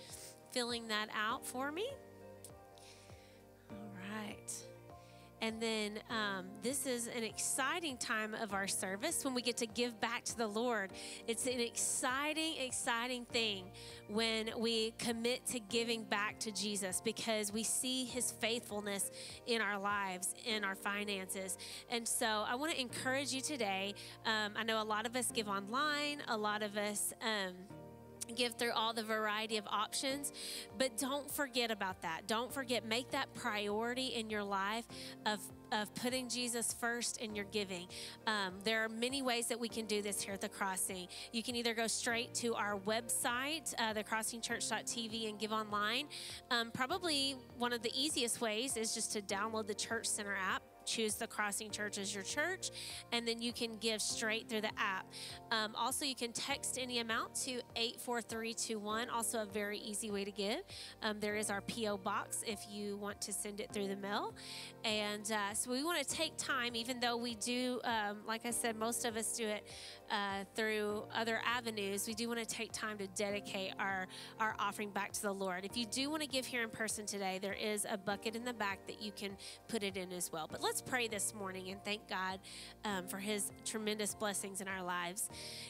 filling 0.52 0.88
that 0.88 1.09
out 1.14 1.44
for 1.44 1.70
me. 1.70 1.86
Right. 4.16 4.66
And 5.43 5.60
then 5.60 5.98
um, 6.09 6.47
this 6.62 6.86
is 6.86 7.09
an 7.09 7.22
exciting 7.22 7.98
time 7.98 8.34
of 8.34 8.55
our 8.55 8.66
service 8.66 9.22
when 9.22 9.34
we 9.34 9.43
get 9.43 9.59
to 9.59 9.66
give 9.66 10.01
back 10.01 10.24
to 10.24 10.36
the 10.36 10.47
Lord. 10.47 10.93
It's 11.28 11.47
an 11.47 11.60
exciting, 11.60 12.56
exciting 12.59 13.26
thing 13.26 13.64
when 14.09 14.51
we 14.59 14.93
commit 14.98 15.44
to 15.48 15.60
giving 15.60 16.05
back 16.05 16.40
to 16.40 16.52
Jesus 16.52 17.02
because 17.05 17.52
we 17.52 17.62
see 17.62 18.06
his 18.06 18.32
faithfulness 18.32 19.10
in 19.47 19.60
our 19.60 19.78
lives, 19.78 20.34
in 20.47 20.64
our 20.64 20.74
finances. 20.74 21.59
And 21.90 22.09
so 22.09 22.26
I 22.26 22.55
want 22.55 22.72
to 22.72 22.80
encourage 22.80 23.32
you 23.32 23.43
today. 23.43 23.94
Um, 24.24 24.55
I 24.56 24.64
know 24.64 24.82
a 24.82 24.84
lot 24.84 25.05
of 25.05 25.14
us 25.16 25.30
give 25.30 25.48
online, 25.48 26.22
a 26.28 26.36
lot 26.36 26.62
of 26.62 26.78
us. 26.78 27.12
Um, 27.20 27.55
give 28.34 28.54
through 28.54 28.72
all 28.72 28.92
the 28.92 29.02
variety 29.02 29.56
of 29.56 29.66
options 29.68 30.32
but 30.78 30.96
don't 30.96 31.30
forget 31.30 31.70
about 31.70 32.02
that. 32.02 32.22
Don't 32.26 32.52
forget 32.52 32.84
make 32.86 33.10
that 33.10 33.32
priority 33.34 34.06
in 34.08 34.30
your 34.30 34.44
life 34.44 34.86
of 35.24 35.40
of 35.72 35.92
putting 35.96 36.28
jesus 36.28 36.72
first 36.74 37.20
in 37.20 37.34
your 37.34 37.44
giving. 37.46 37.88
Um, 38.26 38.54
there 38.62 38.84
are 38.84 38.88
many 38.88 39.20
ways 39.20 39.48
that 39.48 39.58
we 39.58 39.68
can 39.68 39.86
do 39.86 40.00
this 40.00 40.20
here 40.20 40.34
at 40.34 40.40
the 40.40 40.48
crossing. 40.48 41.08
You 41.32 41.42
can 41.42 41.56
either 41.56 41.74
go 41.74 41.88
straight 41.88 42.32
to 42.34 42.54
our 42.54 42.78
website 42.78 43.74
uh, 43.78 43.92
thecrossingchurch.tv 43.94 45.28
and 45.28 45.38
give 45.38 45.52
online. 45.52 46.06
Um, 46.50 46.70
probably 46.70 47.36
one 47.58 47.72
of 47.72 47.82
the 47.82 47.90
easiest 48.00 48.40
ways 48.40 48.76
is 48.76 48.94
just 48.94 49.12
to 49.14 49.22
download 49.22 49.66
the 49.66 49.74
church 49.74 50.06
center 50.06 50.36
app 50.36 50.62
choose 50.86 51.16
the 51.16 51.26
Crossing 51.26 51.70
Church 51.70 51.98
as 51.98 52.14
your 52.14 52.24
church, 52.24 52.70
and 53.12 53.26
then 53.26 53.42
you 53.42 53.52
can 53.52 53.76
give 53.76 54.00
straight 54.00 54.48
through 54.48 54.62
the 54.62 54.78
app. 54.78 55.06
Um, 55.50 55.74
also, 55.76 56.04
you 56.04 56.14
can 56.14 56.32
text 56.32 56.78
any 56.80 57.00
amount 57.00 57.34
to 57.46 57.60
84321, 57.76 59.10
also 59.10 59.42
a 59.42 59.46
very 59.46 59.78
easy 59.78 60.10
way 60.10 60.24
to 60.24 60.30
give. 60.30 60.60
Um, 61.02 61.20
there 61.20 61.36
is 61.36 61.50
our 61.50 61.60
P.O. 61.60 61.98
box 61.98 62.42
if 62.46 62.60
you 62.70 62.96
want 62.96 63.20
to 63.22 63.32
send 63.32 63.60
it 63.60 63.72
through 63.72 63.88
the 63.88 63.96
mail. 63.96 64.34
And 64.84 65.30
uh, 65.30 65.54
so 65.54 65.70
we 65.70 65.82
want 65.82 66.06
to 66.06 66.08
take 66.08 66.36
time, 66.36 66.76
even 66.76 67.00
though 67.00 67.16
we 67.16 67.34
do, 67.34 67.80
um, 67.84 68.18
like 68.26 68.46
I 68.46 68.50
said, 68.50 68.76
most 68.76 69.04
of 69.04 69.16
us 69.16 69.36
do 69.36 69.46
it 69.46 69.66
uh, 70.10 70.44
through 70.54 71.04
other 71.14 71.40
avenues, 71.44 72.06
we 72.06 72.14
do 72.14 72.28
want 72.28 72.40
to 72.40 72.46
take 72.46 72.72
time 72.72 72.98
to 72.98 73.06
dedicate 73.08 73.72
our, 73.78 74.06
our 74.40 74.54
offering 74.58 74.90
back 74.90 75.12
to 75.12 75.22
the 75.22 75.32
Lord. 75.32 75.64
If 75.64 75.76
you 75.76 75.86
do 75.86 76.10
want 76.10 76.22
to 76.22 76.28
give 76.28 76.46
here 76.46 76.62
in 76.62 76.70
person 76.70 77.06
today, 77.06 77.38
there 77.40 77.54
is 77.54 77.86
a 77.88 77.96
bucket 77.96 78.36
in 78.36 78.44
the 78.44 78.52
back 78.52 78.86
that 78.86 79.02
you 79.02 79.12
can 79.12 79.36
put 79.68 79.82
it 79.82 79.96
in 79.96 80.12
as 80.12 80.32
well. 80.32 80.46
But 80.50 80.62
let's 80.62 80.80
pray 80.80 81.08
this 81.08 81.34
morning 81.34 81.70
and 81.70 81.84
thank 81.84 82.08
God 82.08 82.38
um, 82.84 83.06
for 83.06 83.18
his 83.18 83.50
tremendous 83.64 84.14
blessings 84.14 84.60
in 84.60 84.68
our 84.68 84.82
lives. 84.82 85.28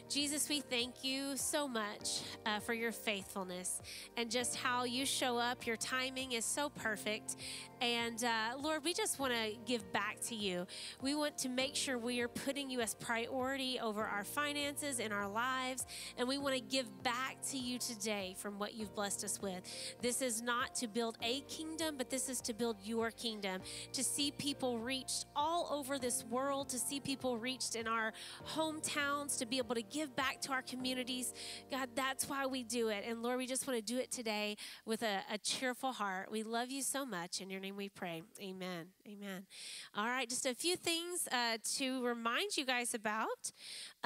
Jesus, 0.09 0.49
we 0.49 0.61
thank 0.61 1.03
you 1.03 1.37
so 1.37 1.67
much 1.67 2.21
uh, 2.45 2.59
for 2.61 2.75
your 2.75 2.93
faithfulness 2.93 3.81
and 4.17 4.31
just 4.31 4.57
how 4.57 4.85
you 4.85 5.07
show 5.07 5.39
up. 5.39 5.67
Your 5.67 5.77
timing 5.77 6.33
is 6.33 6.45
so 6.45 6.69
perfect. 6.69 7.37
And 7.81 8.23
uh, 8.25 8.57
Lord, 8.61 8.85
we 8.85 8.95
just 8.95 9.19
want 9.19 9.33
to 9.33 9.53
give 9.67 9.93
back 9.93 10.21
to 10.29 10.35
you. 10.35 10.67
We 11.03 11.15
want 11.15 11.39
to 11.39 11.49
make 11.49 11.75
sure 11.75 11.99
we 11.99 12.21
are 12.21 12.29
putting 12.29 12.71
you 12.71 12.81
as 12.81 12.95
priority 12.95 13.79
over 13.81 14.05
our 14.05 14.25
finances 14.27 14.99
in 14.99 15.13
our 15.13 15.29
lives. 15.29 15.87
And 16.19 16.29
we 16.29 16.39
want 16.39 16.55
to 16.55 16.61
give 16.61 17.03
back 17.03 17.39
to 17.51 17.59
you 17.59 17.79
today 17.79 18.35
from 18.39 18.59
what 18.59 18.75
you've 18.75 18.95
blessed 18.95 19.25
us 19.25 19.41
with. 19.41 19.63
This 20.03 20.23
is 20.23 20.43
not 20.43 20.75
to 20.77 20.89
build 20.89 21.17
a 21.23 21.41
kingdom, 21.43 21.95
but 21.97 22.11
this 22.11 22.29
is 22.29 22.41
to 22.43 22.55
build 22.55 22.77
your 22.85 23.11
kingdom, 23.11 23.63
to 23.93 24.03
see 24.03 24.31
people 24.33 24.79
reached 24.79 25.27
all 25.35 25.69
over 25.73 25.99
this 25.99 26.25
world, 26.25 26.69
to 26.71 26.79
see 26.79 27.01
people 27.01 27.39
reached 27.39 27.77
in 27.77 27.87
our 27.87 28.13
hometowns, 28.55 29.39
to 29.39 29.47
be 29.47 29.59
able 29.59 29.75
to 29.75 29.83
give 29.83 30.15
back 30.17 30.41
to 30.43 30.53
our 30.53 30.63
communities. 30.63 31.33
God, 31.71 31.89
that's 31.95 32.29
why 32.29 32.47
we 32.47 32.63
do 32.63 32.89
it. 32.89 33.05
And 33.07 33.23
Lord, 33.23 33.39
we 33.39 33.47
just 33.47 33.67
want 33.67 33.79
to 33.79 33.85
do 33.85 33.99
it 33.99 34.11
today 34.11 34.57
with 34.85 35.03
a, 35.03 35.21
a 35.33 35.39
cheerful 35.39 35.93
heart. 35.93 36.31
We 36.31 36.43
love 36.43 36.71
you 36.71 36.83
so 36.83 37.05
much. 37.07 37.41
In 37.41 37.51
your 37.51 37.61
name 37.61 37.77
we 37.77 37.89
pray. 37.89 38.23
Amen. 38.41 38.87
Amen. 39.07 39.47
All 39.95 40.07
right, 40.07 40.29
just 40.29 40.47
a 40.47 40.55
few 40.55 40.77
things 40.77 41.29
uh, 41.31 41.59
to 41.77 42.05
remind 42.05 42.57
you 42.57 42.65
guys 42.65 42.95
about. 42.95 43.53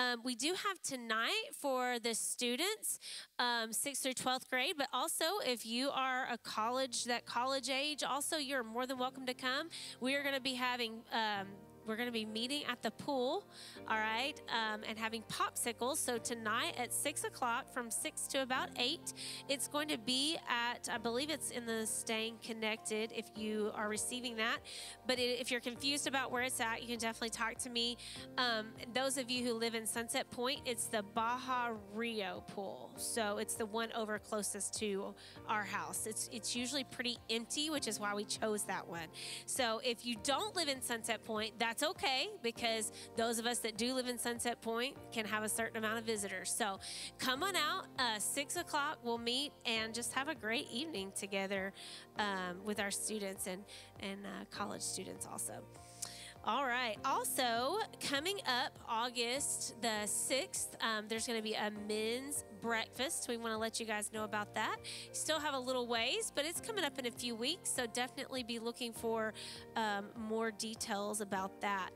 Um, 0.01 0.20
we 0.24 0.35
do 0.35 0.48
have 0.48 0.81
tonight 0.82 1.51
for 1.60 1.98
the 1.98 2.14
students, 2.14 2.98
um, 3.39 3.70
6th 3.70 4.02
through 4.02 4.14
12th 4.14 4.48
grade, 4.48 4.74
but 4.78 4.89
also 4.94 5.24
if 5.44 5.66
you 5.66 5.90
are 5.90 6.27
a 6.31 6.39
college, 6.39 7.05
that 7.05 7.27
college 7.27 7.68
age, 7.68 8.02
also 8.02 8.39
you're 8.39 8.64
more 8.64 8.86
than 8.86 8.97
welcome 8.97 9.27
to 9.27 9.35
come. 9.35 9.68
We 10.01 10.14
are 10.14 10.22
going 10.22 10.35
to 10.35 10.40
be 10.40 10.55
having. 10.55 11.02
Um, 11.12 11.48
we're 11.91 11.97
going 11.97 12.09
to 12.09 12.12
be 12.12 12.25
meeting 12.25 12.62
at 12.71 12.81
the 12.83 12.91
pool, 12.93 13.45
all 13.89 13.97
right, 13.99 14.41
um, 14.49 14.83
and 14.89 14.97
having 14.97 15.23
popsicles. 15.23 15.97
So 15.97 16.19
tonight 16.19 16.75
at 16.79 16.93
six 16.93 17.25
o'clock, 17.25 17.73
from 17.75 17.91
six 17.91 18.29
to 18.29 18.43
about 18.43 18.69
eight, 18.79 19.12
it's 19.49 19.67
going 19.67 19.89
to 19.89 19.99
be 19.99 20.39
at 20.49 20.89
I 20.91 20.99
believe 20.99 21.31
it's 21.31 21.51
in 21.51 21.67
the 21.67 21.85
Staying 21.87 22.37
Connected. 22.43 23.12
If 23.15 23.27
you 23.37 23.73
are 23.75 23.89
receiving 23.89 24.37
that, 24.37 24.59
but 25.07 25.19
it, 25.19 25.41
if 25.41 25.51
you're 25.51 25.61
confused 25.61 26.07
about 26.07 26.31
where 26.31 26.45
it's 26.45 26.61
at, 26.61 26.81
you 26.83 26.89
can 26.89 26.99
definitely 26.99 27.31
talk 27.31 27.59
to 27.59 27.71
me. 27.71 27.97
Um, 28.39 28.69
those 28.95 29.19
of 29.19 29.29
you 29.29 29.45
who 29.45 29.55
live 29.55 29.75
in 29.75 29.85
Sunset 29.85 30.31
Point, 30.31 30.61
it's 30.65 30.87
the 30.87 31.03
Baja 31.03 31.73
Rio 31.93 32.45
pool. 32.55 32.93
So 32.97 33.39
it's 33.39 33.55
the 33.55 33.67
one 33.67 33.91
over 33.97 34.19
closest 34.21 34.79
to 34.79 35.12
our 35.49 35.65
house. 35.65 36.07
It's 36.07 36.31
it's 36.33 36.55
usually 36.55 36.85
pretty 36.85 37.19
empty, 37.29 37.69
which 37.69 37.89
is 37.89 37.99
why 37.99 38.15
we 38.15 38.25
chose 38.25 38.62
that 38.65 38.87
one. 38.87 39.09
So 39.47 39.81
if 39.85 40.07
you 40.07 40.15
don't 40.23 40.55
live 40.55 40.69
in 40.69 40.81
Sunset 40.81 41.25
Point, 41.25 41.59
that's 41.59 41.80
okay 41.82 42.28
because 42.43 42.93
those 43.16 43.39
of 43.39 43.47
us 43.47 43.59
that 43.61 43.77
do 43.77 43.94
live 43.94 44.09
in 44.09 44.19
Sunset 44.19 44.61
Point 44.61 44.97
can 45.12 45.24
have 45.24 45.43
a 45.43 45.48
certain 45.48 45.77
amount 45.77 45.98
of 45.98 46.05
visitors. 46.05 46.51
So 46.51 46.78
come 47.19 47.43
on 47.43 47.57
out. 47.57 47.86
Uh, 47.98 48.19
six 48.19 48.57
o'clock, 48.57 48.98
we'll 49.02 49.19
meet 49.19 49.52
and 49.65 49.94
just 49.94 50.12
have 50.15 50.28
a 50.28 50.35
great 50.35 50.69
evening 50.70 51.12
together 51.16 51.73
um, 52.19 52.65
with 52.65 52.81
our 52.81 52.90
students 52.90 53.47
and 53.47 53.65
and 54.01 54.24
uh, 54.24 54.44
college 54.51 54.82
students 54.82 55.27
also. 55.31 55.55
All 56.43 56.65
right. 56.65 56.97
Also, 57.05 57.77
coming 58.01 58.39
up 58.47 58.78
August 58.89 59.74
the 59.82 60.07
6th, 60.07 60.69
um, 60.81 61.05
there's 61.07 61.27
going 61.27 61.39
to 61.39 61.43
be 61.43 61.52
a 61.52 61.70
men's 61.86 62.44
breakfast. 62.61 63.27
We 63.28 63.37
want 63.37 63.53
to 63.53 63.59
let 63.59 63.81
you 63.81 63.87
guys 63.87 64.12
know 64.12 64.24
about 64.24 64.55
that. 64.55 64.77
You 64.82 65.15
Still 65.15 65.39
have 65.39 65.55
a 65.55 65.59
little 65.59 65.87
ways, 65.87 66.32
but 66.35 66.45
it's 66.45 66.61
coming 66.61 66.85
up 66.85 66.99
in 66.99 67.07
a 67.07 67.11
few 67.11 67.35
weeks. 67.35 67.70
So 67.70 67.87
definitely 67.87 68.43
be 68.43 68.59
looking 68.59 68.93
for 68.93 69.32
um, 69.77 70.07
more 70.16 70.51
details 70.51 71.20
about 71.20 71.61
that. 71.61 71.91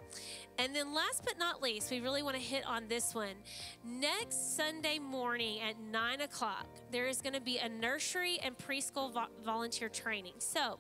And 0.59 0.75
then, 0.75 0.95
last 0.95 1.25
but 1.25 1.39
not 1.39 1.61
least, 1.61 1.91
we 1.91 2.01
really 2.01 2.23
want 2.23 2.37
to 2.37 2.43
hit 2.43 2.65
on 2.65 2.87
this 2.89 3.15
one. 3.15 3.35
Next 3.85 4.57
Sunday 4.57 5.01
morning 5.01 5.61
at 5.61 5.81
9 5.81 6.21
o'clock, 6.21 6.67
there 6.93 7.07
is 7.07 7.21
going 7.21 7.33
to 7.33 7.41
be 7.41 7.59
a 7.59 7.69
nursery 7.69 8.39
and 8.43 8.57
preschool 8.57 9.13
vo- 9.13 9.27
volunteer 9.45 9.89
training. 9.89 10.35
So, 10.39 10.79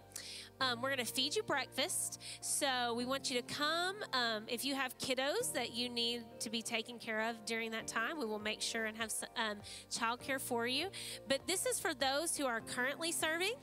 um, 0.60 0.81
we're 0.81 0.94
going 0.94 1.05
to 1.05 1.12
feed 1.12 1.35
you 1.35 1.43
breakfast. 1.43 2.20
So 2.40 2.94
we 2.94 3.05
want 3.05 3.31
you 3.31 3.40
to 3.40 3.55
come. 3.55 3.97
Um, 4.12 4.44
if 4.48 4.64
you 4.64 4.74
have 4.74 4.97
kiddos 4.98 5.52
that 5.52 5.74
you 5.74 5.89
need 5.89 6.22
to 6.40 6.51
be 6.51 6.62
taken 6.62 6.98
care 6.98 7.28
of 7.28 7.44
during 7.44 7.70
that 7.72 7.86
time, 7.86 8.18
we 8.18 8.26
will 8.26 8.39
make 8.39 8.60
sure 8.60 8.85
and 8.85 8.97
have 8.97 9.12
um, 9.36 9.59
childcare 9.90 10.40
for 10.40 10.66
you. 10.66 10.89
But 11.28 11.47
this 11.47 11.66
is 11.66 11.81
for 11.81 11.94
those 11.94 12.36
who 12.36 12.47
are 12.47 12.60
currently 12.60 13.12
serving 13.12 13.55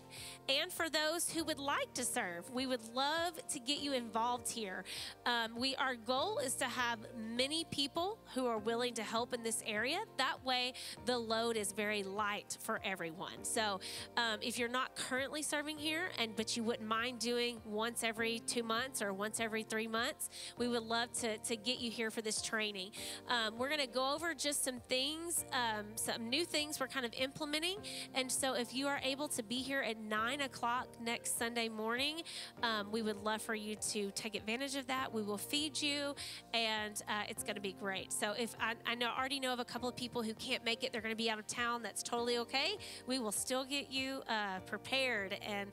and 0.49 0.71
for 0.71 0.89
those 0.89 1.29
who 1.29 1.43
would 1.45 1.59
like 1.59 1.93
to 1.95 2.03
serve. 2.03 2.49
We 2.51 2.67
would 2.67 2.83
love 2.93 3.33
to 3.49 3.59
get 3.59 3.79
you 3.79 3.93
involved 3.93 4.49
here. 4.49 4.83
Um, 5.25 5.55
we 5.57 5.75
our 5.75 5.95
goal 5.95 6.39
is 6.39 6.55
to 6.55 6.65
have 6.65 6.99
many 7.17 7.65
people 7.71 8.17
who 8.33 8.47
are 8.47 8.57
willing 8.57 8.93
to 8.95 9.03
help 9.03 9.33
in 9.33 9.43
this 9.43 9.63
area. 9.65 9.99
That 10.17 10.43
way, 10.45 10.73
the 11.05 11.17
load 11.17 11.57
is 11.57 11.71
very 11.71 12.03
light 12.03 12.57
for 12.61 12.81
everyone. 12.83 13.43
So 13.43 13.79
um, 14.17 14.39
if 14.41 14.59
you're 14.59 14.69
not 14.69 14.95
currently 14.95 15.41
serving 15.41 15.77
here, 15.77 16.09
and 16.19 16.35
but 16.35 16.57
you 16.57 16.63
wouldn't 16.81 16.89
mind 16.89 17.19
doing 17.19 17.61
once 17.63 18.03
every 18.03 18.39
two 18.39 18.63
months 18.63 19.03
or 19.03 19.13
once 19.13 19.39
every 19.39 19.61
three 19.61 19.87
months, 19.87 20.29
we 20.57 20.67
would 20.67 20.81
love 20.81 21.11
to, 21.11 21.37
to 21.37 21.55
get 21.55 21.79
you 21.79 21.91
here 21.91 22.09
for 22.09 22.21
this 22.23 22.41
training. 22.41 22.89
Um, 23.27 23.59
we're 23.59 23.67
going 23.67 23.81
to 23.81 23.87
go 23.87 24.15
over 24.15 24.33
just 24.33 24.63
some 24.63 24.79
things, 24.89 25.45
um, 25.53 25.85
some 25.93 26.27
new 26.27 26.43
things 26.43 26.79
we're 26.79 26.87
kind 26.87 27.05
of 27.05 27.13
implementing. 27.13 27.77
And 28.15 28.31
so 28.31 28.55
if 28.55 28.73
you 28.73 28.87
are 28.87 28.99
able 29.03 29.27
to 29.29 29.43
be 29.43 29.57
here 29.57 29.81
at 29.81 29.99
9 29.99 30.41
o'clock 30.41 30.87
next 30.99 31.37
Sunday 31.37 31.69
morning, 31.69 32.23
um, 32.63 32.91
we 32.91 33.03
would 33.03 33.17
love 33.17 33.43
for 33.43 33.53
you 33.53 33.75
to 33.91 34.09
take 34.11 34.33
advantage 34.33 34.75
of 34.75 34.87
that. 34.87 35.13
We 35.13 35.21
will 35.21 35.37
feed 35.37 35.79
you, 35.79 36.15
and 36.51 36.99
uh, 37.07 37.23
it's 37.29 37.43
going 37.43 37.55
to 37.55 37.61
be 37.61 37.73
great. 37.73 38.11
So 38.11 38.33
if 38.37 38.55
I, 38.59 38.73
I 38.87 38.95
know 38.95 39.11
already 39.15 39.39
know 39.39 39.53
of 39.53 39.59
a 39.59 39.65
couple 39.65 39.87
of 39.87 39.95
people 39.95 40.23
who 40.23 40.33
can't 40.33 40.65
make 40.65 40.83
it, 40.83 40.91
they're 40.91 41.01
going 41.01 41.13
to 41.13 41.23
be 41.23 41.29
out 41.29 41.37
of 41.37 41.45
town. 41.45 41.83
That's 41.83 42.01
totally 42.01 42.39
okay. 42.39 42.77
We 43.05 43.19
will 43.19 43.31
still 43.31 43.65
get 43.65 43.91
you 43.91 44.23
uh, 44.27 44.59
prepared 44.65 45.37
and 45.47 45.69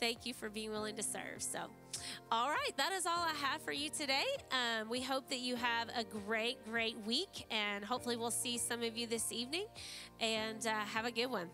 thank 0.00 0.26
you 0.26 0.34
for 0.34 0.48
being 0.48 0.70
willing 0.70 0.96
to 0.96 1.02
serve. 1.02 1.40
So, 1.40 1.60
all 2.32 2.48
right, 2.48 2.76
that 2.76 2.92
is 2.92 3.06
all 3.06 3.18
I 3.18 3.34
have 3.42 3.62
for 3.62 3.72
you 3.72 3.90
today. 3.90 4.24
Um, 4.50 4.88
we 4.88 5.00
hope 5.00 5.28
that 5.28 5.40
you 5.40 5.56
have 5.56 5.88
a 5.94 6.02
great, 6.02 6.64
great 6.64 6.98
week, 7.06 7.46
and 7.50 7.84
hopefully, 7.84 8.16
we'll 8.16 8.30
see 8.30 8.58
some 8.58 8.82
of 8.82 8.96
you 8.96 9.06
this 9.06 9.30
evening. 9.30 9.66
And 10.20 10.66
uh, 10.66 10.70
have 10.70 11.04
a 11.04 11.10
good 11.10 11.26
one. 11.26 11.48